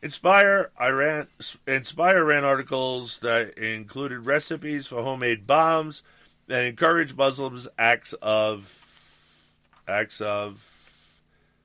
[0.00, 1.26] Inspire Iran
[1.66, 6.04] Inspire ran articles that included recipes for homemade bombs
[6.48, 8.80] and encouraged Muslims acts of
[9.88, 10.70] acts of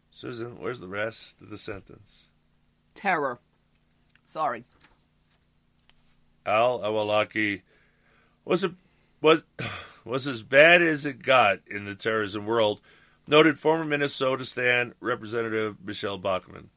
[0.09, 2.23] Susan, where's the rest of the sentence?
[2.95, 3.39] Terror.
[4.25, 4.63] Sorry.
[6.43, 7.61] Al Awlaki
[8.45, 8.73] was a,
[9.21, 9.43] was
[10.09, 12.81] was as bad as it got in the terrorism world,
[13.27, 16.69] noted former Minnesota Stan Representative Michelle Bachmann.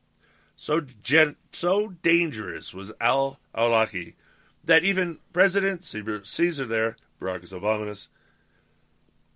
[0.55, 4.15] So gen, so dangerous was Al Awlaki
[4.65, 8.09] that even President Caesar there, Barack Obama,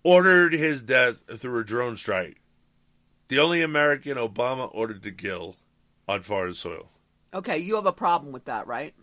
[0.03, 2.39] ordered his death through a drone strike.
[3.27, 5.57] The only American Obama ordered to kill
[6.07, 6.89] on foreign soil.
[7.33, 8.93] Okay, you have a problem with that, right?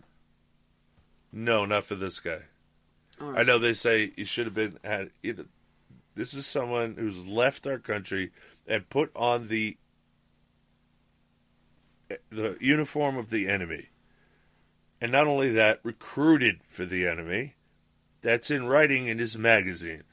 [1.31, 2.43] No, not for this guy.
[3.21, 5.11] All I know they say you should have been had.
[5.21, 5.45] You know,
[6.15, 8.31] this is someone who's left our country
[8.67, 9.77] and put on the
[12.29, 13.89] the uniform of the enemy,
[15.01, 17.55] and not only that, recruited for the enemy.
[18.21, 20.03] That's in writing in his magazine.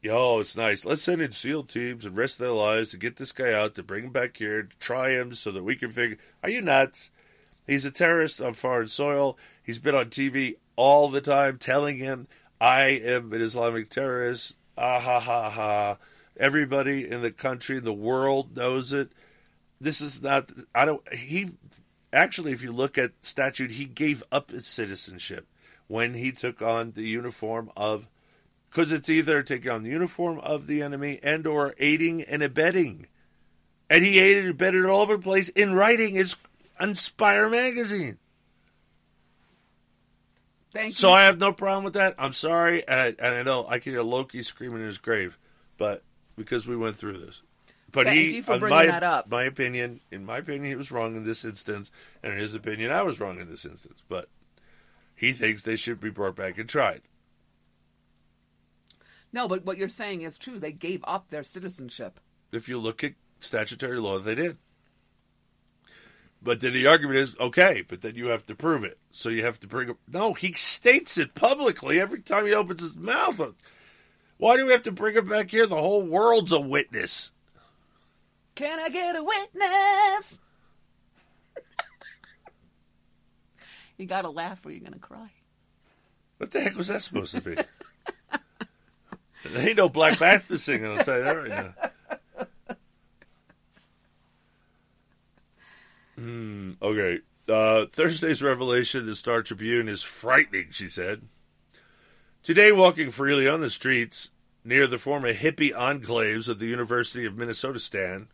[0.00, 0.84] Yo, it's nice.
[0.84, 3.82] Let's send in SEAL teams and risk their lives to get this guy out, to
[3.82, 6.18] bring him back here, to try him so that we can figure.
[6.42, 7.10] Are you nuts?
[7.66, 9.38] He's a terrorist on foreign soil.
[9.62, 12.26] He's been on TV all the time telling him,
[12.60, 14.56] I am an Islamic terrorist.
[14.76, 15.98] Ah ha ha ha.
[16.36, 19.12] Everybody in the country, in the world knows it.
[19.80, 21.50] This is not, I don't, he,
[22.12, 25.46] actually, if you look at statute, he gave up his citizenship
[25.86, 28.08] when he took on the uniform of,
[28.70, 33.06] because it's either taking on the uniform of the enemy and or aiding and abetting.
[33.90, 36.36] And he aided and abetted all over the place in writing his
[36.80, 38.18] Inspire magazine.
[40.74, 41.14] Thank So you.
[41.14, 42.16] I have no problem with that.
[42.18, 45.38] I'm sorry, and I, and I know I can hear Loki screaming in his grave,
[45.78, 46.02] but
[46.36, 47.42] because we went through this.
[47.92, 49.30] But Thank he, you for bringing my, that up.
[49.30, 51.92] My opinion, in my opinion, he was wrong in this instance,
[52.24, 54.02] and in his opinion, I was wrong in this instance.
[54.08, 54.28] But
[55.14, 57.02] he thinks they should be brought back and tried.
[59.32, 60.58] No, but what you're saying is true.
[60.58, 62.18] They gave up their citizenship.
[62.50, 64.56] If you look at statutory law, they did.
[66.44, 68.98] But then the argument is okay, but then you have to prove it.
[69.10, 69.96] So you have to bring up.
[70.06, 73.54] No, he states it publicly every time he opens his mouth.
[74.36, 75.66] Why do we have to bring him back here?
[75.66, 77.30] The whole world's a witness.
[78.54, 80.40] Can I get a witness?
[83.96, 85.30] you gotta laugh or you're gonna cry.
[86.36, 87.54] What the heck was that supposed to be?
[89.46, 91.74] there ain't no Black Baptist singing, I'll tell you that right now.
[96.16, 97.20] Hmm, okay.
[97.48, 101.22] Uh, Thursday's revelation, the Star Tribune, is frightening, she said.
[102.42, 104.30] Today, walking freely on the streets
[104.64, 108.28] near the former hippie enclaves of the University of Minnesota stand,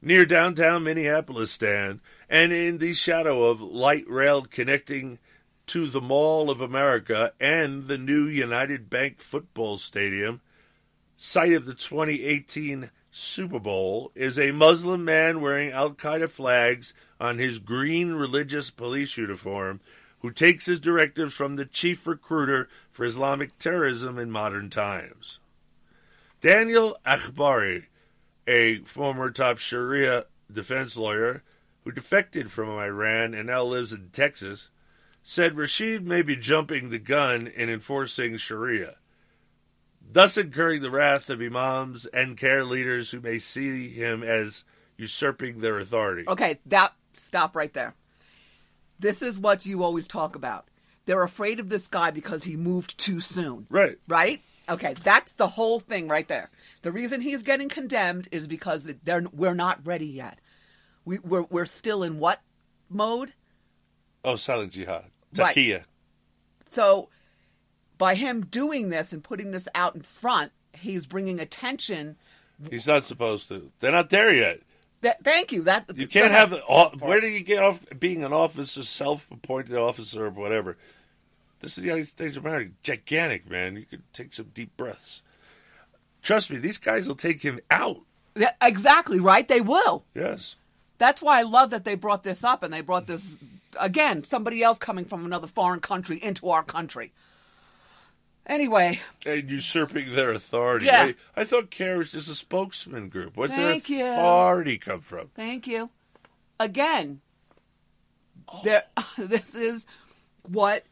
[0.00, 5.18] near downtown Minneapolis stand, and in the shadow of light rail connecting
[5.66, 10.40] to the Mall of America and the new United Bank football stadium,
[11.16, 17.38] site of the 2018 Super Bowl, is a Muslim man wearing Al Qaeda flags on
[17.38, 19.80] his green religious police uniform
[20.20, 25.40] who takes his directives from the chief recruiter for Islamic terrorism in modern times.
[26.40, 27.84] Daniel Akbari,
[28.46, 31.42] a former top Sharia defense lawyer
[31.84, 34.70] who defected from Iran and now lives in Texas,
[35.22, 38.96] said Rashid may be jumping the gun in enforcing Sharia,
[40.12, 44.64] thus incurring the wrath of imams and CAIR leaders who may see him as
[44.96, 46.24] usurping their authority.
[46.28, 47.94] Okay, that stop right there.
[48.98, 50.68] This is what you always talk about.
[51.06, 53.66] They're afraid of this guy because he moved too soon.
[53.68, 53.98] Right.
[54.06, 54.40] Right?
[54.68, 56.50] Okay, that's the whole thing right there.
[56.82, 60.38] The reason he's getting condemned is because they're we're not ready yet.
[61.04, 62.40] We we're we're still in what
[62.88, 63.32] mode?
[64.24, 65.06] Oh, silent jihad.
[65.36, 65.82] Right.
[66.70, 67.08] So
[68.02, 72.16] by him doing this and putting this out in front, he's bringing attention.
[72.68, 73.70] He's not supposed to.
[73.78, 74.58] They're not there yet.
[75.02, 75.62] That, thank you.
[75.62, 76.52] That You can't have.
[76.98, 80.76] Where do you get off being an officer, self-appointed officer, or whatever?
[81.60, 82.72] This is the United States of America.
[82.82, 83.76] Gigantic, man.
[83.76, 85.22] You could take some deep breaths.
[86.22, 88.00] Trust me, these guys will take him out.
[88.34, 89.46] Yeah, exactly right.
[89.46, 90.04] They will.
[90.12, 90.56] Yes.
[90.98, 93.38] That's why I love that they brought this up and they brought this
[93.78, 94.24] again.
[94.24, 97.12] Somebody else coming from another foreign country into our country.
[98.46, 100.86] Anyway, And usurping their authority.
[100.86, 101.10] Yeah.
[101.36, 103.36] I, I thought CAIR was just a spokesman group.
[103.36, 104.12] What's Thank their you.
[104.12, 105.28] authority come from?
[105.34, 105.90] Thank you.
[106.58, 107.20] Again,
[108.48, 108.60] oh.
[108.64, 108.84] there.
[109.16, 109.86] This is
[110.48, 110.84] what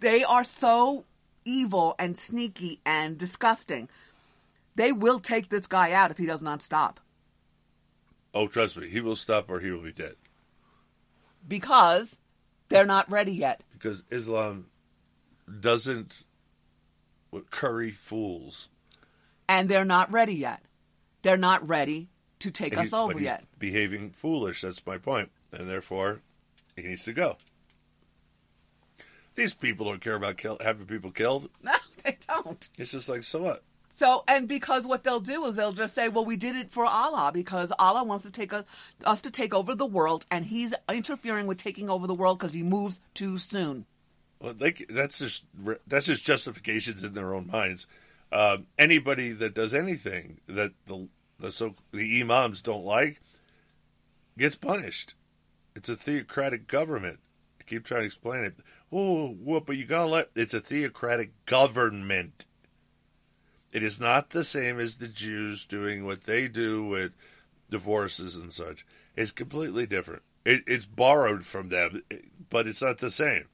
[0.00, 1.04] they are so
[1.44, 3.88] evil and sneaky and disgusting.
[4.76, 7.00] They will take this guy out if he does not stop
[8.34, 10.14] Oh, trust me, he will stop or he will be dead.
[11.46, 12.18] because
[12.68, 13.62] they're not ready yet.
[13.72, 14.66] Because Islam
[15.60, 16.24] doesn't
[17.50, 18.68] curry fools.
[19.48, 20.62] And they're not ready yet.
[21.22, 22.08] They're not ready
[22.40, 23.44] to take us over yet.
[23.58, 24.62] Behaving foolish.
[24.62, 26.20] That's my point, and therefore
[26.76, 27.36] he needs to go.
[29.34, 31.48] These people don't care about kill, having people killed.
[31.62, 31.72] No,
[32.04, 32.68] they don't.
[32.78, 33.62] It's just like so what?
[33.94, 36.84] So, and because what they'll do is they'll just say, "Well, we did it for
[36.84, 38.64] Allah because Allah wants to take us,
[39.04, 42.54] us to take over the world, and He's interfering with taking over the world because
[42.54, 43.86] He moves too soon."
[44.42, 45.44] Well, they, that's just
[45.86, 47.86] that's just justifications in their own minds.
[48.32, 51.06] Um, anybody that does anything that the
[51.38, 53.20] the so the imams don't like
[54.36, 55.14] gets punished.
[55.76, 57.20] It's a theocratic government.
[57.60, 58.54] I keep trying to explain it.
[58.90, 59.64] Oh, what?
[59.64, 60.30] But you gotta let.
[60.34, 62.44] It's a theocratic government.
[63.70, 67.12] It is not the same as the Jews doing what they do with
[67.70, 68.84] divorces and such.
[69.14, 70.22] It's completely different.
[70.44, 72.02] It, it's borrowed from them,
[72.50, 73.44] but it's not the same.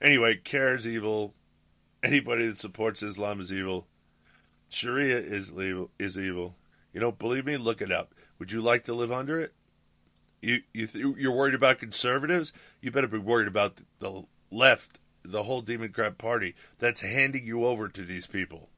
[0.00, 1.34] Anyway, CAIR is evil.
[2.02, 3.86] Anybody that supports Islam is evil.
[4.68, 5.90] Sharia is evil.
[5.98, 6.54] Is evil.
[6.92, 7.56] You don't believe me?
[7.56, 8.14] Look it up.
[8.38, 9.54] Would you like to live under it?
[10.40, 12.52] You you th- you're worried about conservatives?
[12.80, 17.88] You better be worried about the, left, the whole Democrat Party that's handing you over
[17.88, 18.68] to these people.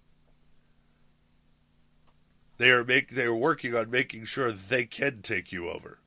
[2.57, 5.99] They are make they are working on making sure they can take you over.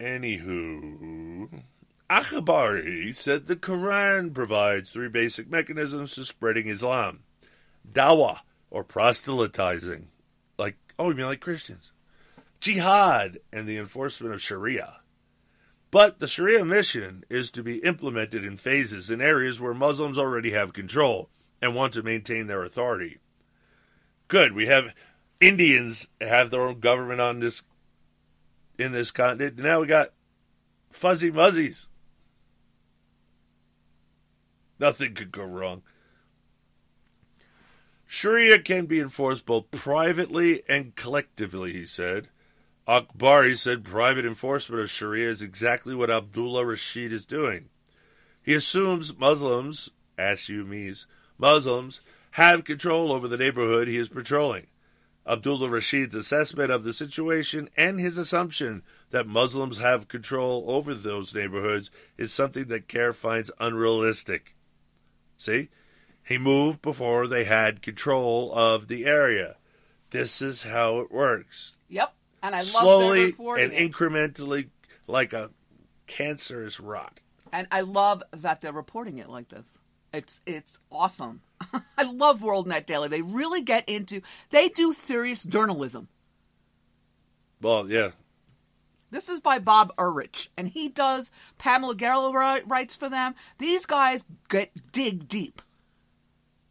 [0.00, 1.62] Anywho,
[2.08, 7.24] Akbari said the Quran provides three basic mechanisms to spreading Islam
[7.92, 10.08] dawah, or proselytizing.
[10.58, 11.92] Like, oh, you mean like Christians?
[12.60, 14.96] Jihad, and the enforcement of Sharia.
[15.90, 20.50] But the Sharia mission is to be implemented in phases in areas where Muslims already
[20.50, 21.30] have control
[21.62, 23.18] and want to maintain their authority.
[24.28, 24.94] Good, we have
[25.40, 27.62] Indians have their own government on this
[28.78, 29.58] in this continent.
[29.58, 30.10] Now we got
[30.90, 31.86] fuzzy muzzies.
[34.78, 35.82] Nothing could go wrong.
[38.06, 42.28] Sharia can be enforced both privately and collectively, he said.
[42.86, 47.68] Akbari said private enforcement of Sharia is exactly what Abdullah Rashid is doing.
[48.42, 51.06] He assumes Muslims, Assumes,
[51.36, 52.00] Muslims,
[52.32, 54.68] have control over the neighborhood he is patrolling.
[55.28, 61.34] Abdullah Rashid's assessment of the situation and his assumption that Muslims have control over those
[61.34, 64.54] neighborhoods is something that CAIR finds unrealistic.
[65.36, 65.68] See?
[66.24, 69.56] He moved before they had control of the area.
[70.10, 71.72] This is how it works.
[71.88, 73.92] Yep, and I love Slowly and it.
[73.92, 74.68] incrementally,
[75.06, 75.50] like a
[76.06, 77.20] cancerous rot.
[77.52, 79.78] and I love that they're reporting it like this.
[80.12, 81.42] It's it's awesome.
[81.98, 83.08] I love WorldNet Daily.
[83.08, 84.20] They really get into.
[84.50, 86.08] They do serious journalism.
[87.60, 88.10] Well, yeah.
[89.10, 91.30] This is by Bob Urich, and he does.
[91.56, 93.34] Pamela Garlow wri- writes for them.
[93.56, 95.62] These guys get dig deep.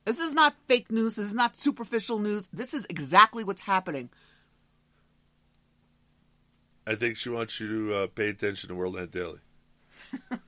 [0.05, 1.15] This is not fake news.
[1.15, 2.47] This is not superficial news.
[2.53, 4.09] This is exactly what's happening.
[6.85, 9.39] I think she wants you to uh, pay attention to WorldNet Daily.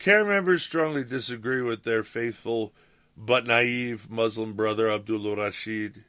[0.00, 2.74] CAIR members strongly disagree with their faithful
[3.16, 6.04] but naive Muslim brother Abdul Rashid.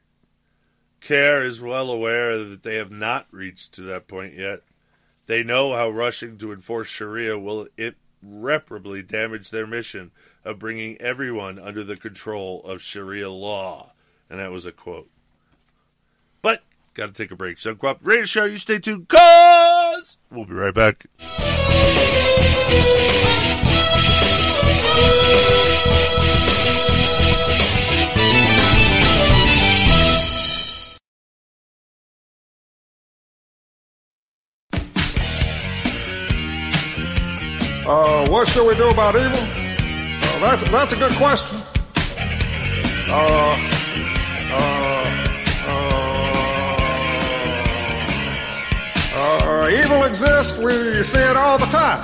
[1.00, 4.62] CAIR is well aware that they have not reached to that point yet.
[5.26, 10.10] They know how rushing to enforce Sharia will irreparably damage their mission
[10.44, 13.92] of bringing everyone under the control of Sharia law.
[14.30, 15.10] And that was a quote.
[16.42, 16.62] But,
[16.94, 17.58] got to take a break.
[17.58, 21.06] So, Co-op Radio Show, you stay tuned, cause we'll be right back.
[37.88, 39.30] Uh, what should we do about evil?
[39.30, 41.56] Uh, that's that's a good question.
[43.08, 43.56] Uh,
[44.50, 45.06] uh,
[49.14, 50.58] uh, uh, evil exists.
[50.58, 52.02] We see it all the time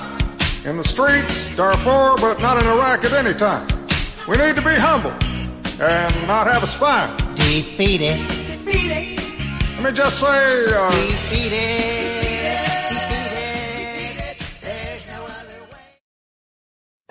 [0.65, 3.67] in the streets, Darfur, but not in Iraq at any time.
[4.29, 5.11] We need to be humble
[5.83, 7.11] and not have a spine.
[7.35, 8.19] Defeated.
[8.29, 9.19] Defeated.
[9.75, 12.22] Let me just say, uh, Defeated.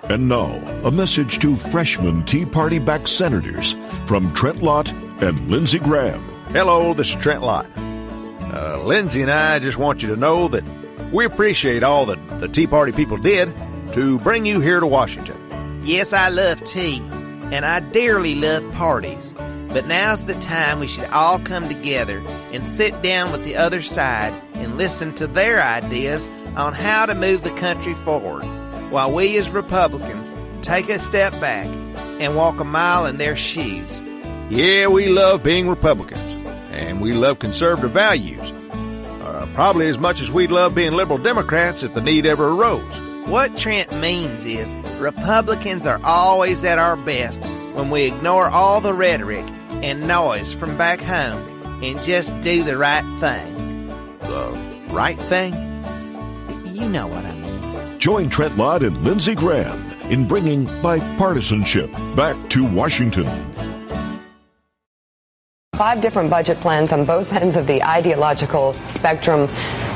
[0.04, 3.76] And now, a message to freshman Tea Party backed senators
[4.06, 4.90] from Trent Lott
[5.22, 6.20] and Lindsey Graham.
[6.48, 7.66] Hello, this is Trent Lott.
[7.76, 10.64] Uh, Lindsey and I just want you to know that
[11.12, 13.54] we appreciate all that the Tea Party people did
[13.92, 15.80] to bring you here to Washington.
[15.84, 16.98] Yes, I love tea,
[17.52, 19.32] and I dearly love parties.
[19.68, 22.18] But now's the time we should all come together
[22.52, 27.14] and sit down with the other side and listen to their ideas on how to
[27.14, 28.44] move the country forward,
[28.92, 31.66] while we as Republicans take a step back
[32.20, 34.00] and walk a mile in their shoes.
[34.50, 38.52] Yeah, we love being Republicans, and we love conservative values.
[39.22, 42.84] Uh, probably as much as we'd love being liberal Democrats if the need ever arose.
[43.26, 44.70] What Trent means is
[45.00, 47.42] Republicans are always at our best
[47.74, 51.48] when we ignore all the rhetoric and noise from back home
[51.82, 53.86] and just do the right thing.
[54.20, 54.50] The
[54.90, 55.54] right thing?
[56.66, 57.41] You know what I mean.
[58.02, 59.80] Join Trent Lott and Lindsey Graham
[60.10, 63.26] in bringing bipartisanship back to Washington.
[65.76, 69.46] Five different budget plans on both ends of the ideological spectrum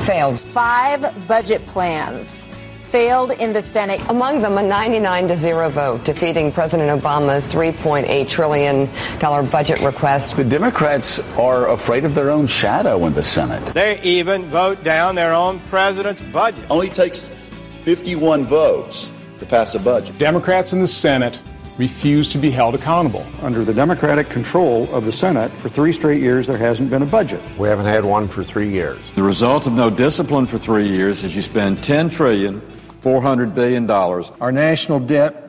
[0.05, 0.39] failed.
[0.39, 2.47] Five budget plans
[2.83, 4.01] failed in the Senate.
[4.09, 8.89] Among them, a 99 to 0 vote, defeating President Obama's $3.8 trillion
[9.51, 10.37] budget request.
[10.37, 13.75] The Democrats are afraid of their own shadow in the Senate.
[13.75, 16.65] They even vote down their own president's budget.
[16.71, 17.29] Only takes
[17.87, 19.09] 51 votes
[19.39, 20.19] to pass a budget.
[20.19, 21.41] Democrats in the Senate
[21.79, 23.25] refuse to be held accountable.
[23.43, 27.07] Under the Democratic control of the Senate, for three straight years, there hasn't been a
[27.07, 27.41] budget.
[27.57, 28.99] We haven't had one for three years.
[29.15, 32.61] The result of no discipline for three years is you spend $10 trillion,
[33.03, 33.89] $400 billion.
[33.89, 35.46] Our national debt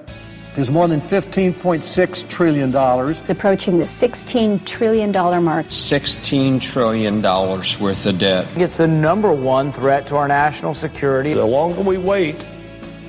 [0.57, 5.67] is more than 15.6 trillion dollars, approaching the 16 trillion dollar mark.
[5.69, 8.47] 16 trillion dollars worth of debt.
[8.57, 11.33] It's the number one threat to our national security.
[11.33, 12.43] The longer we wait,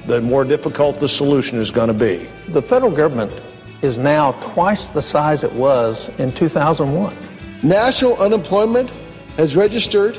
[0.07, 2.29] the more difficult the solution is going to be.
[2.49, 3.33] The federal government
[3.83, 7.17] is now twice the size it was in 2001.
[7.63, 8.91] National unemployment
[9.37, 10.19] has registered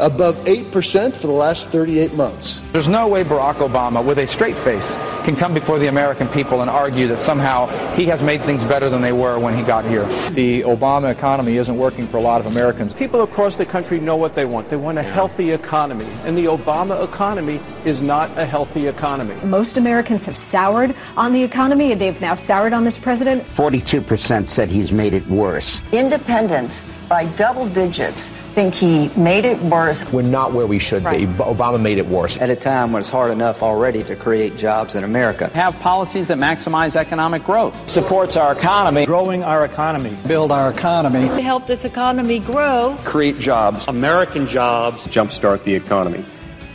[0.00, 2.58] above 8% for the last 38 months.
[2.72, 6.62] There's no way Barack Obama, with a straight face, can come before the American people
[6.62, 9.84] and argue that somehow he has made things better than they were when he got
[9.84, 10.06] here.
[10.30, 12.94] The Obama economy isn't working for a lot of Americans.
[12.94, 14.68] People across the country know what they want.
[14.68, 16.06] They want a healthy economy.
[16.24, 19.34] And the Obama economy is not a healthy economy.
[19.44, 23.42] Most Americans have soured on the economy, and they've now soured on this president.
[23.44, 25.82] 42% said he's made it worse.
[25.92, 30.04] Independents by double digits think he made it worse.
[30.12, 31.20] We're not where we should Right.
[31.20, 31.42] be.
[31.42, 32.36] Obama made it worse.
[32.38, 35.50] At a time when it's hard enough already to create jobs in America.
[35.54, 37.88] Have policies that maximize economic growth.
[37.88, 39.06] Supports our economy.
[39.06, 40.12] Growing our economy.
[40.26, 41.28] Build our economy.
[41.28, 43.86] To help this economy grow, Create jobs.
[43.88, 46.24] American jobs jumpstart the economy.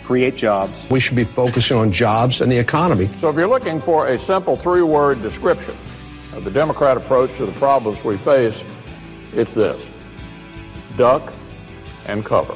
[0.04, 0.84] Create jobs.
[0.90, 3.08] We should be focusing on jobs and the economy.
[3.22, 5.74] So if you're looking for a simple three word description
[6.36, 8.56] of the Democrat approach to the problems we face,
[9.34, 9.84] it's this
[10.96, 11.34] duck
[12.08, 12.56] and cover.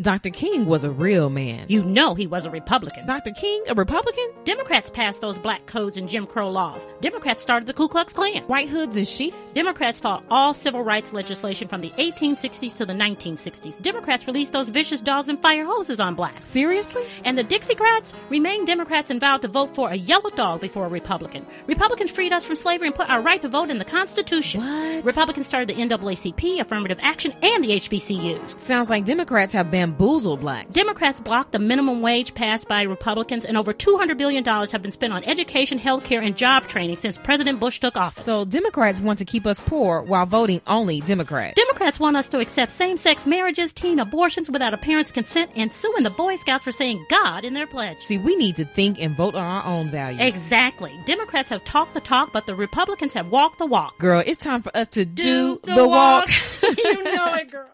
[0.00, 0.30] Dr.
[0.30, 1.66] King was a real man.
[1.68, 3.06] You know he was a Republican.
[3.06, 3.30] Dr.
[3.30, 4.26] King, a Republican?
[4.42, 6.88] Democrats passed those black codes and Jim Crow laws.
[7.00, 8.42] Democrats started the Ku Klux Klan.
[8.48, 9.52] White hoods and sheets?
[9.52, 13.80] Democrats fought all civil rights legislation from the 1860s to the 1960s.
[13.80, 16.44] Democrats released those vicious dogs and fire hoses on blacks.
[16.44, 17.04] Seriously?
[17.22, 20.88] And the Dixiecrats remained Democrats and vowed to vote for a yellow dog before a
[20.88, 21.46] Republican.
[21.68, 24.60] Republicans freed us from slavery and put our right to vote in the Constitution.
[24.60, 25.04] What?
[25.04, 28.58] Republicans started the NAACP, affirmative action, and the HBCUs.
[28.58, 30.72] Sounds like Democrats have bamboozled blacks.
[30.72, 35.12] Democrats blocked the minimum wage passed by Republicans, and over $200 billion have been spent
[35.12, 38.24] on education, health care, and job training since President Bush took office.
[38.24, 41.54] So Democrats want to keep us poor while voting only Democrats.
[41.56, 45.70] Democrats want us to accept same sex marriages, teen abortions without a parent's consent, and
[45.72, 47.98] suing the Boy Scouts for saying God in their pledge.
[48.00, 50.20] See, we need to think and vote on our own values.
[50.22, 50.92] Exactly.
[51.04, 53.98] Democrats have talked the talk, but the Republicans have walked the walk.
[53.98, 56.26] Girl, it's time for us to do, Do the, the walk.
[56.62, 56.76] walk.
[56.78, 57.68] you know it, girl.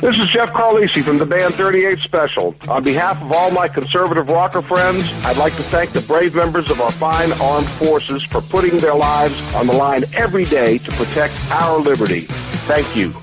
[0.00, 2.54] This is Jeff Carlisi from the band 38 Special.
[2.68, 6.70] On behalf of all my conservative rocker friends, I'd like to thank the brave members
[6.70, 10.90] of our fine armed forces for putting their lives on the line every day to
[10.92, 12.22] protect our liberty.
[12.66, 13.14] Thank you.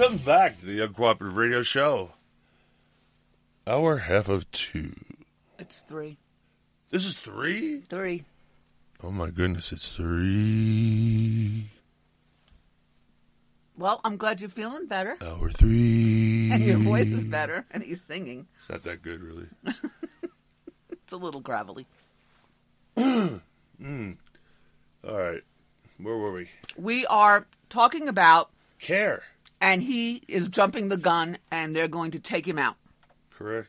[0.06, 2.12] welcome back to the Uncooperative Radio Show.
[3.66, 4.94] Our half of two.
[5.58, 6.16] It's three.
[6.90, 7.80] This is three?
[7.88, 8.22] Three.
[9.02, 11.70] Oh my goodness, it's three.
[13.76, 15.16] Well, I'm glad you're feeling better.
[15.20, 16.52] Hour three.
[16.52, 18.46] And your voice is better, and he's singing.
[18.60, 19.48] It's not that good, really.
[20.92, 21.86] It's a little gravelly.
[22.96, 23.40] mm.
[23.80, 25.42] All right.
[25.98, 26.48] Where were we?
[26.76, 28.50] We are talking about
[28.80, 29.22] CAIR,
[29.60, 32.76] and he is jumping the gun, and they're going to take him out.
[33.30, 33.68] Correct.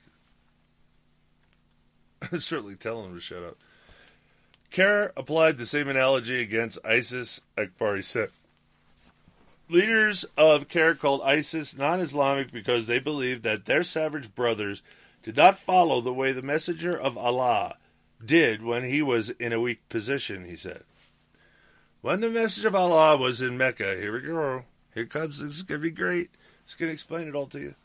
[2.38, 3.57] Certainly telling him to shut up.
[4.69, 8.30] CAIR applied the same analogy against ISIS, Akbari said.
[9.69, 14.81] Leaders of CAIR called ISIS non Islamic because they believed that their savage brothers
[15.23, 17.76] did not follow the way the messenger of Allah
[18.23, 20.84] did when he was in a weak position, he said.
[22.01, 24.64] When the message of Allah was in Mecca, here we go.
[24.98, 26.32] Here comes, this is going to be great.
[26.65, 27.76] It's going to explain it all to you.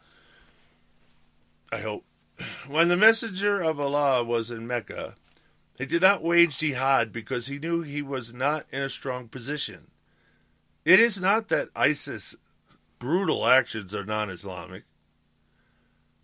[1.71, 2.07] I hope.
[2.67, 5.17] When the messenger of Allah was in Mecca,
[5.77, 9.89] he did not wage jihad because he knew he was not in a strong position.
[10.87, 12.35] It is not that ISIS
[12.99, 14.85] brutal actions are non Islamic.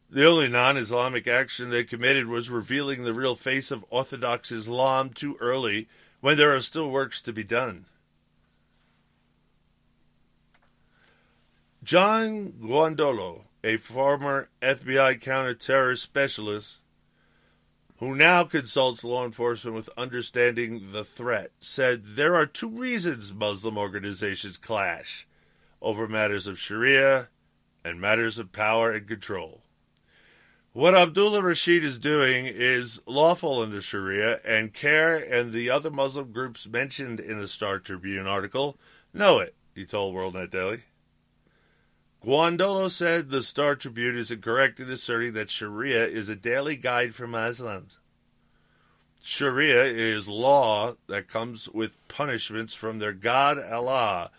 [0.09, 5.11] The only non Islamic action they committed was revealing the real face of Orthodox Islam
[5.11, 5.87] too early
[6.21, 7.85] when there are still works to be done.
[11.89, 16.81] John Guandolo, a former FBI counterterrorist specialist
[17.97, 23.79] who now consults law enforcement with understanding the threat, said there are two reasons Muslim
[23.79, 25.27] organizations clash
[25.81, 27.29] over matters of Sharia
[27.83, 29.63] and matters of power and control.
[30.75, 36.33] What Abdullah Rashid is doing is lawful under Sharia, and CAIR and the other Muslim
[36.33, 38.77] groups mentioned in the Star Tribune article
[39.15, 40.83] know it, he told WorldNet Daily.
[42.25, 47.15] Guandolo said the Star Tribune is incorrect in asserting that Sharia is a daily guide
[47.15, 47.99] for Muslims.
[49.23, 54.31] Sharia is law that comes with punishments from their God Allah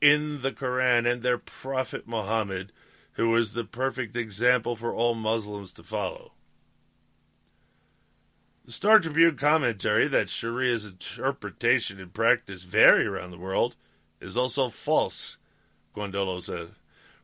[0.00, 2.72] in the Quran and their Prophet Muhammad,
[3.12, 6.32] who is the perfect example for all Muslims to follow.
[8.64, 13.76] The Star Tribune commentary that Sharia's interpretation and practice vary around the world
[14.20, 15.36] is also false,
[15.94, 16.70] Guandolo said.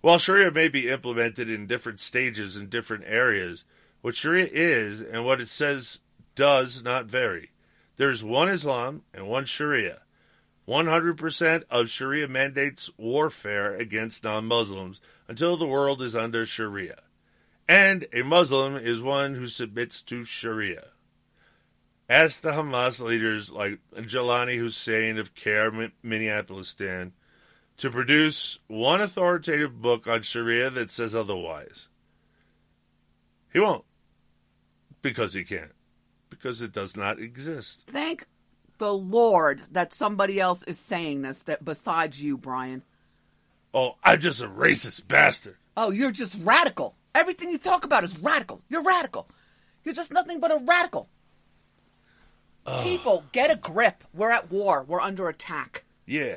[0.03, 3.65] While Sharia may be implemented in different stages in different areas,
[4.01, 6.01] what Sharia is and what it says
[6.35, 7.53] does not vary.
[7.97, 10.01] There is one Islam and one Sharia.
[10.67, 17.03] 100% of Sharia mandates warfare against non Muslims until the world is under Sharia.
[17.69, 20.89] And a Muslim is one who submits to Sharia.
[22.09, 27.13] Ask the Hamas leaders like Jaylani Hussein of CAIR Minneapolis stand
[27.83, 31.89] to produce one authoritative book on Sharia that says otherwise.
[33.53, 33.85] He won't.
[35.03, 35.73] Because he can't.
[36.31, 37.89] Because it does not exist.
[37.89, 38.27] Thank
[38.79, 42.85] the Lord that somebody else is saying this that besides you, Brian.
[43.75, 45.57] Oh, I'm just a racist bastard.
[45.77, 46.95] Oh, you're just radical.
[47.17, 48.61] Everything you talk about is radical.
[48.69, 49.27] You're radical.
[49.83, 51.09] You're just nothing but a radical.
[52.85, 54.05] People, get a grip.
[54.15, 54.85] We're at war.
[54.85, 55.83] We're under attack.
[56.07, 56.37] Yeah.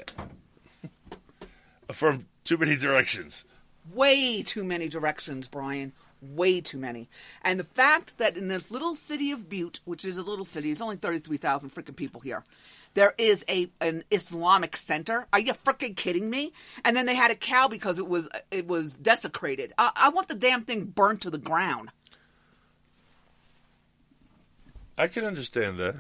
[1.91, 3.45] From too many directions.
[3.93, 5.93] Way too many directions, Brian.
[6.21, 7.09] Way too many.
[7.43, 10.71] And the fact that in this little city of Butte, which is a little city,
[10.71, 12.43] it's only 33,000 freaking people here,
[12.95, 15.27] there is a an Islamic center.
[15.31, 16.53] Are you freaking kidding me?
[16.83, 19.73] And then they had a cow because it was it was desecrated.
[19.77, 21.89] I, I want the damn thing burnt to the ground.
[24.97, 25.95] I can understand that.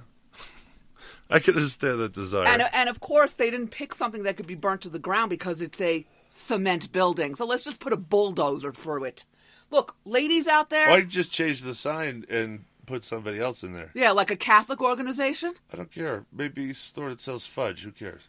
[1.29, 2.47] I can understand that desire.
[2.47, 5.29] And and of course they didn't pick something that could be burnt to the ground
[5.29, 7.35] because it's a cement building.
[7.35, 9.25] So let's just put a bulldozer through it.
[9.71, 10.89] Look, ladies out there.
[10.89, 13.89] Why don't you just change the sign and put somebody else in there?
[13.95, 15.55] Yeah, like a Catholic organization.
[15.73, 16.25] I don't care.
[16.31, 17.83] Maybe a store that sells fudge.
[17.83, 18.23] Who cares?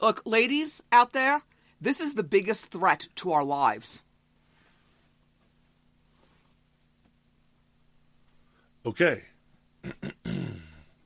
[0.00, 1.42] Look, ladies out there,
[1.80, 4.02] this is the biggest threat to our lives.
[8.84, 9.22] Okay.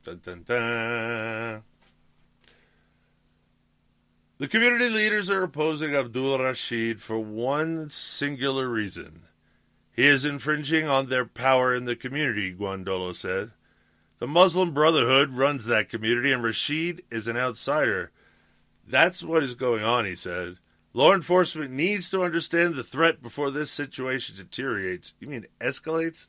[0.03, 1.63] dun, dun, dun.
[4.39, 9.23] The community leaders are opposing Abdul Rashid for one singular reason.
[9.95, 13.51] He is infringing on their power in the community, Guandolo said.
[14.19, 18.11] The Muslim Brotherhood runs that community, and Rashid is an outsider.
[18.87, 20.57] That's what is going on, he said.
[20.93, 25.13] Law enforcement needs to understand the threat before this situation deteriorates.
[25.19, 26.27] You mean escalates?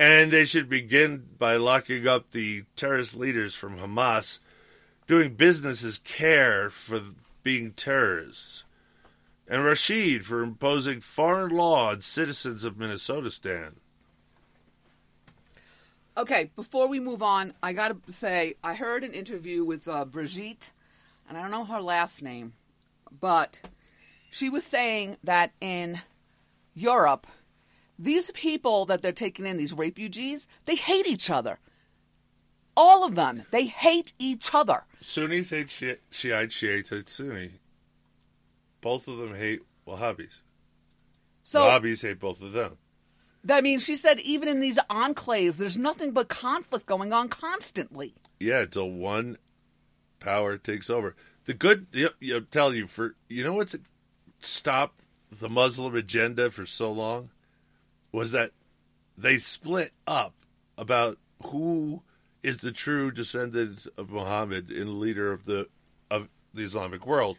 [0.00, 4.38] And they should begin by locking up the terrorist leaders from Hamas,
[5.06, 7.02] doing business as CAIR for
[7.42, 8.64] being terrorists.
[9.46, 13.76] And Rashid for imposing foreign law on citizens of Minnesota stand.
[16.16, 20.06] Okay, before we move on, I got to say I heard an interview with uh,
[20.06, 20.70] Brigitte,
[21.28, 22.54] and I don't know her last name,
[23.20, 23.60] but
[24.30, 26.00] she was saying that in
[26.74, 27.26] Europe,
[28.00, 31.58] these people that they're taking in, these refugees, they hate each other.
[32.76, 34.84] All of them, they hate each other.
[35.00, 37.52] Sunnis hate Shi- Shiite, Shiites hate Sunni.
[38.80, 40.40] Both of them hate Wahhabis.
[41.44, 42.78] So Wahhabis hate both of them.
[43.48, 48.14] I mean, she said even in these enclaves, there's nothing but conflict going on constantly.
[48.38, 49.36] Yeah, until one
[50.20, 51.16] power takes over.
[51.44, 53.76] The good, you you tell you for you know what's
[54.40, 57.30] stopped the Muslim agenda for so long
[58.12, 58.52] was that
[59.16, 60.34] they split up
[60.76, 62.02] about who
[62.42, 65.68] is the true descendant of Muhammad and leader of the
[66.10, 67.36] of the Islamic world.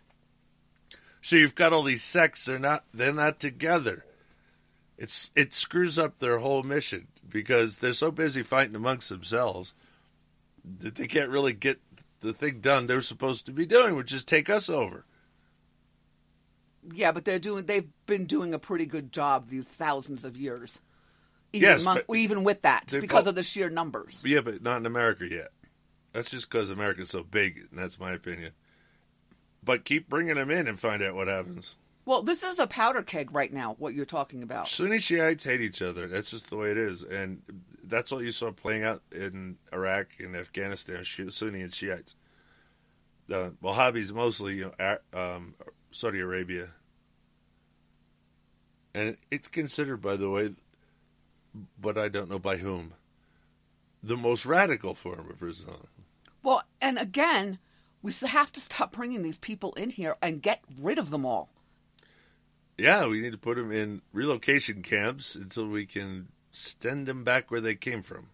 [1.21, 4.05] So you've got all these sects; they're not they're not together.
[4.97, 9.73] It's it screws up their whole mission because they're so busy fighting amongst themselves
[10.79, 11.79] that they can't really get
[12.21, 15.05] the thing done they're supposed to be doing, which is take us over.
[16.93, 17.65] Yeah, but they're doing.
[17.65, 20.79] They've been doing a pretty good job these thousands of years.
[21.53, 24.21] Even Yes, among- even with that, because of the sheer numbers.
[24.25, 25.51] Yeah, but not in America yet.
[26.13, 28.53] That's just because America's so big, and that's my opinion.
[29.63, 31.75] But keep bringing them in and find out what happens.
[32.05, 33.75] Well, this is a powder keg right now.
[33.77, 34.67] What you're talking about?
[34.67, 36.07] Sunni Shiites hate each other.
[36.07, 37.43] That's just the way it is, and
[37.83, 41.03] that's what you saw playing out in Iraq and Afghanistan.
[41.05, 42.15] Sunni and Shiites.
[43.27, 45.53] The Wahhabis mostly, you know, um,
[45.91, 46.69] Saudi Arabia,
[48.93, 50.51] and it's considered, by the way,
[51.79, 52.93] but I don't know by whom,
[54.01, 55.87] the most radical form of Islam.
[56.43, 57.59] Well, and again,
[58.01, 61.49] we have to stop bringing these people in here and get rid of them all.
[62.77, 67.51] Yeah, we need to put them in relocation camps until we can send them back
[67.51, 68.29] where they came from.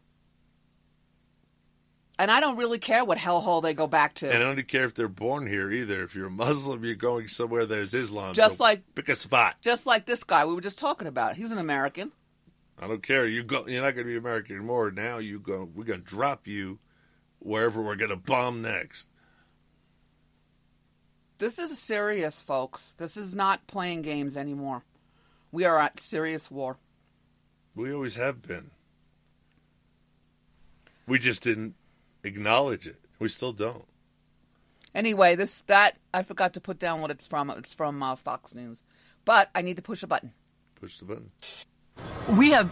[2.19, 4.31] And I don't really care what hellhole they go back to.
[4.31, 6.03] And I don't care if they're born here either.
[6.03, 8.33] If you're a Muslim, you're going somewhere there's Islam.
[8.33, 9.57] Just so like- pick a spot.
[9.61, 11.35] Just like this guy we were just talking about.
[11.35, 12.11] He's an American.
[12.79, 13.27] I don't care.
[13.27, 13.67] You go.
[13.67, 14.91] You're not going to be American anymore.
[14.91, 15.69] Now you go.
[15.73, 16.79] We're going to drop you
[17.39, 19.07] wherever we're going to bomb next.
[21.39, 22.93] This is serious, folks.
[22.97, 24.83] This is not playing games anymore.
[25.51, 26.77] We are at serious war.
[27.75, 28.71] We always have been.
[31.07, 31.75] We just didn't
[32.27, 32.99] acknowledge it.
[33.19, 33.85] We still don't.
[34.93, 37.49] Anyway, this that I forgot to put down what it's from.
[37.51, 38.81] It's from uh, Fox News,
[39.25, 40.33] but I need to push a button.
[40.75, 41.31] Push the button.
[42.35, 42.71] We have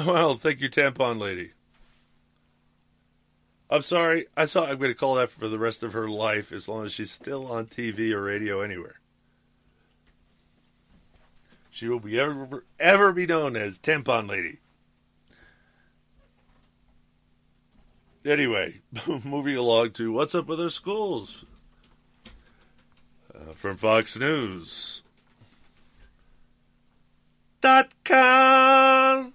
[0.06, 1.52] Well, thank you, tampon lady.
[3.68, 4.26] I'm sorry.
[4.36, 4.66] I saw.
[4.66, 7.10] I'm going to call that for the rest of her life, as long as she's
[7.10, 9.00] still on TV or radio anywhere.
[11.70, 14.58] She will be ever ever be known as tampon lady.
[18.24, 18.80] Anyway,
[19.24, 21.44] moving along to what's up with our schools
[23.34, 25.02] uh, from Fox News.
[27.60, 29.34] Dot com.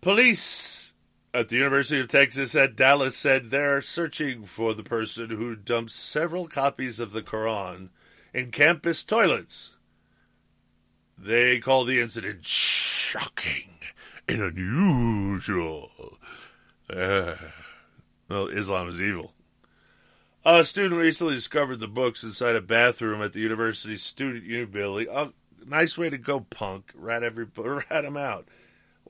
[0.00, 0.94] Police
[1.34, 5.92] at the University of Texas at Dallas said they're searching for the person who dumped
[5.92, 7.90] several copies of the Quran
[8.32, 9.72] in campus toilets.
[11.18, 13.74] They call the incident shocking
[14.26, 15.90] and unusual.
[16.88, 17.34] Uh,
[18.26, 19.34] well, Islam is evil.
[20.46, 25.08] A student recently discovered the books inside a bathroom at the university's student union building.
[25.10, 25.32] A
[25.66, 26.90] nice way to go, punk!
[26.94, 28.48] Rat every rat them out.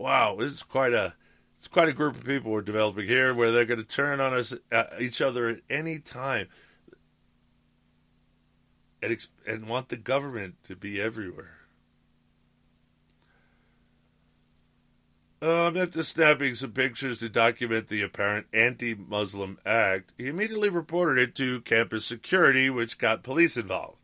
[0.00, 1.12] Wow, this is quite a
[1.58, 4.32] it's quite a group of people we're developing here, where they're going to turn on
[4.32, 6.48] us uh, each other at any time,
[9.02, 11.58] and ex- and want the government to be everywhere.
[15.42, 21.20] Um, after snapping some pictures to document the apparent anti Muslim act, he immediately reported
[21.20, 23.98] it to campus security, which got police involved.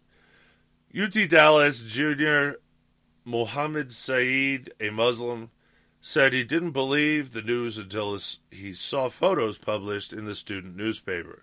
[0.94, 2.56] UT Dallas junior
[3.24, 5.51] Mohammed Saeed, a Muslim,
[6.07, 8.16] said he didn't believe the news until
[8.53, 11.43] he saw photos published in the student newspaper.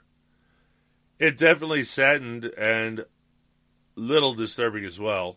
[1.19, 3.03] It definitely saddened and
[3.98, 5.35] little disturbing as well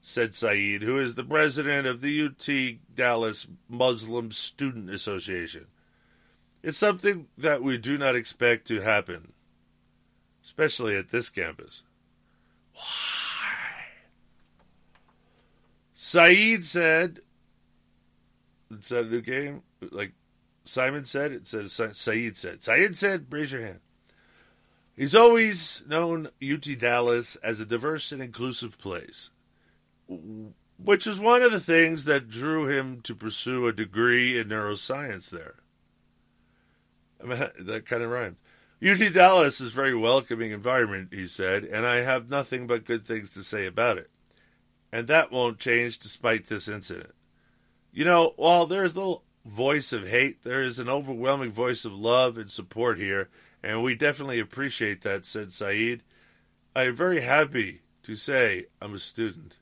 [0.00, 5.66] said Saeed, who is the president of the UT Dallas Muslim Student Association.
[6.62, 9.32] It's something that we do not expect to happen,
[10.44, 11.82] especially at this campus.
[12.74, 12.82] Why?
[15.94, 17.22] Saeed said,
[18.70, 19.62] is that a new game?
[19.90, 20.12] Like
[20.64, 22.62] Simon said, it says Saeed said.
[22.62, 23.80] Saeed said, raise your hand.
[24.96, 29.30] He's always known UT Dallas as a diverse and inclusive place
[30.82, 35.30] which is one of the things that drew him to pursue a degree in neuroscience
[35.30, 35.56] there.
[37.22, 38.36] I mean, that kind of rhymed.
[38.86, 43.06] UT Dallas is a very welcoming environment, he said, and I have nothing but good
[43.06, 44.10] things to say about it.
[44.92, 47.14] And that won't change despite this incident.
[47.96, 51.86] You know, while there is a little voice of hate, there is an overwhelming voice
[51.86, 53.30] of love and support here,
[53.62, 56.02] and we definitely appreciate that, said Saeed.
[56.74, 59.56] I am very happy to say I'm a student.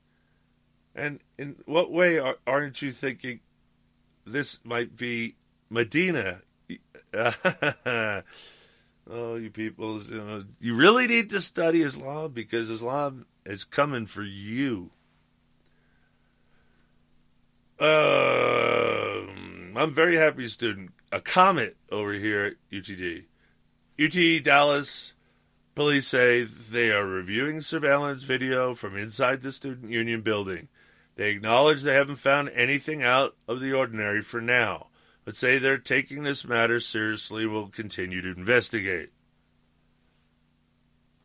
[0.97, 3.39] And in what way are, aren't you thinking
[4.27, 5.36] this might be
[5.70, 6.40] Medina?
[7.15, 8.23] oh,
[9.36, 14.24] you people, you, know, you really need to study Islam because Islam is coming for
[14.24, 14.90] you.
[17.78, 19.26] Uh,
[19.76, 20.92] I'm very happy student.
[21.12, 23.24] A comet over here at UTD.
[23.98, 25.14] UT Dallas
[25.74, 30.68] police say they are reviewing surveillance video from inside the student union building.
[31.16, 34.88] They acknowledge they haven't found anything out of the ordinary for now,
[35.24, 39.10] but say they're taking this matter seriously will continue to investigate.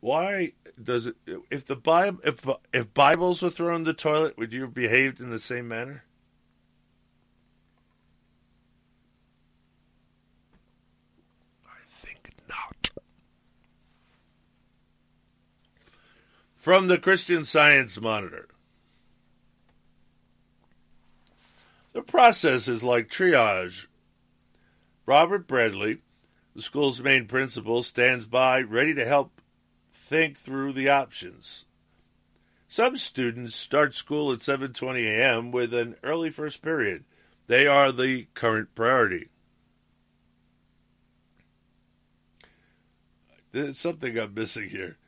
[0.00, 0.52] Why
[0.82, 1.16] does it
[1.50, 5.20] if the Bible if if Bibles were thrown in the toilet, would you have behaved
[5.20, 6.04] in the same manner?
[11.66, 12.90] I think not.
[16.60, 18.46] From the Christian Science Monitor.
[21.94, 23.86] The process is like triage.
[25.06, 26.02] Robert Bradley,
[26.54, 29.40] the school's main principal, stands by, ready to help
[29.90, 31.64] think through the options.
[32.68, 35.52] Some students start school at 7:20 a.m.
[35.52, 37.06] with an early first period.
[37.46, 39.30] They are the current priority.
[43.50, 44.98] There's something I'm missing here.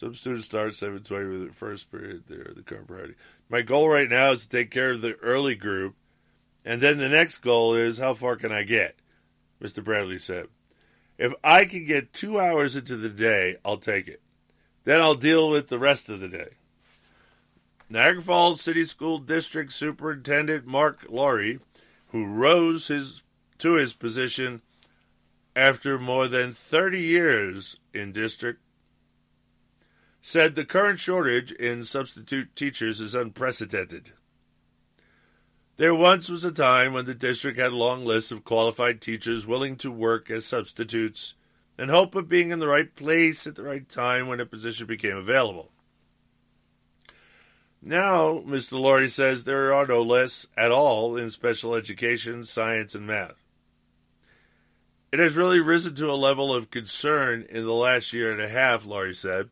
[0.00, 3.16] Some students start 720 with their first period there, the current priority.
[3.50, 5.94] My goal right now is to take care of the early group,
[6.64, 8.96] and then the next goal is how far can I get?
[9.62, 9.84] Mr.
[9.84, 10.46] Bradley said.
[11.18, 14.22] If I can get two hours into the day, I'll take it.
[14.84, 16.52] Then I'll deal with the rest of the day.
[17.90, 21.60] Niagara Falls City School District Superintendent Mark Laurrie,
[22.06, 23.22] who rose his
[23.58, 24.62] to his position
[25.54, 28.62] after more than 30 years in district
[30.20, 34.12] said the current shortage in substitute teachers is unprecedented.
[35.76, 39.76] There once was a time when the district had long list of qualified teachers willing
[39.76, 41.34] to work as substitutes
[41.78, 44.86] in hope of being in the right place at the right time when a position
[44.86, 45.72] became available.
[47.80, 48.72] Now, Mr.
[48.72, 53.42] Laurrie says there are no lists at all in special education, science, and math.
[55.10, 58.48] It has really risen to a level of concern in the last year and a
[58.48, 59.48] half, Laurrie said.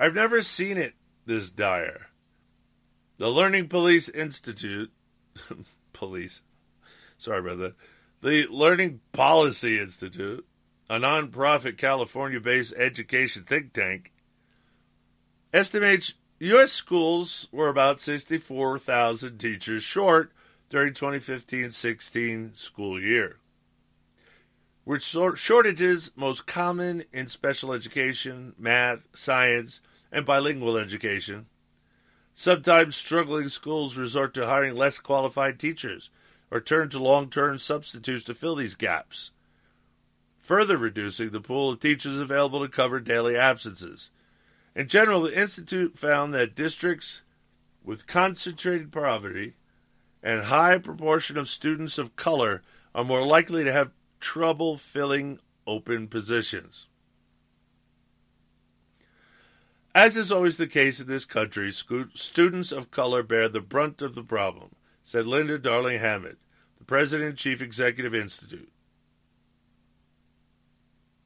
[0.00, 0.94] I've never seen it
[1.26, 2.06] this dire.
[3.18, 4.90] The Learning Police Institute,
[5.92, 6.40] police,
[7.18, 7.74] sorry about that,
[8.22, 10.46] the Learning Policy Institute,
[10.88, 14.10] a nonprofit California based education think tank,
[15.52, 16.72] estimates U.S.
[16.72, 20.32] schools were about 64,000 teachers short
[20.70, 23.36] during 2015 16 school year.
[24.86, 29.82] With shortages most common in special education, math, science,
[30.12, 31.46] and bilingual education,
[32.34, 36.10] sometimes struggling schools resort to hiring less qualified teachers
[36.50, 39.30] or turn to long term substitutes to fill these gaps,
[40.38, 44.10] further reducing the pool of teachers available to cover daily absences.
[44.74, 47.22] In general, the Institute found that districts
[47.84, 49.54] with concentrated poverty
[50.22, 52.62] and high proportion of students of color
[52.94, 56.86] are more likely to have trouble filling open positions.
[59.94, 64.14] As is always the case in this country, students of color bear the brunt of
[64.14, 64.70] the problem,
[65.02, 66.36] said Linda Darling Hammond,
[66.78, 68.70] the President and Chief Executive Institute.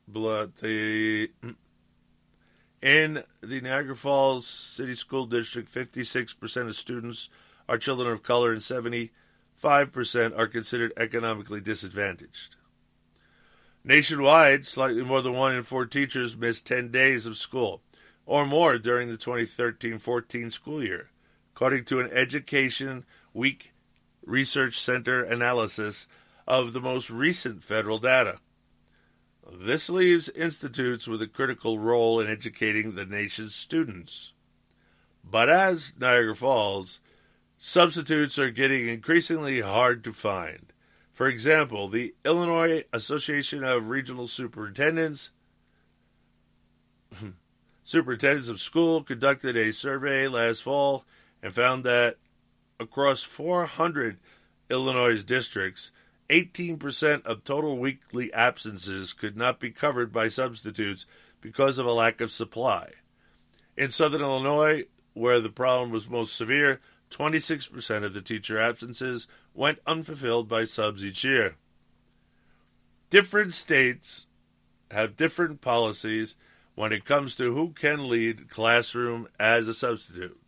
[0.09, 1.57] But the mm,
[2.81, 7.29] in the Niagara Falls City School District, 56% of students
[7.67, 9.11] are children of color and 75%
[10.39, 12.57] are considered economically disadvantaged.
[13.83, 17.83] Nationwide, slightly more than one in four teachers miss 10 days of school
[18.27, 21.11] or more during the 2013 14 school year,
[21.55, 23.73] according to an Education Week
[24.25, 26.07] Research Center analysis
[26.47, 28.39] of the most recent federal data.
[29.53, 34.33] This leaves institutes with a critical role in educating the nation's students.
[35.23, 37.01] But as Niagara Falls,
[37.59, 40.73] substitutes are getting increasingly hard to find.
[41.13, 45.31] For example, the Illinois Association of Regional Superintendents
[47.85, 51.05] Superintendents of School conducted a survey last fall
[51.43, 52.17] and found that
[52.81, 54.19] across 400
[54.71, 55.91] Illinois districts,
[56.31, 61.05] 18% of total weekly absences could not be covered by substitutes
[61.43, 62.89] because of a lack of supply.
[63.77, 66.81] In southern Illinois, where the problem was most severe,
[67.11, 71.57] 26% of the teacher absences went unfulfilled by subs each year.
[73.11, 74.25] Different states
[74.91, 76.35] have different policies
[76.75, 80.39] when it comes to who can lead classroom as a substitute.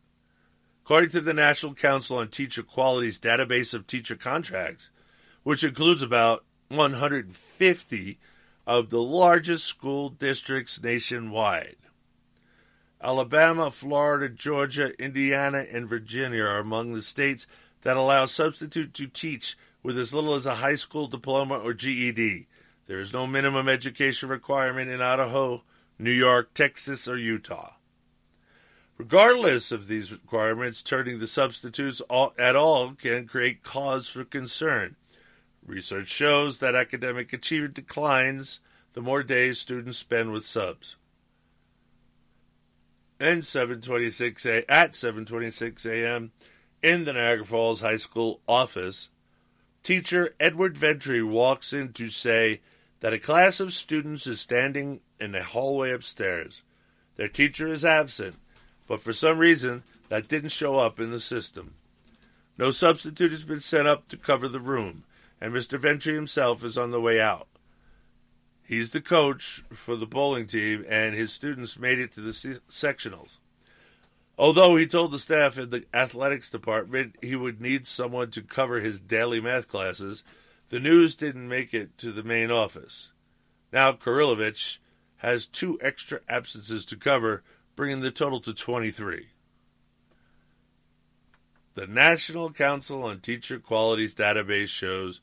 [0.85, 4.90] According to the National Council on Teacher Quality's database of teacher contracts,
[5.43, 8.19] which includes about 150
[8.66, 11.77] of the largest school districts nationwide.
[13.01, 17.47] Alabama, Florida, Georgia, Indiana, and Virginia are among the states
[17.83, 22.49] that allow substitute to teach with as little as a high school diploma or GED.
[22.86, 25.62] There is no minimum education requirement in Idaho,
[25.99, 27.75] New York, Texas, or Utah.
[28.99, 32.00] Regardless of these requirements, turning the substitutes
[32.39, 34.97] at all can create cause for concern
[35.66, 38.60] Research shows that academic achievement declines
[38.92, 40.94] the more days students spend with subs.
[43.18, 46.31] And 7:26 a, at 7:26 a.m.
[46.83, 49.10] in the Niagara Falls High School office,
[49.83, 52.60] teacher Edward Ventry walks in to say
[53.00, 56.62] that a class of students is standing in the hallway upstairs.
[57.17, 58.36] Their teacher is absent,
[58.86, 61.75] but for some reason that didn't show up in the system.
[62.59, 65.05] No substitute has been set up to cover the room
[65.41, 65.78] and Mr.
[65.78, 67.49] Ventry himself is on the way out.
[68.62, 73.36] He's the coach for the bowling team, and his students made it to the sectionals.
[74.39, 78.81] Although he told the staff in the athletics department he would need someone to cover
[78.81, 80.25] his daily math classes,
[80.69, 83.09] the news didn't make it to the main office.
[83.73, 84.78] Now Kurilovich
[85.19, 87.43] has two extra absences to cover,
[87.75, 89.28] bringing the total to 23.
[91.75, 95.20] The National Council on Teacher Qualities database shows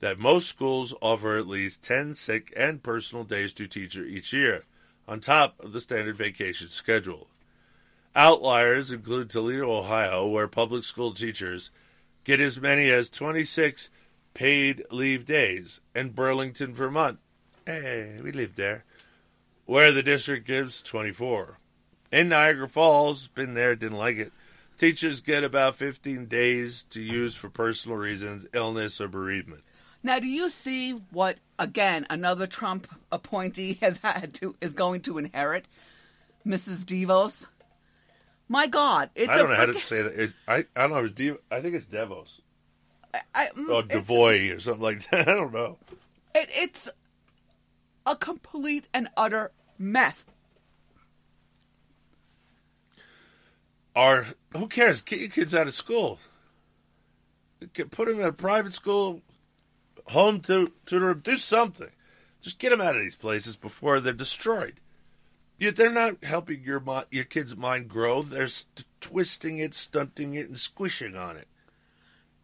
[0.00, 4.64] that most schools offer at least 10 sick and personal days to teacher each year,
[5.06, 7.28] on top of the standard vacation schedule.
[8.16, 11.70] Outliers include Toledo, Ohio, where public school teachers
[12.24, 13.90] get as many as 26
[14.34, 17.18] paid leave days, and Burlington, Vermont.
[17.66, 18.84] Hey, we live there.
[19.70, 21.60] Where the district gives 24.
[22.10, 24.32] In Niagara Falls, been there, didn't like it.
[24.78, 29.62] Teachers get about 15 days to use for personal reasons, illness, or bereavement.
[30.02, 35.18] Now, do you see what again another Trump appointee has had to is going to
[35.18, 35.66] inherit,
[36.44, 36.84] Mrs.
[36.84, 37.46] Devos?
[38.48, 40.20] My God, it's I don't know how to say that.
[40.20, 41.04] It, I I don't know.
[41.04, 42.40] It's Dev- I think it's Devos
[43.32, 45.28] I, mm, or Devoy or something like that.
[45.28, 45.78] I don't know.
[46.34, 46.88] It, it's
[48.04, 50.26] a complete and utter mess.
[53.96, 54.26] Or
[54.56, 55.02] who cares?
[55.02, 56.20] Get your kids out of school.
[57.90, 59.22] Put them in a private school,
[60.06, 61.90] home to tutor 'em, Do something.
[62.40, 64.80] Just get them out of these places before they're destroyed.
[65.58, 68.22] Yet they're not helping your your kid's mind grow.
[68.22, 71.48] They're st- twisting it, stunting it, and squishing on it.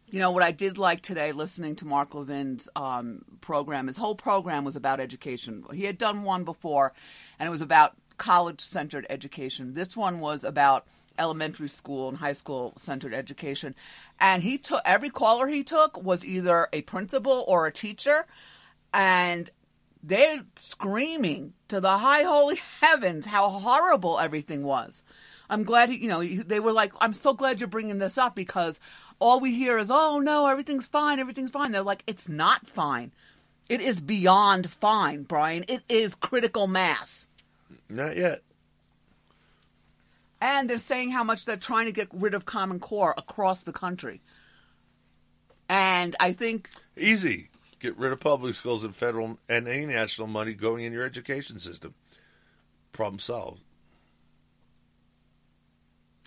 [0.09, 3.87] You know what I did like today, listening to Mark Levin's um, program.
[3.87, 5.65] His whole program was about education.
[5.73, 6.93] He had done one before,
[7.37, 9.73] and it was about college-centered education.
[9.73, 10.87] This one was about
[11.19, 13.75] elementary school and high school centered education.
[14.17, 18.27] And he took every caller he took was either a principal or a teacher,
[18.93, 19.49] and
[20.01, 25.03] they're screaming to the high holy heavens how horrible everything was.
[25.49, 28.35] I'm glad, he, you know, they were like, I'm so glad you're bringing this up
[28.35, 28.79] because
[29.19, 31.71] all we hear is, oh no, everything's fine, everything's fine.
[31.71, 33.11] They're like, it's not fine.
[33.69, 35.65] It is beyond fine, Brian.
[35.67, 37.27] It is critical mass.
[37.89, 38.41] Not yet.
[40.39, 43.73] And they're saying how much they're trying to get rid of Common Core across the
[43.73, 44.21] country.
[45.67, 47.49] And I think Easy.
[47.79, 51.59] Get rid of public schools and federal and any national money going in your education
[51.59, 51.93] system.
[52.91, 53.61] Problem solved.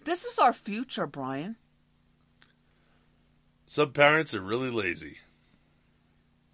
[0.05, 1.57] this is our future, Brian.
[3.71, 5.19] Some parents are really lazy.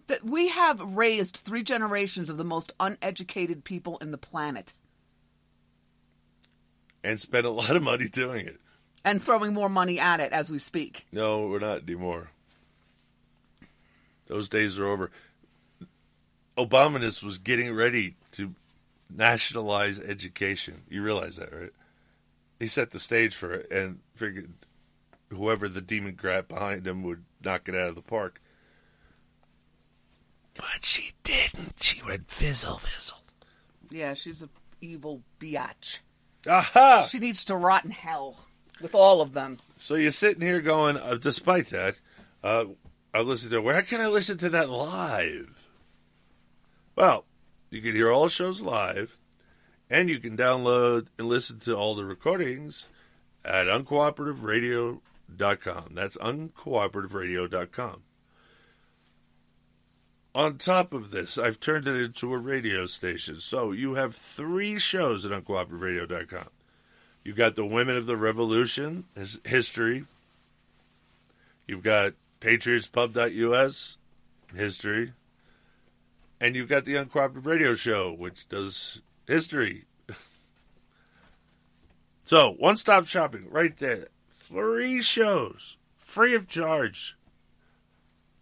[0.06, 4.74] That we have raised three generations of the most uneducated people in the planet
[7.02, 8.60] and spent a lot of money doing it.
[9.02, 11.06] and throwing more money at it as we speak.
[11.10, 12.32] No, we're not anymore.
[14.26, 15.10] Those days are over.
[16.58, 18.54] Obama was getting ready to
[19.10, 20.82] nationalize education.
[20.90, 21.72] You realize that, right?
[22.60, 24.52] He set the stage for it and figured
[25.30, 28.40] whoever the Democrat behind him would knock it out of the park.
[30.54, 31.82] But she didn't.
[31.82, 33.18] She went fizzle fizzle.
[33.90, 36.00] Yeah, she's an evil biatch.
[36.48, 37.06] Aha!
[37.10, 38.46] She needs to rot in hell
[38.80, 39.58] with all of them.
[39.78, 41.96] So you're sitting here going, uh, despite that,
[42.42, 42.66] uh,
[43.12, 45.68] I listened to, where can I listen to that live?
[46.94, 47.24] Well,
[47.70, 49.16] you can hear all shows live,
[49.90, 52.86] and you can download and listen to all the recordings
[53.44, 55.00] at uncooperativeradio.com.
[55.28, 58.02] That's uncooperativeradio.com.
[60.34, 63.40] On top of this, I've turned it into a radio station.
[63.40, 66.48] So you have three shows at uncooperativeradio.com.
[67.24, 70.04] You've got the Women of the Revolution his history.
[71.66, 73.98] You've got patriotspub.us
[74.54, 75.12] history.
[76.40, 79.86] And you've got the Uncooperative Radio Show, which does history.
[82.26, 84.08] so, one stop shopping right there.
[84.48, 87.16] Three shows, free of charge.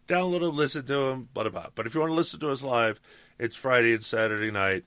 [0.06, 1.70] Download them, listen to them, blah, blah, blah.
[1.74, 3.00] But if you want to listen to us live,
[3.38, 4.84] it's Friday and Saturday night,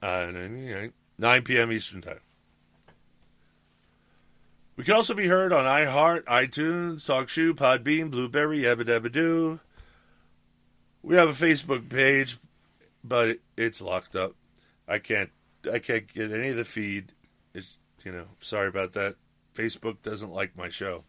[0.00, 0.30] uh,
[1.18, 1.72] 9 p.m.
[1.72, 2.20] Eastern Time.
[4.76, 9.58] We can also be heard on iHeart, iTunes, TalkShoe, Podbean, Blueberry, Yabba Dabba Doo.
[11.02, 12.38] We have a Facebook page,
[13.02, 14.34] but it's locked up.
[14.86, 15.30] I can't
[15.72, 17.12] I can't get any of the feed.
[17.54, 19.16] It's you know, sorry about that.
[19.54, 21.04] Facebook doesn't like my show.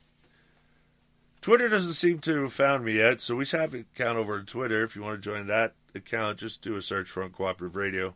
[1.41, 4.45] Twitter doesn't seem to have found me yet, so we have an account over on
[4.45, 4.83] Twitter.
[4.83, 8.15] If you want to join that account, just do a search for Uncooperative Radio.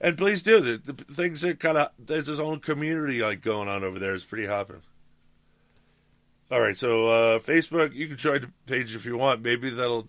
[0.00, 0.60] And please do.
[0.60, 4.14] The, the things are kind of there's this own community like going on over there.
[4.14, 4.82] It's pretty hopping.
[6.50, 9.42] All right, so uh, Facebook, you can join the page if you want.
[9.42, 10.06] Maybe that'll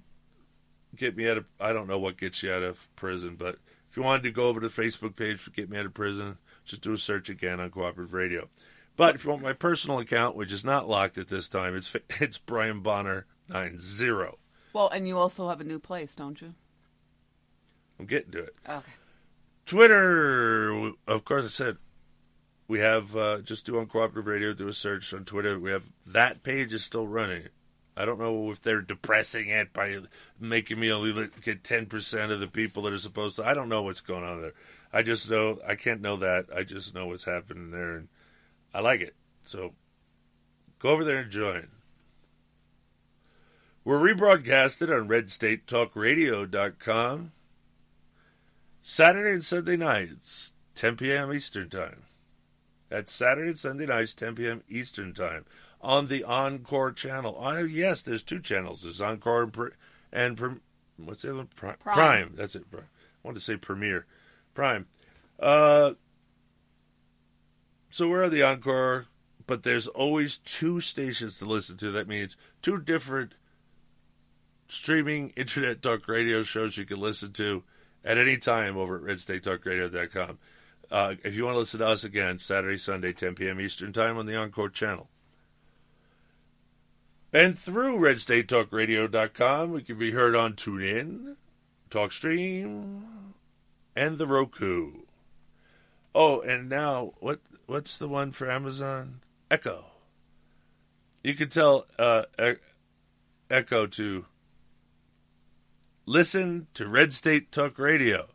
[0.95, 1.45] get me out of.
[1.59, 3.57] I don't know what gets you out of prison, but
[3.89, 5.93] if you wanted to go over to the Facebook page for get me out of
[5.93, 6.37] prison,
[6.67, 8.49] just do a search again Uncooperative Radio.
[8.95, 11.95] But if you want my personal account, which is not locked at this time, it's
[12.21, 14.37] it's Brian Bonner nine zero.
[14.73, 16.53] Well, and you also have a new place, don't you?
[17.99, 18.55] I'm getting to it.
[18.67, 18.91] Okay.
[19.65, 21.77] Twitter, of course, I said
[22.67, 24.53] we have uh, just do Uncooperative Radio.
[24.53, 25.59] Do a search on Twitter.
[25.59, 27.43] We have that page is still running.
[27.95, 29.97] I don't know if they're depressing it by
[30.39, 33.45] making me only get ten percent of the people that are supposed to.
[33.45, 34.53] I don't know what's going on there.
[34.97, 36.47] I just know I can't know that.
[36.51, 38.07] I just know what's happening there, and
[38.73, 39.13] I like it.
[39.43, 39.75] So
[40.79, 41.67] go over there and join.
[43.83, 47.31] We're rebroadcasted on RedStateTalkRadio.com.
[48.81, 51.31] Saturday and Sunday nights, 10 p.m.
[51.31, 52.01] Eastern Time.
[52.89, 54.63] That's Saturday and Sunday nights, 10 p.m.
[54.67, 55.45] Eastern Time
[55.79, 57.37] on the Encore channel.
[57.39, 58.81] Oh, yes, there's two channels.
[58.81, 59.55] There's Encore and,
[60.39, 60.59] and
[60.97, 61.49] what's the other one?
[61.55, 61.95] Pri- Prime.
[61.95, 62.31] Prime.
[62.33, 62.63] That's it.
[62.73, 62.79] I
[63.21, 64.07] wanted to say Premiere.
[64.57, 64.87] Prime.
[65.39, 65.91] Uh,
[67.91, 69.05] so we're on the Encore,
[69.45, 71.91] but there's always two stations to listen to.
[71.91, 73.35] That means two different
[74.67, 77.61] streaming internet talk radio shows you can listen to
[78.03, 80.39] at any time over at redstatetalkradio.com.
[80.89, 83.61] Uh, if you want to listen to us again, Saturday, Sunday, 10 p.m.
[83.61, 85.07] Eastern Time on the Encore channel.
[87.31, 91.35] And through redstatetalkradio.com, we can be heard on TuneIn,
[91.91, 93.03] TalkStream,
[93.97, 94.91] and the Roku.
[96.13, 97.41] Oh, and now what?
[97.65, 99.21] What's the one for Amazon?
[99.51, 99.85] Echo.
[101.23, 102.23] You can tell uh,
[103.49, 104.25] Echo to
[106.05, 108.27] listen to Red State Talk Radio,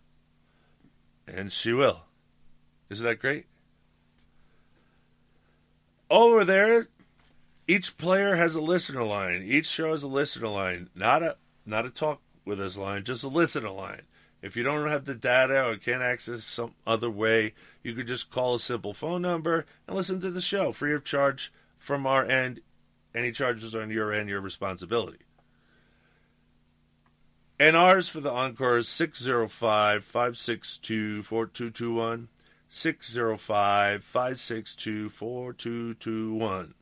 [1.27, 2.03] and she will.
[2.91, 3.47] Isn't that great?
[6.11, 6.89] Over there,
[7.67, 9.43] each player has a listener line.
[9.43, 13.25] Each show has a listener line, not a not a talk with us line, just
[13.25, 14.03] a listener line.
[14.43, 18.31] If you don't have the data or can't access some other way, you could just
[18.31, 22.25] call a simple phone number and listen to the show free of charge from our
[22.25, 22.61] end.
[23.15, 25.19] Any charges on your end, your responsibility.
[27.61, 32.29] And ours for the Encore is 605 562 4221.
[32.69, 36.75] 605 562 4221.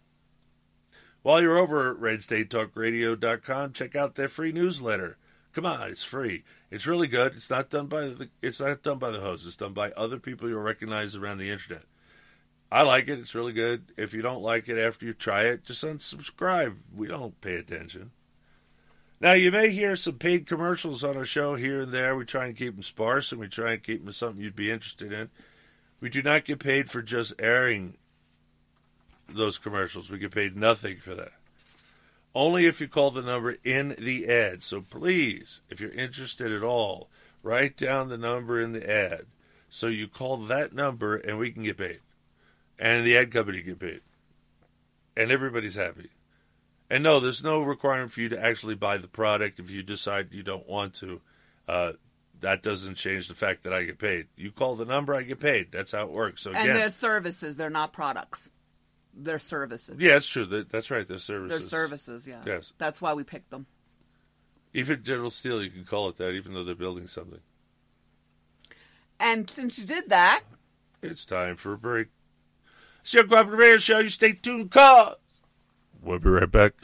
[1.22, 5.18] While you're over at redstatetalkradio.com, check out their free newsletter.
[5.52, 6.44] Come on, it's free.
[6.70, 7.34] It's really good.
[7.34, 9.46] It's not done by the it's not done by the host.
[9.46, 11.82] It's done by other people you'll recognize around the internet.
[12.70, 13.18] I like it.
[13.18, 13.92] It's really good.
[13.96, 16.76] If you don't like it after you try it, just unsubscribe.
[16.94, 18.12] We don't pay attention.
[19.20, 22.16] Now, you may hear some paid commercials on our show here and there.
[22.16, 24.70] We try and keep them sparse and we try and keep them something you'd be
[24.70, 25.28] interested in.
[26.00, 27.98] We do not get paid for just airing
[29.28, 30.08] those commercials.
[30.08, 31.32] We get paid nothing for that.
[32.34, 34.62] Only if you call the number in the ad.
[34.62, 37.08] So please, if you're interested at all,
[37.42, 39.26] write down the number in the ad.
[39.68, 42.00] So you call that number and we can get paid.
[42.78, 44.00] And the ad company can get paid.
[45.16, 46.10] And everybody's happy.
[46.88, 50.32] And no, there's no requirement for you to actually buy the product if you decide
[50.32, 51.20] you don't want to.
[51.68, 51.92] Uh,
[52.40, 54.26] that doesn't change the fact that I get paid.
[54.36, 55.70] You call the number, I get paid.
[55.70, 56.42] That's how it works.
[56.42, 58.50] So again, and they're services; they're not products.
[59.14, 59.96] They're services.
[60.00, 60.44] yeah, it's true.
[60.46, 61.06] That- That's right.
[61.06, 61.58] They're services.
[61.60, 62.26] They're services.
[62.26, 62.42] Yeah.
[62.46, 62.72] Yes.
[62.78, 63.66] That's why we picked them.
[64.72, 67.40] Even General Steel, you can call it that, even though they're building something.
[69.18, 70.42] And since you did that,
[71.02, 72.08] It's time for a break.
[73.02, 73.98] It's your Cooperative Radio Show.
[73.98, 75.16] You stay tuned, cause
[76.02, 76.74] we'll be right back.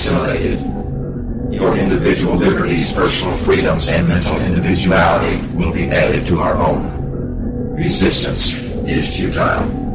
[0.00, 0.60] Assimilated.
[1.52, 7.74] Your individual liberties, personal freedoms, and mental individuality will be added to our own.
[7.74, 8.54] Resistance
[8.88, 9.89] is futile.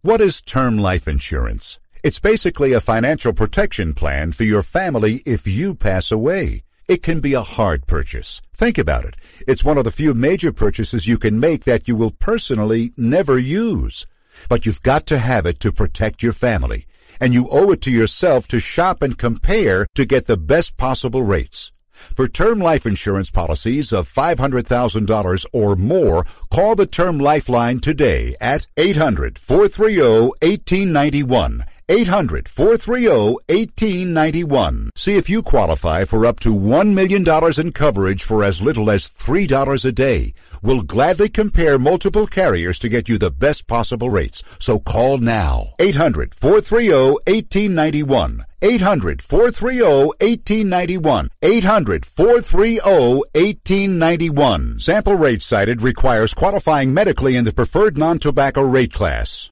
[0.07, 1.79] What is term life insurance?
[2.01, 6.63] It's basically a financial protection plan for your family if you pass away.
[6.87, 8.41] It can be a hard purchase.
[8.55, 9.17] Think about it.
[9.49, 13.37] It's one of the few major purchases you can make that you will personally never
[13.37, 14.05] use.
[14.47, 16.85] But you've got to have it to protect your family.
[17.19, 21.23] And you owe it to yourself to shop and compare to get the best possible
[21.23, 21.73] rates.
[22.15, 28.67] For term life insurance policies of $500,000 or more, call the Term Lifeline today at
[28.77, 31.65] 800-430-1891.
[31.89, 33.07] 800 430
[33.47, 34.89] 1891.
[34.95, 37.25] See if you qualify for up to $1 million
[37.57, 40.33] in coverage for as little as $3 a day.
[40.61, 44.43] We'll gladly compare multiple carriers to get you the best possible rates.
[44.59, 45.73] So call now.
[45.79, 46.89] 800 430
[47.25, 48.45] 1891.
[48.61, 49.81] 800 430
[50.19, 51.29] 1891.
[51.41, 54.79] 800 430 1891.
[54.81, 59.51] Sample rate cited requires qualifying medically in the preferred non tobacco rate class.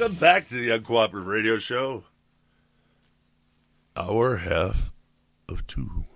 [0.00, 2.04] Welcome back to the Uncooperative Radio Show.
[3.94, 4.92] Our half
[5.46, 6.06] of two.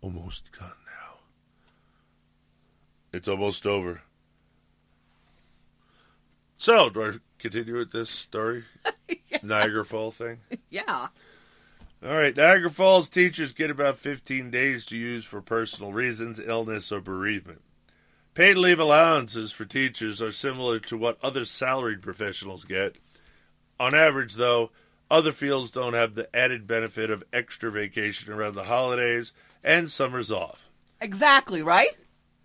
[0.00, 1.18] Almost gone now.
[3.12, 4.02] It's almost over.
[6.56, 8.64] So, do I continue with this story?
[9.44, 10.38] Niagara Fall thing?
[10.70, 11.06] Yeah.
[12.02, 16.90] All right, Niagara Falls teachers get about 15 days to use for personal reasons, illness,
[16.90, 17.62] or bereavement.
[18.34, 22.96] Paid leave allowances for teachers are similar to what other salaried professionals get.
[23.80, 24.70] On average, though,
[25.10, 29.32] other fields don't have the added benefit of extra vacation around the holidays
[29.64, 30.68] and summers off.
[31.00, 31.96] Exactly, right?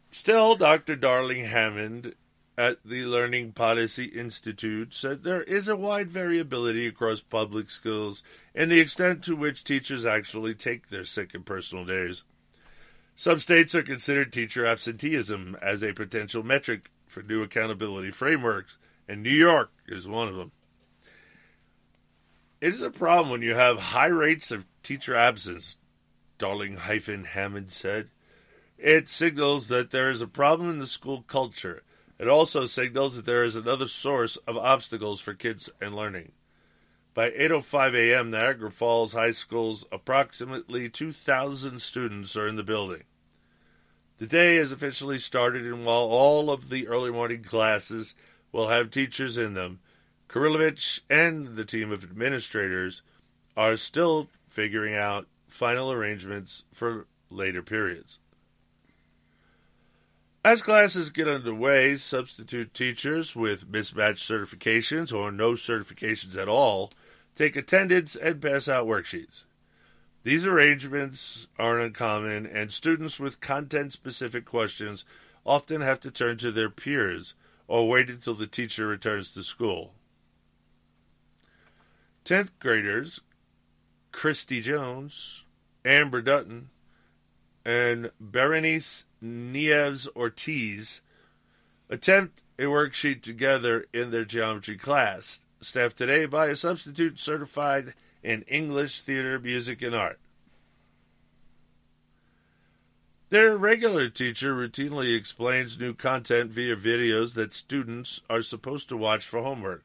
[0.10, 0.96] Still, Dr.
[0.96, 2.16] Darling Hammond
[2.58, 8.24] at the Learning Policy Institute said there is a wide variability across public schools
[8.56, 12.24] in the extent to which teachers actually take their sick and personal days.
[13.16, 18.78] Some states are considered teacher absenteeism as a potential metric for new accountability frameworks,
[19.08, 20.52] and New York is one of them.
[22.60, 25.78] It is a problem when you have high rates of teacher absence,
[26.38, 28.10] Darling hyphen Hammond said.
[28.78, 31.84] It signals that there is a problem in the school culture.
[32.20, 36.34] It also signals that there is another source of obstacles for kids and learning.
[37.16, 43.04] By 8:05 a.m., Niagara Falls High School's approximately 2,000 students are in the building.
[44.18, 48.16] The day has officially started, and while all of the early morning classes
[48.52, 49.80] will have teachers in them,
[50.28, 53.02] Kurilovich and the team of administrators
[53.56, 58.20] are still figuring out final arrangements for later periods.
[60.44, 66.92] As classes get underway, substitute teachers with mismatched certifications or no certifications at all
[67.36, 69.44] take attendance and pass out worksheets.
[70.24, 75.06] These arrangements aren't uncommon, and students with content specific questions
[75.46, 77.36] often have to turn to their peers
[77.68, 79.94] or wait until the teacher returns to school.
[82.26, 83.22] 10th graders
[84.12, 85.44] Christy Jones,
[85.84, 86.70] Amber Dutton,
[87.64, 91.02] and Berenice Nieves Ortiz
[91.90, 98.44] attempt a worksheet together in their geometry class, staffed today by a substitute certified in
[98.44, 100.20] English, theater, music, and art.
[103.30, 109.26] Their regular teacher routinely explains new content via videos that students are supposed to watch
[109.26, 109.84] for homework.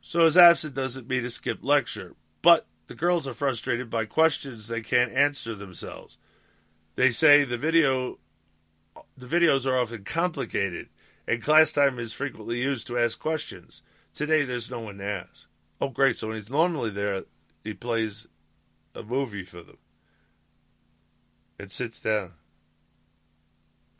[0.00, 4.66] So his absent doesn't mean a skipped lecture, but the girls are frustrated by questions
[4.66, 6.18] they can't answer themselves.
[6.96, 8.18] They say the video
[9.16, 10.88] the videos are often complicated
[11.26, 13.82] and class time is frequently used to ask questions.
[14.14, 15.46] Today there's no one to ask.
[15.80, 17.24] Oh great, so when he's normally there
[17.64, 18.26] he plays
[18.94, 19.78] a movie for them.
[21.58, 22.32] And sits down.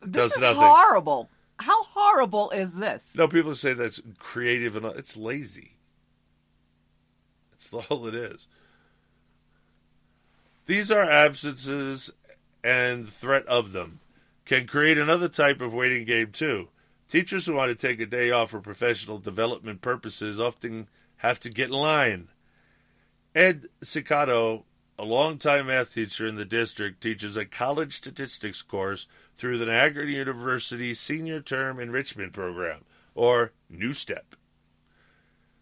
[0.00, 0.62] This does is nothing.
[0.62, 1.31] horrible.
[1.58, 3.05] How horrible is this?
[3.15, 5.76] No, people say that's creative and it's lazy.
[7.52, 8.49] That's all it is.
[10.66, 12.10] These are absences
[12.65, 14.00] and threat of them.
[14.44, 16.68] can create another type of waiting game, too.
[17.12, 21.50] Teachers who want to take a day off for professional development purposes often have to
[21.50, 22.28] get in line.
[23.34, 24.62] Ed Cicado,
[24.99, 30.07] a longtime math teacher in the district, teaches a college statistics course through the Niagara
[30.07, 32.82] University Senior Term Enrichment Program,
[33.15, 34.34] or New Step.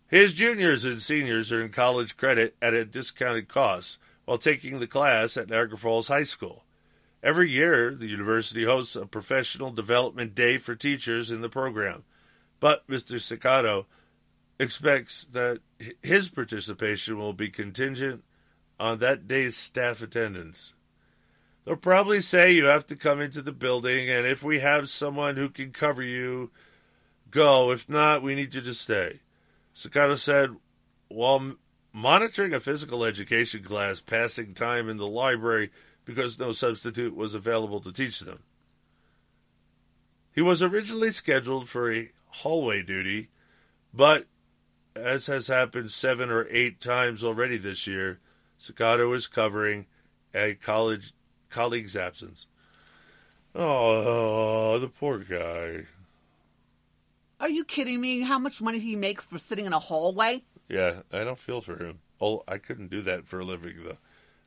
[0.06, 5.36] His juniors and seniors earn college credit at a discounted cost while taking the class
[5.36, 6.64] at Niagara Falls High School.
[7.22, 12.04] Every year, the university hosts a professional development day for teachers in the program.
[12.60, 13.16] But Mr.
[13.16, 13.86] Cicado
[14.58, 15.60] expects that
[16.02, 18.24] his participation will be contingent
[18.78, 20.74] on that day's staff attendance.
[21.64, 25.36] They'll probably say you have to come into the building, and if we have someone
[25.36, 26.50] who can cover you,
[27.30, 27.70] go.
[27.70, 29.20] If not, we need you to stay.
[29.76, 30.56] Cicado said,
[31.08, 31.56] while
[31.92, 35.70] monitoring a physical education class, passing time in the library
[36.04, 38.40] because no substitute was available to teach them.
[40.32, 43.28] He was originally scheduled for a hallway duty,
[43.92, 44.26] but
[44.94, 48.20] as has happened seven or eight times already this year,
[48.60, 49.86] Cicado is covering
[50.34, 51.12] a college
[51.48, 52.46] colleague's absence.
[53.54, 55.86] Oh, the poor guy.
[57.40, 58.20] Are you kidding me?
[58.20, 60.42] How much money he makes for sitting in a hallway?
[60.68, 62.00] Yeah, I don't feel for him.
[62.20, 63.96] Oh, I couldn't do that for a living, though.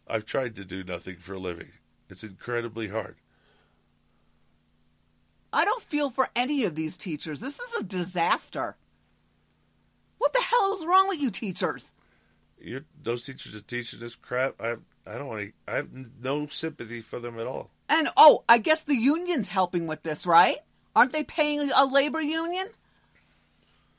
[0.08, 1.70] I've tried to do nothing for a living.
[2.10, 3.16] It's incredibly hard.
[5.52, 7.40] I don't feel for any of these teachers.
[7.40, 8.76] This is a disaster.
[10.18, 11.92] What the hell is wrong with you teachers?
[12.60, 14.56] You're, those teachers are teaching this crap.
[14.60, 14.76] I
[15.06, 15.72] I don't want to.
[15.72, 15.90] I have
[16.22, 17.72] no sympathy for them at all.
[17.90, 20.58] And oh, I guess the union's helping with this, right?
[20.96, 22.68] Aren't they paying a labor union?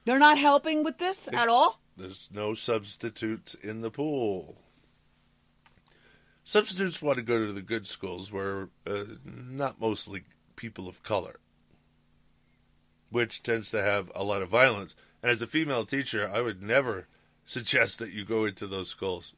[0.05, 1.81] They're not helping with this at all.
[1.97, 4.57] There's no substitutes in the pool.
[6.45, 10.25] Substitutes want to go to the good schools where uh, not mostly
[10.57, 11.41] people of color,
[13.11, 14.95] which tends to have a lot of violence.
[15.23, 17.09] And as a female teacher, I would never
[17.47, 19.33] suggest that you go into those schools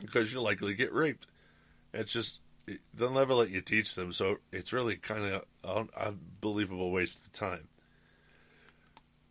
[0.00, 1.28] because you'll likely get raped.
[1.94, 2.40] It's just
[2.92, 7.32] they'll never let you teach them, so it's really kind of an unbelievable waste of
[7.32, 7.68] time.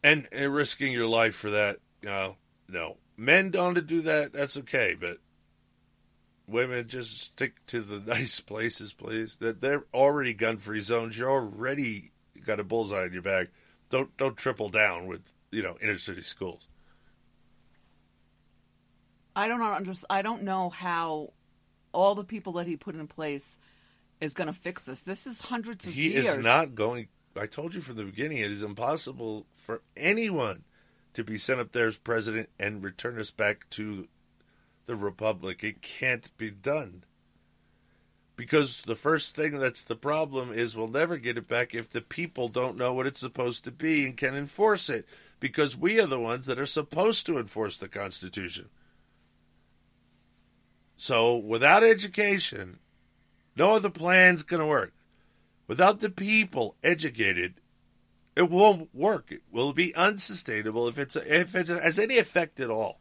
[0.04, 2.38] And, and risking your life for that, you know,
[2.70, 2.98] no.
[3.18, 5.18] Men don't do that, that's okay, but
[6.52, 9.36] women just stick to the nice places, please.
[9.36, 11.18] That they're already gun-free zones.
[11.18, 12.12] You're already
[12.46, 13.48] got a bullseye on your back.
[13.90, 15.22] Don't don't triple down with
[15.52, 16.68] you know inner city schools.
[19.36, 20.08] I don't understand.
[20.10, 21.34] I don't know how
[21.94, 23.58] all the people that he put in place
[24.20, 25.02] is going to fix this.
[25.02, 26.26] This is hundreds of he years.
[26.26, 27.08] He is not going.
[27.36, 30.64] I told you from the beginning, it is impossible for anyone
[31.14, 34.08] to be sent up there as president and return us back to
[34.92, 35.64] the republic.
[35.64, 37.06] It can't be done.
[38.36, 42.02] Because the first thing that's the problem is we'll never get it back if the
[42.02, 45.08] people don't know what it's supposed to be and can enforce it.
[45.40, 48.68] Because we are the ones that are supposed to enforce the Constitution.
[50.98, 52.80] So without education,
[53.56, 54.92] no other plan's going to work.
[55.68, 57.62] Without the people educated,
[58.36, 59.32] it won't work.
[59.32, 63.01] It will be unsustainable if it's if it has any effect at all.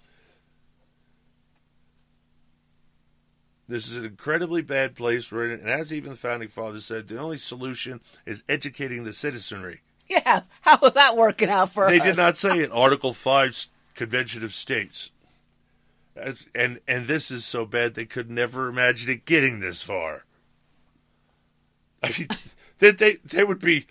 [3.70, 7.07] This is an incredibly bad place we're in, and as even the founding fathers said,
[7.07, 9.81] the only solution is educating the citizenry.
[10.08, 12.02] Yeah, how is that working out for they us?
[12.02, 12.73] They did not say it.
[12.73, 15.12] Article Five, Convention of States,
[16.16, 20.24] As- and and this is so bad they could never imagine it getting this far.
[22.02, 22.28] I mean,
[22.81, 23.86] they they they would be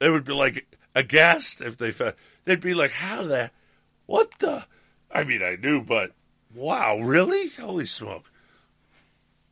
[0.00, 2.14] they would be like aghast if they found
[2.46, 3.52] they'd be like, how the
[4.06, 4.66] what the?
[5.12, 6.10] I mean, I knew, but
[6.52, 7.48] wow, really?
[7.50, 8.29] Holy smoke!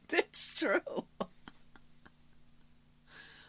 [0.13, 0.81] It's true.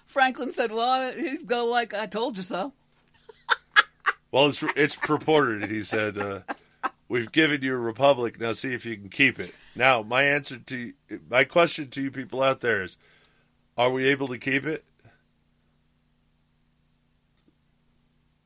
[0.05, 2.73] Franklin said, "Well, he'd go like I told you so."
[4.31, 5.71] Well, it's it's purported.
[5.71, 6.41] He said, uh,
[7.07, 8.39] "We've given you a republic.
[8.39, 10.93] Now see if you can keep it." Now, my answer to
[11.29, 12.97] my question to you people out there is:
[13.75, 14.85] Are we able to keep it,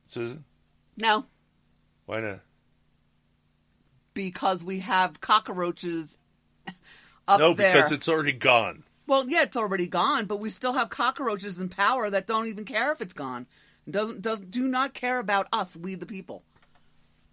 [0.06, 0.46] Susan?
[0.98, 1.26] No,
[2.06, 2.40] Why not?
[4.14, 6.18] because we have cockroaches
[7.28, 7.74] up no, there.
[7.74, 8.84] because it's already gone.
[9.06, 12.66] Well, yeah, it's already gone, but we still have cockroaches in power that don't even
[12.66, 13.48] care if it's gone.
[13.90, 16.44] Doesn't doesn't do not care about us, we the people.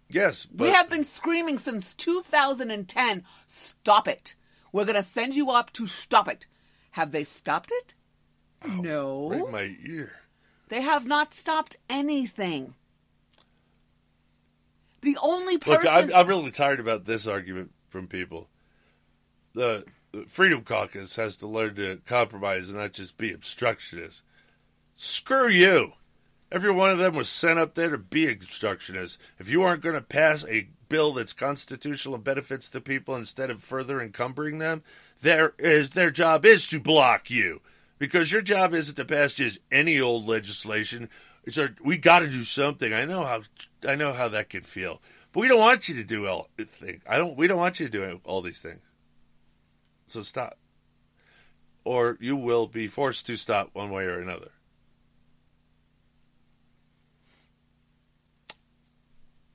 [0.09, 3.23] Yes, but we have been screaming since 2010.
[3.47, 4.35] Stop it!
[4.73, 6.47] We're gonna send you up to stop it.
[6.91, 7.93] Have they stopped it?
[8.65, 10.11] Oh, no, right in my ear.
[10.67, 12.75] they have not stopped anything.
[15.01, 15.85] The only person.
[15.85, 18.49] Look, I'm, I'm really tired about this argument from people.
[19.53, 19.85] The,
[20.27, 24.23] Freedom Caucus has to learn to compromise and not just be obstructionist.
[24.95, 25.93] Screw you.
[26.51, 29.17] Every one of them was sent up there to be obstructionists.
[29.39, 33.49] If you aren't going to pass a bill that's constitutional and benefits the people instead
[33.49, 34.83] of further encumbering them,
[35.21, 37.61] their is their job is to block you
[37.97, 41.07] because your job isn't to pass just any old legislation.
[41.45, 42.93] It's our, we got to do something.
[42.93, 43.43] I know how
[43.87, 47.01] I know how that can feel, but we don't want you to do all thing.
[47.07, 47.37] I don't.
[47.37, 48.81] We don't want you to do all these things.
[50.11, 50.57] So stop,
[51.83, 54.51] or you will be forced to stop one way or another.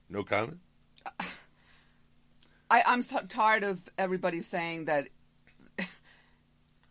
[0.08, 0.60] No comment.
[2.70, 5.08] I, I'm so tired of everybody saying that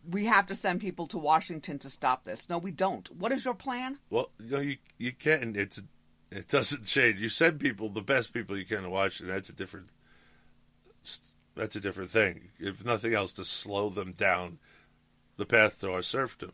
[0.08, 2.48] we have to send people to Washington to stop this.
[2.48, 3.08] No, we don't.
[3.16, 3.98] What is your plan?
[4.10, 5.56] Well, you know, you you can't.
[5.56, 5.82] It's
[6.30, 7.20] it doesn't change.
[7.20, 9.34] You send people the best people you can to Washington.
[9.34, 9.88] That's a different.
[11.56, 12.50] That's a different thing.
[12.58, 14.58] If nothing else, to slow them down,
[15.36, 16.52] the path to our serfdom,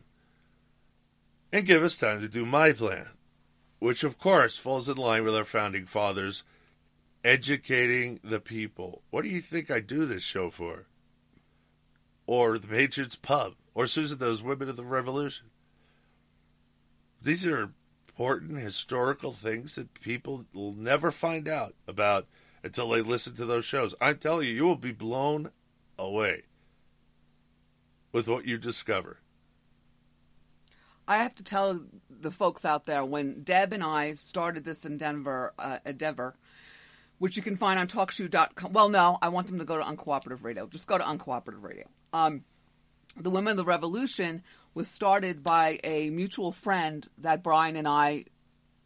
[1.51, 3.09] and give us time to do my plan,
[3.79, 6.43] which of course falls in line with our founding fathers,
[7.23, 9.03] educating the people.
[9.11, 10.87] What do you think I do this show for?
[12.25, 15.47] or the Patriots Pub, or Susan, those women of the Revolution.
[17.21, 17.71] These are
[18.07, 22.27] important historical things that people will never find out about
[22.63, 23.93] until they listen to those shows.
[23.99, 25.51] I'm telling you, you will be blown
[25.97, 26.43] away
[28.11, 29.19] with what you discover.
[31.07, 34.97] I have to tell the folks out there when Deb and I started this in
[34.97, 36.35] Denver uh, endeavor,
[37.17, 38.71] which you can find on talkshoe.com.
[38.71, 40.65] Well, no, I want them to go to Uncooperative Radio.
[40.67, 41.89] Just go to Uncooperative Radio.
[42.13, 42.45] Um,
[43.17, 44.43] the Women of the Revolution
[44.73, 48.25] was started by a mutual friend that Brian and I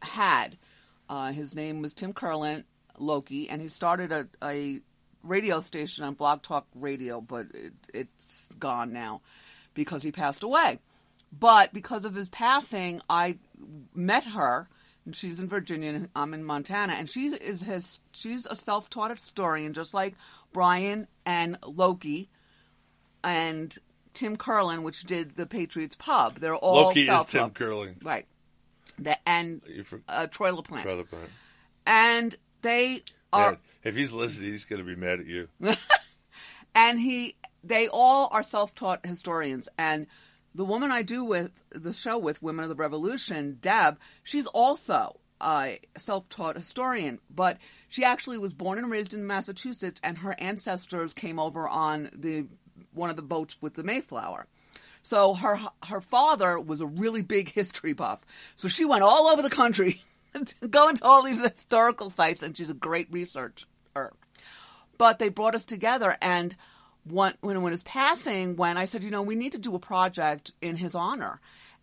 [0.01, 0.57] had.
[1.07, 2.63] Uh, his name was Tim Kurlan
[2.97, 4.81] Loki, and he started a, a
[5.23, 9.21] radio station on Blog Talk Radio, but it, it's gone now
[9.73, 10.79] because he passed away.
[11.37, 13.37] But because of his passing, I
[13.93, 14.69] met her,
[15.05, 17.99] and she's in Virginia, and I'm in Montana, and she is his.
[18.13, 20.15] She's a self-taught historian, just like
[20.53, 22.29] Brian and Loki
[23.23, 23.75] and
[24.13, 26.39] Tim Curlin, which did the Patriots Pub.
[26.39, 27.29] They're all Loki is self-taught.
[27.39, 28.25] Tim Curlin, right?
[28.99, 29.61] The, and
[30.07, 31.27] uh, Troy LaPlante, Try to plan.
[31.85, 33.03] and they
[33.33, 35.47] are Man, if he's listening, he's going to be mad at you.
[36.75, 39.67] and he they all are self-taught historians.
[39.77, 40.07] And
[40.55, 45.19] the woman i do with the show with women of the revolution deb she's also
[45.39, 47.19] a self-taught historian.
[47.29, 52.09] But she actually was born and raised in massachusetts and her ancestors came over on
[52.13, 52.47] the
[52.93, 54.47] one of the boats with the mayflower.
[55.03, 58.25] So her her father was a really big history buff.
[58.55, 60.01] So she went all over the country
[60.69, 63.65] going to all these historical sites and she's a great researcher.
[64.97, 66.55] But they brought us together and
[67.03, 70.51] when when his passing when i said you know we need to do a project
[70.61, 71.39] in his honor.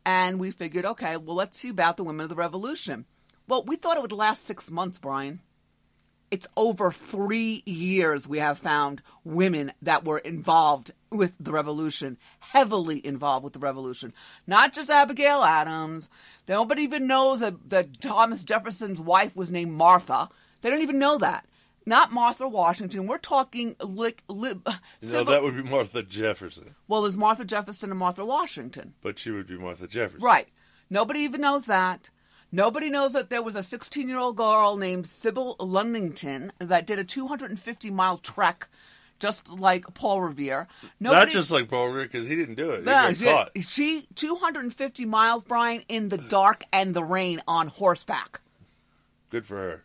[0.07, 3.07] And we figured okay well let's see about the women of the revolution.
[3.49, 5.41] Well we thought it would last six months brian
[6.34, 12.98] it's over three years we have found women that were involved with the revolution, heavily
[13.06, 14.12] involved with the revolution.
[14.46, 16.08] Not just Abigail Adams.
[16.48, 20.28] Nobody even knows that, that Thomas Jefferson's wife was named Martha.
[20.60, 21.46] They don't even know that.
[21.86, 23.06] Not Martha Washington.
[23.06, 24.72] We're talking li- li- No,
[25.08, 28.94] civil- that would be Martha Jefferson, well, there's Martha Jefferson and Martha Washington.
[29.02, 30.24] but she would be Martha Jefferson.
[30.24, 30.48] Right.
[30.90, 32.10] Nobody even knows that.
[32.55, 37.00] Nobody knows that there was a 16 year old girl named Sybil Ludington that did
[37.00, 38.68] a 250 mile trek,
[39.18, 40.68] just like Paul Revere.
[41.00, 42.81] Not just like Paul Revere, because he didn't do it.
[42.81, 47.66] He No, got she, she 250 miles, Brian, in the dark and the rain on
[47.66, 48.41] horseback.
[49.31, 49.84] Good for her.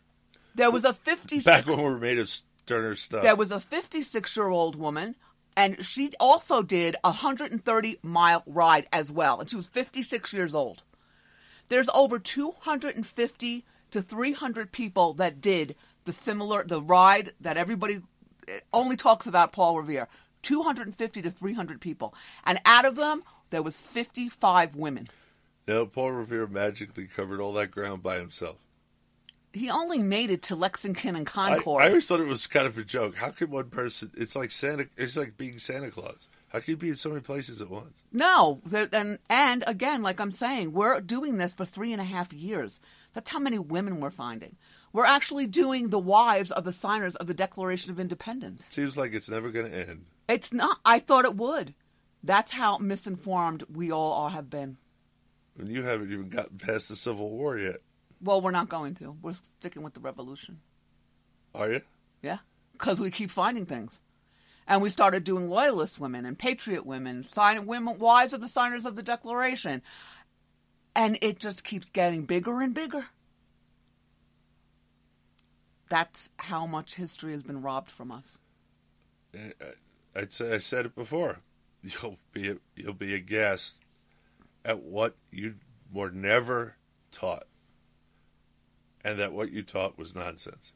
[0.54, 3.24] There was a 56 Back when we were made of sterner stuff.
[3.24, 5.16] There was a 56 year old woman,
[5.56, 10.54] and she also did a 130 mile ride as well, and she was 56 years
[10.54, 10.84] old.
[11.70, 18.00] There's over 250 to 300 people that did the similar the ride that everybody
[18.48, 20.08] eh, only talks about Paul Revere.
[20.42, 25.06] 250 to 300 people, and out of them there was 55 women.
[25.68, 28.56] No, Paul Revere magically covered all that ground by himself.
[29.52, 31.82] He only made it to Lexington and I, Concord.
[31.82, 33.16] I always thought it was kind of a joke.
[33.16, 34.10] How could one person?
[34.16, 34.86] It's like Santa.
[34.96, 36.26] It's like being Santa Claus.
[36.50, 38.02] How can you be in so many places at once?
[38.12, 38.60] No,
[38.92, 42.80] and and again, like I'm saying, we're doing this for three and a half years.
[43.14, 44.56] That's how many women we're finding.
[44.92, 48.66] We're actually doing the wives of the signers of the Declaration of Independence.
[48.66, 50.06] Seems like it's never going to end.
[50.28, 50.78] It's not.
[50.84, 51.74] I thought it would.
[52.22, 54.76] That's how misinformed we all all have been.
[55.56, 57.76] And you haven't even gotten past the Civil War yet,
[58.20, 59.16] Well, we're not going to.
[59.22, 60.60] We're sticking with the revolution.
[61.54, 61.80] are you?
[62.22, 62.38] Yeah,
[62.72, 64.00] because we keep finding things.
[64.70, 68.86] And we started doing loyalist women and patriot women, sign women, wives of the signers
[68.86, 69.82] of the Declaration.
[70.94, 73.06] And it just keeps getting bigger and bigger.
[75.88, 78.38] That's how much history has been robbed from us.
[79.34, 79.52] I-
[80.14, 81.40] I said it before.
[81.82, 83.80] You'll be you'll be aghast
[84.64, 85.54] at what you
[85.90, 86.76] were never
[87.10, 87.46] taught,
[89.02, 90.72] and that what you taught was nonsense.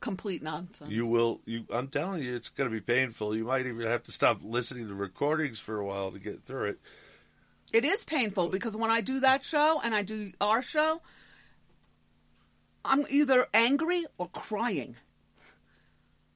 [0.00, 0.90] Complete nonsense.
[0.90, 1.40] You will.
[1.46, 1.64] You.
[1.70, 3.34] I'm telling you, it's going to be painful.
[3.34, 6.70] You might even have to stop listening to recordings for a while to get through
[6.70, 6.80] it.
[7.72, 11.00] It is painful because when I do that show and I do our show,
[12.84, 14.96] I'm either angry or crying.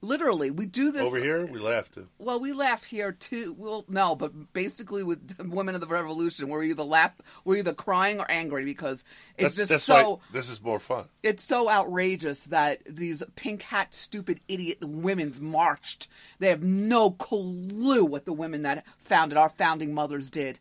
[0.03, 2.07] Literally, we do this Over here, we laugh too.
[2.19, 3.55] Well, we laugh here too.
[3.59, 7.13] Well, no, but basically with Women of the Revolution, we're either laugh,
[7.45, 9.05] we're either crying or angry because
[9.37, 10.11] it's That's- just that's so.
[10.13, 11.05] why this is more fun.
[11.23, 16.09] It's so outrageous that these pink hat, stupid idiot women marched.
[16.39, 20.59] They have no clue what the women that founded our founding mothers did.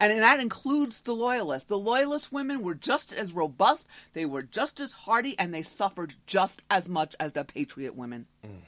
[0.00, 1.68] And that includes the loyalists.
[1.68, 6.14] The loyalist women were just as robust, they were just as hardy, and they suffered
[6.26, 8.26] just as much as the patriot women.
[8.44, 8.62] Mm.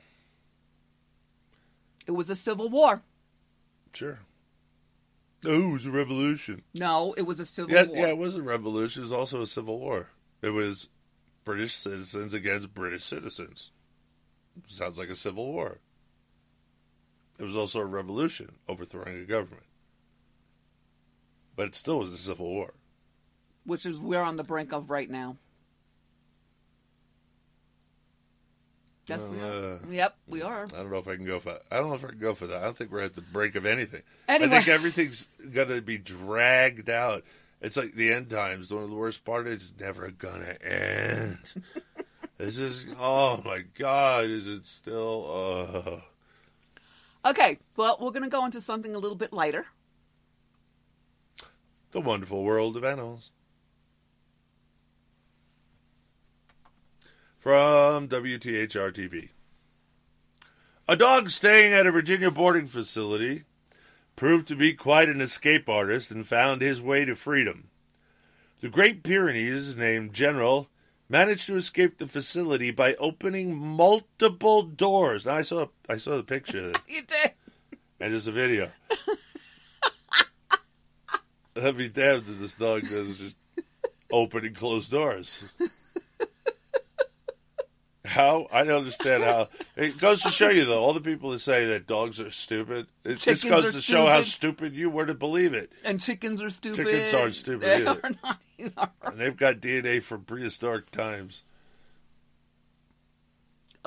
[2.06, 3.02] It was a civil war.
[3.94, 4.18] Sure.
[5.44, 6.62] Oh, it was a revolution.
[6.74, 7.96] No, it was a civil Yeah, war.
[7.96, 9.00] yeah, it was a revolution.
[9.00, 10.10] It was also a civil war.
[10.42, 10.88] It was
[11.44, 13.70] British citizens against British citizens.
[14.66, 15.78] Sounds like a civil war.
[17.38, 19.64] It was also a revolution overthrowing a government.
[21.56, 22.74] But it still was a civil war.
[23.64, 25.36] which is we're on the brink of right now.
[29.06, 30.64] That's Uh, yep, we are.
[30.64, 31.58] I don't know if I can go for.
[31.70, 32.58] I don't know if I can go for that.
[32.62, 34.02] I don't think we're at the brink of anything.
[34.28, 34.56] Anyway.
[34.56, 37.24] I think everything's gonna be dragged out.
[37.60, 38.72] It's like the end times.
[38.72, 41.38] One of the worst part is it's never gonna end.
[42.38, 44.26] this is oh my god!
[44.26, 45.74] Is it still?
[45.84, 46.00] Uh,
[47.24, 49.66] Okay, well, we're to go into something a little bit lighter.
[51.92, 53.30] The wonderful world of animals.
[57.38, 59.28] From WTHR TV.
[60.88, 63.44] A dog staying at a Virginia boarding facility
[64.16, 67.68] proved to be quite an escape artist and found his way to freedom.
[68.60, 70.68] The Great Pyrenees, named General,
[71.08, 75.26] managed to escape the facility by opening multiple doors.
[75.26, 76.80] Now I saw I saw the picture of it.
[76.86, 77.32] You did.
[78.00, 78.70] And there's a video.
[81.56, 83.34] I'd be damned if this dog does just
[84.12, 85.44] open and close doors.
[88.04, 88.46] How?
[88.52, 89.48] I don't understand how.
[89.76, 92.86] It goes to show you, though, all the people that say that dogs are stupid,
[93.04, 94.26] it just goes to show how stupid.
[94.68, 95.70] stupid you were to believe it.
[95.84, 96.84] And chickens are stupid.
[96.84, 98.00] Chickens aren't stupid They either.
[98.02, 98.90] are not either.
[99.04, 101.42] And they've got DNA from prehistoric times.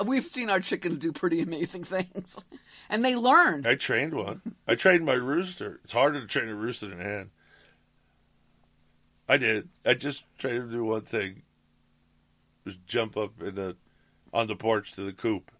[0.04, 2.36] We've seen our chickens do pretty amazing things.
[2.88, 3.66] And they learn.
[3.66, 4.42] I trained one.
[4.68, 5.80] I trained my rooster.
[5.82, 7.30] It's harder to train a rooster than a hen.
[9.28, 9.68] I did.
[9.84, 11.42] I just tried to do one thing.
[12.64, 13.76] Was jump up in the
[14.32, 15.50] on the porch to the coop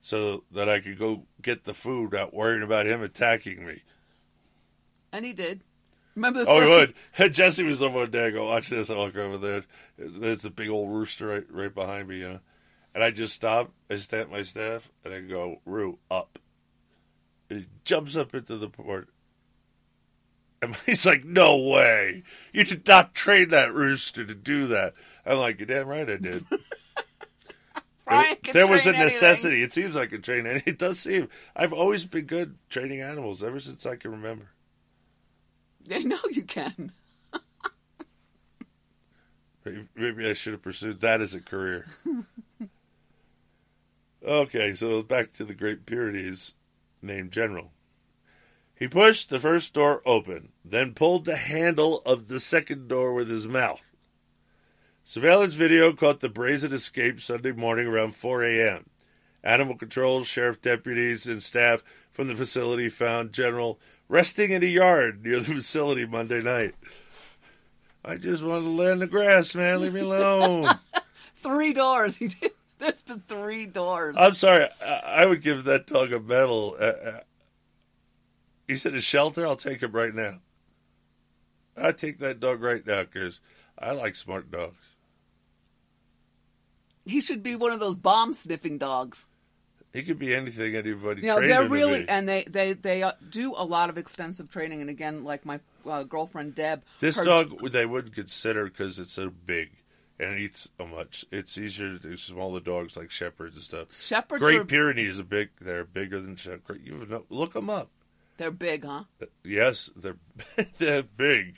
[0.00, 3.82] so that I could go get the food without worrying about him attacking me.
[5.12, 5.62] And he did.
[6.14, 6.68] Remember the Oh, he
[7.18, 7.32] would.
[7.34, 8.26] Jesse was over one day.
[8.26, 8.90] I go, watch this.
[8.90, 9.64] I walk over there.
[9.98, 12.40] There's a big old rooster right, right behind me, you know.
[12.94, 13.72] And I just stop.
[13.90, 16.38] I stamp my staff, and I go, Roo, up.
[17.50, 19.08] And he jumps up into the port.
[20.64, 22.22] And he's like, no way.
[22.52, 24.94] You did not train that rooster to do that.
[25.26, 26.44] I'm like, you're damn right I did.
[28.52, 29.04] There- was a train anything.
[29.04, 29.62] necessity.
[29.62, 30.44] It seems like a train.
[30.46, 31.28] And it does seem.
[31.56, 34.50] I've always been good training animals ever since I can remember.
[35.90, 36.92] I know you can.
[39.64, 41.86] Maybe- Maybe I should have pursued that as a career.
[44.26, 46.52] okay, so back to the Great Pyrenees,
[47.00, 47.70] named General.
[48.76, 53.28] He pushed the first door open, then pulled the handle of the second door with
[53.28, 53.82] his mouth.
[55.04, 58.86] Surveillance video caught the brazen escape Sunday morning around 4 a.m.
[59.44, 63.78] Animal control, sheriff deputies, and staff from the facility found General
[64.08, 66.74] resting in a yard near the facility Monday night.
[68.04, 69.82] I just wanted to lay in the grass, man.
[69.82, 70.78] Leave me alone.
[71.36, 72.16] Three doors.
[72.24, 74.14] He did this to three doors.
[74.18, 74.66] I'm sorry.
[74.84, 76.76] I, I would give that dog a medal.
[76.78, 77.20] Uh,
[78.68, 79.46] you said a shelter?
[79.46, 80.40] I'll take him right now.
[81.76, 83.40] I'd take that dog right now because
[83.78, 84.94] I like smart dogs.
[87.04, 89.26] He should be one of those bomb sniffing dogs.
[89.92, 93.54] He could be anything anybody You know, they're really, and they they they uh, do
[93.56, 94.80] a lot of extensive training.
[94.80, 99.12] And again, like my uh, girlfriend Deb, This her- dog they wouldn't consider because it's
[99.12, 99.70] so big
[100.18, 101.24] and eats so much.
[101.30, 103.94] It's easier to do smaller dogs like shepherds and stuff.
[103.94, 105.50] Shepherds Great are- Pyrenees are big.
[105.60, 106.80] They're bigger than shepherds.
[106.84, 107.90] You know, look them up.
[108.36, 109.04] They're big, huh?
[109.42, 110.16] Yes, they're
[110.78, 111.56] they're big.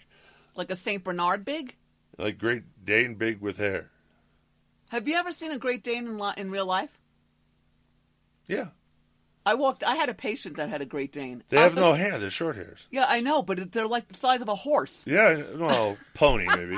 [0.55, 1.75] Like a Saint Bernard big.
[2.19, 3.91] Like Great Dane, big with hair.
[4.91, 6.99] Have you ever seen a Great Dane in, in real life?
[8.47, 8.69] Yeah.
[9.45, 9.85] I walked.
[9.85, 11.45] I had a patient that had a Great Dane.
[11.49, 12.19] They have no hair.
[12.19, 12.87] They're short hairs.
[12.91, 15.05] Yeah, I know, but they're like the size of a horse.
[15.07, 16.77] Yeah, well, pony maybe.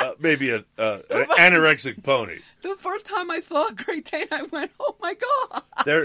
[0.00, 2.38] uh, maybe a uh, an anorexic pony.
[2.62, 6.04] The first time I saw a Great Dane, I went, "Oh my god!" They're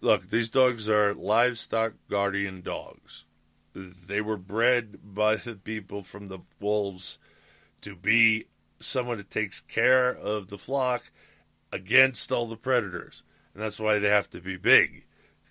[0.00, 0.30] look.
[0.30, 3.24] These dogs are livestock guardian dogs.
[3.74, 7.18] They were bred by the people from the wolves
[7.82, 8.46] to be
[8.80, 11.10] someone that takes care of the flock
[11.72, 13.22] against all the predators,
[13.54, 15.04] and that's why they have to be big,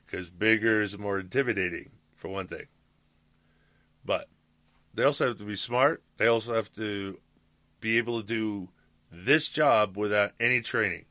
[0.05, 2.65] because bigger is more intimidating for one thing.
[4.03, 4.27] But
[4.93, 6.03] they also have to be smart.
[6.17, 7.19] They also have to
[7.79, 8.69] be able to do
[9.11, 11.05] this job without any training.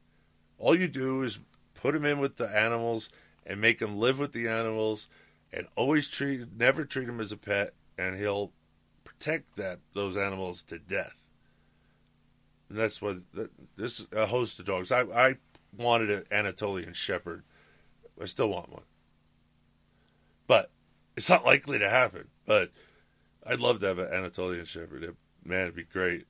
[0.58, 1.38] All you do is
[1.74, 3.08] put them in with the animals
[3.48, 5.08] and make him live with the animals
[5.52, 8.52] and always treat never treat him as a pet and he'll
[9.02, 11.16] protect that those animals to death.
[12.68, 13.18] And that's what
[13.76, 14.92] this a host of dogs.
[14.92, 15.36] I I
[15.76, 17.42] wanted an Anatolian Shepherd.
[18.20, 18.82] I still want one.
[20.46, 20.70] But
[21.16, 22.28] it's not likely to happen.
[22.46, 22.70] But
[23.46, 25.16] I'd love to have an Anatolian Shepherd.
[25.44, 26.26] Man, it'd be great.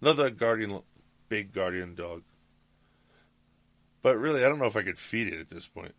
[0.00, 0.80] Another guardian,
[1.28, 2.22] big guardian dog.
[4.02, 5.94] But really, I don't know if I could feed it at this point.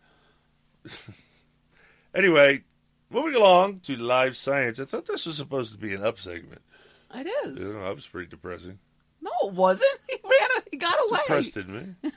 [2.14, 2.62] anyway,
[3.10, 4.80] moving along to live science.
[4.80, 6.62] I thought this was supposed to be an up segment.
[7.14, 7.52] It is.
[7.56, 7.72] It I is.
[7.72, 8.78] don't know, was pretty depressing.
[9.20, 9.90] No, it wasn't.
[10.08, 10.62] He ran.
[10.70, 11.18] He got away.
[11.20, 11.94] Depressed me.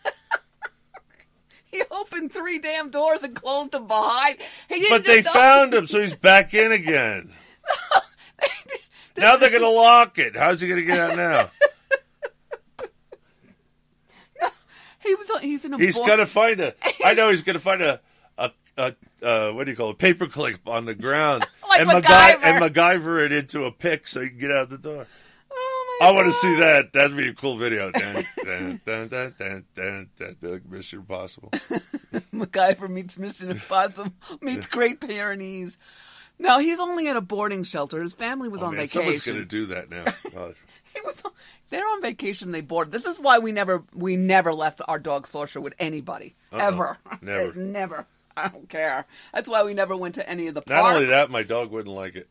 [1.74, 4.38] He opened three damn doors and closed them behind.
[4.70, 7.34] He didn't But they just found him, so he's back in again.
[9.18, 10.36] now they're going to lock it.
[10.36, 11.50] How's he going to get out now?
[15.04, 15.30] He was.
[15.42, 15.78] He's in a.
[15.78, 16.74] He's to find a.
[17.04, 18.00] I know he's going to find a.
[18.38, 19.98] A, a uh, what do you call it?
[20.00, 22.40] Paperclip on the ground, Like and MacGyver.
[22.44, 25.06] and MacGyver it into a pick so he can get out the door.
[25.52, 26.94] Oh my god I want to see that.
[26.94, 27.92] That'd be a cool video.
[27.92, 31.50] Dun, dun, dun, dun, dun, dun, dun, dun, Mission Impossible.
[32.34, 35.78] MacGyver meets Mission Impossible meets Great Pyrenees.
[36.40, 38.02] No, he's only at a boarding shelter.
[38.02, 40.06] His family was Oh, on man, someone's going to do that now.
[41.06, 41.24] Was.
[41.70, 42.52] They're on vacation.
[42.52, 42.92] They board.
[42.92, 46.60] This is why we never we never left our dog Sorcerer with anybody Uh-uh.
[46.68, 46.98] ever.
[47.22, 47.54] Never.
[47.56, 48.06] never.
[48.36, 49.06] I don't care.
[49.34, 51.96] That's why we never went to any of the Not only that, my dog wouldn't
[51.96, 52.28] like it.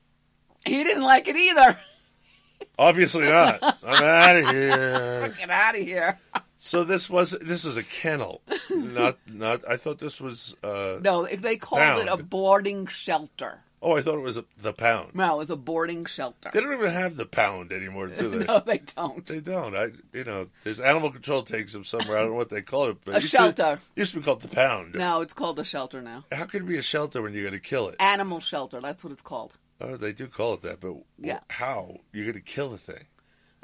[0.65, 1.79] He didn't like it either.
[2.79, 3.59] Obviously not.
[3.85, 5.35] I'm out of here.
[5.39, 6.19] Get out of here.
[6.59, 9.69] So this was this was a kennel, not not.
[9.69, 10.55] I thought this was.
[10.63, 13.65] Uh, No, if they called it a boarding shelter.
[13.85, 15.13] Oh, I thought it was a, the pound.
[15.17, 16.51] No, it was a boarding shelter.
[16.53, 18.45] They don't even have the pound anymore, do they?
[18.47, 19.27] no, they don't.
[19.27, 19.75] They don't.
[19.75, 22.17] I, you know, there's animal control takes them somewhere.
[22.19, 23.81] I don't know what they call it, but A it used to- shelter.
[23.97, 24.95] used to be called the pound.
[24.95, 26.25] No, it's called a shelter now.
[26.31, 27.97] How could it be a shelter when you're going to kill it?
[27.99, 28.81] Animal shelter.
[28.81, 29.55] That's what it's called.
[29.81, 31.41] Oh, they do call it that, but Yeah.
[31.51, 33.07] how you're going to kill the thing?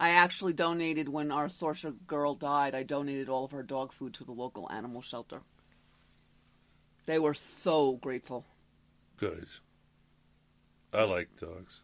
[0.00, 2.74] I actually donated when our sorcerer girl died.
[2.74, 5.42] I donated all of her dog food to the local animal shelter.
[7.06, 8.44] They were so grateful.
[9.16, 9.46] Good.
[10.92, 11.82] I like dogs.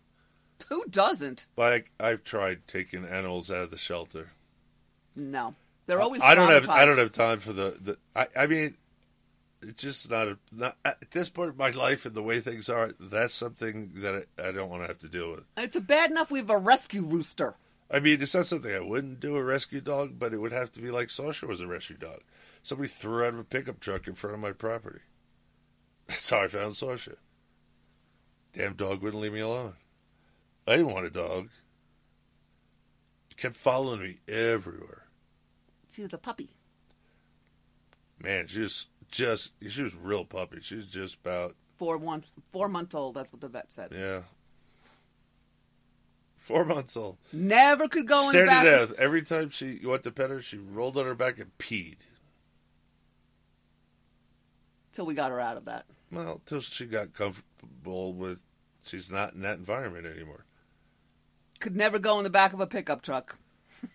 [0.68, 1.46] Who doesn't?
[1.56, 4.30] But I, I've tried taking animals out of the shelter.
[5.14, 5.54] No,
[5.86, 6.22] they're always.
[6.22, 6.68] I don't have.
[6.68, 7.76] I don't have time for the.
[7.80, 8.76] the I, I mean,
[9.62, 12.68] it's just not, a, not at this point in my life and the way things
[12.68, 12.92] are.
[12.98, 15.44] That's something that I, I don't want to have to deal with.
[15.56, 17.56] It's bad enough we have a rescue rooster.
[17.90, 20.72] I mean, it's not something I wouldn't do a rescue dog, but it would have
[20.72, 22.20] to be like Sasha was a rescue dog.
[22.62, 25.00] Somebody threw out of a pickup truck in front of my property.
[26.08, 27.16] That's how I found Sasha.
[28.56, 29.74] Damn dog wouldn't leave me alone.
[30.66, 31.48] I didn't want a dog.
[33.36, 35.06] Kept following me everywhere.
[35.90, 36.50] She was a puppy.
[38.20, 40.58] Man, she was just she was real puppy.
[40.62, 42.32] She was just about Four months.
[42.52, 43.14] Four months old.
[43.16, 43.90] That's what the vet said.
[43.92, 44.20] yeah.
[46.36, 47.16] Four months old.
[47.32, 48.92] Never could go in the Stared to death.
[48.98, 51.96] Every time she went to pet her, she rolled on her back and peed.
[54.92, 55.86] Till we got her out of that.
[56.12, 58.43] Well, till she got comfortable with
[58.84, 60.44] she's not in that environment anymore.
[61.60, 63.38] Could never go in the back of a pickup truck.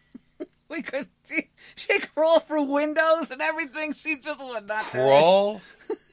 [0.69, 1.07] we could.
[1.23, 3.93] She she could roll through windows and everything.
[3.93, 4.83] She just would not.
[4.83, 5.61] Crawl.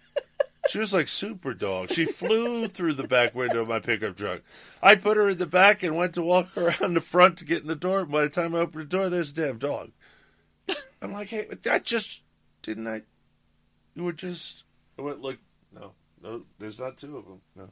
[0.69, 1.91] she was like super dog.
[1.91, 4.43] She flew through the back window of my pickup truck.
[4.83, 7.63] I put her in the back and went to walk around the front to get
[7.63, 8.05] in the door.
[8.05, 9.93] By the time I opened the door, there's a damn dog.
[11.01, 12.23] I'm like, hey, I just
[12.63, 13.03] didn't I?
[13.95, 14.65] You were just.
[14.99, 15.39] I went look.
[15.73, 17.41] No, no, there's not two of them.
[17.55, 17.71] No.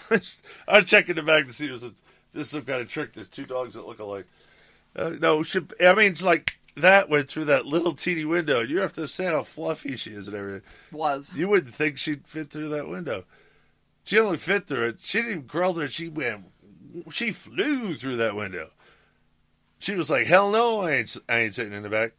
[0.10, 1.92] I was checking the back to see if this
[2.34, 3.14] is some kind of trick.
[3.14, 4.26] There's two dogs that look alike.
[4.96, 8.60] Uh, no, she, I mean, it's like that went through that little teeny window.
[8.60, 10.62] You have to understand how fluffy she is and everything.
[10.92, 11.30] Was.
[11.34, 13.24] You wouldn't think she'd fit through that window.
[14.04, 14.98] She only fit through it.
[15.00, 15.92] She didn't even crawl through it.
[15.92, 16.46] She went,
[17.10, 18.70] she flew through that window.
[19.78, 22.12] She was like, "Hell no, I ain't, I ain't sitting in the back."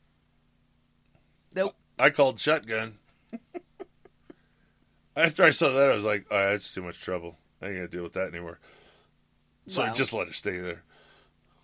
[1.56, 1.76] Nope.
[1.98, 2.96] I called shotgun.
[5.16, 7.38] After I saw that, I was like, "Oh, that's too much trouble.
[7.66, 8.60] I ain't gonna deal with that anymore."
[9.68, 10.84] So I just let her stay there.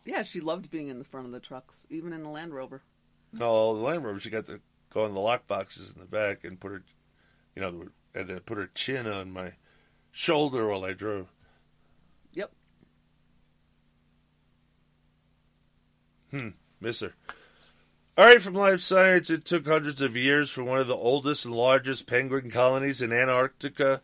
[0.05, 2.81] Yeah, she loved being in the front of the trucks, even in the Land Rover.
[3.31, 6.43] No, the Land Rover, she got to go on the lock boxes in the back
[6.43, 6.83] and put her,
[7.55, 9.53] you know, and then put her chin on my
[10.11, 11.31] shoulder while I drove.
[12.33, 12.51] Yep.
[16.31, 16.49] Hmm,
[16.79, 17.13] miss her.
[18.17, 21.45] All right, from Life Science, it took hundreds of years for one of the oldest
[21.45, 24.01] and largest penguin colonies in Antarctica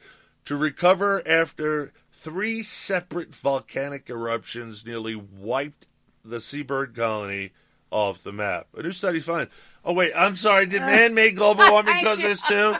[0.47, 5.87] to recover after three separate volcanic eruptions nearly wiped
[6.23, 7.51] the seabird colony
[7.91, 8.67] off the map.
[8.77, 9.51] A new study finds.
[9.83, 10.65] Oh wait, I'm sorry.
[10.65, 12.75] Did uh, man-made global warming cause this too?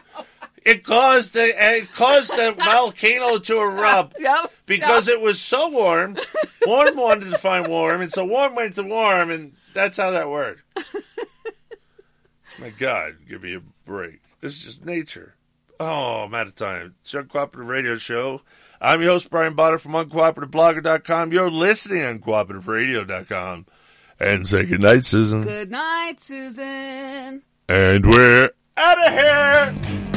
[0.64, 4.54] It caused the it caused the volcano to erupt Yep.
[4.66, 6.18] because it was so warm.
[6.66, 10.30] Warm wanted to find warm, and so warm went to warm, and that's how that
[10.30, 10.64] worked.
[12.60, 14.22] My God, give me a break.
[14.40, 15.36] This is just nature.
[15.80, 16.96] Oh, I'm out of time.
[17.02, 18.42] It's your Uncooperative Radio Show.
[18.82, 21.32] I'm your host, Brian Botter from UncooperativeBlogger.com.
[21.32, 23.66] You're listening on CooperativeRadio.com.
[24.20, 25.44] And say goodnight, Susan.
[25.44, 27.44] Good night, Susan.
[27.70, 30.17] And we're out of here.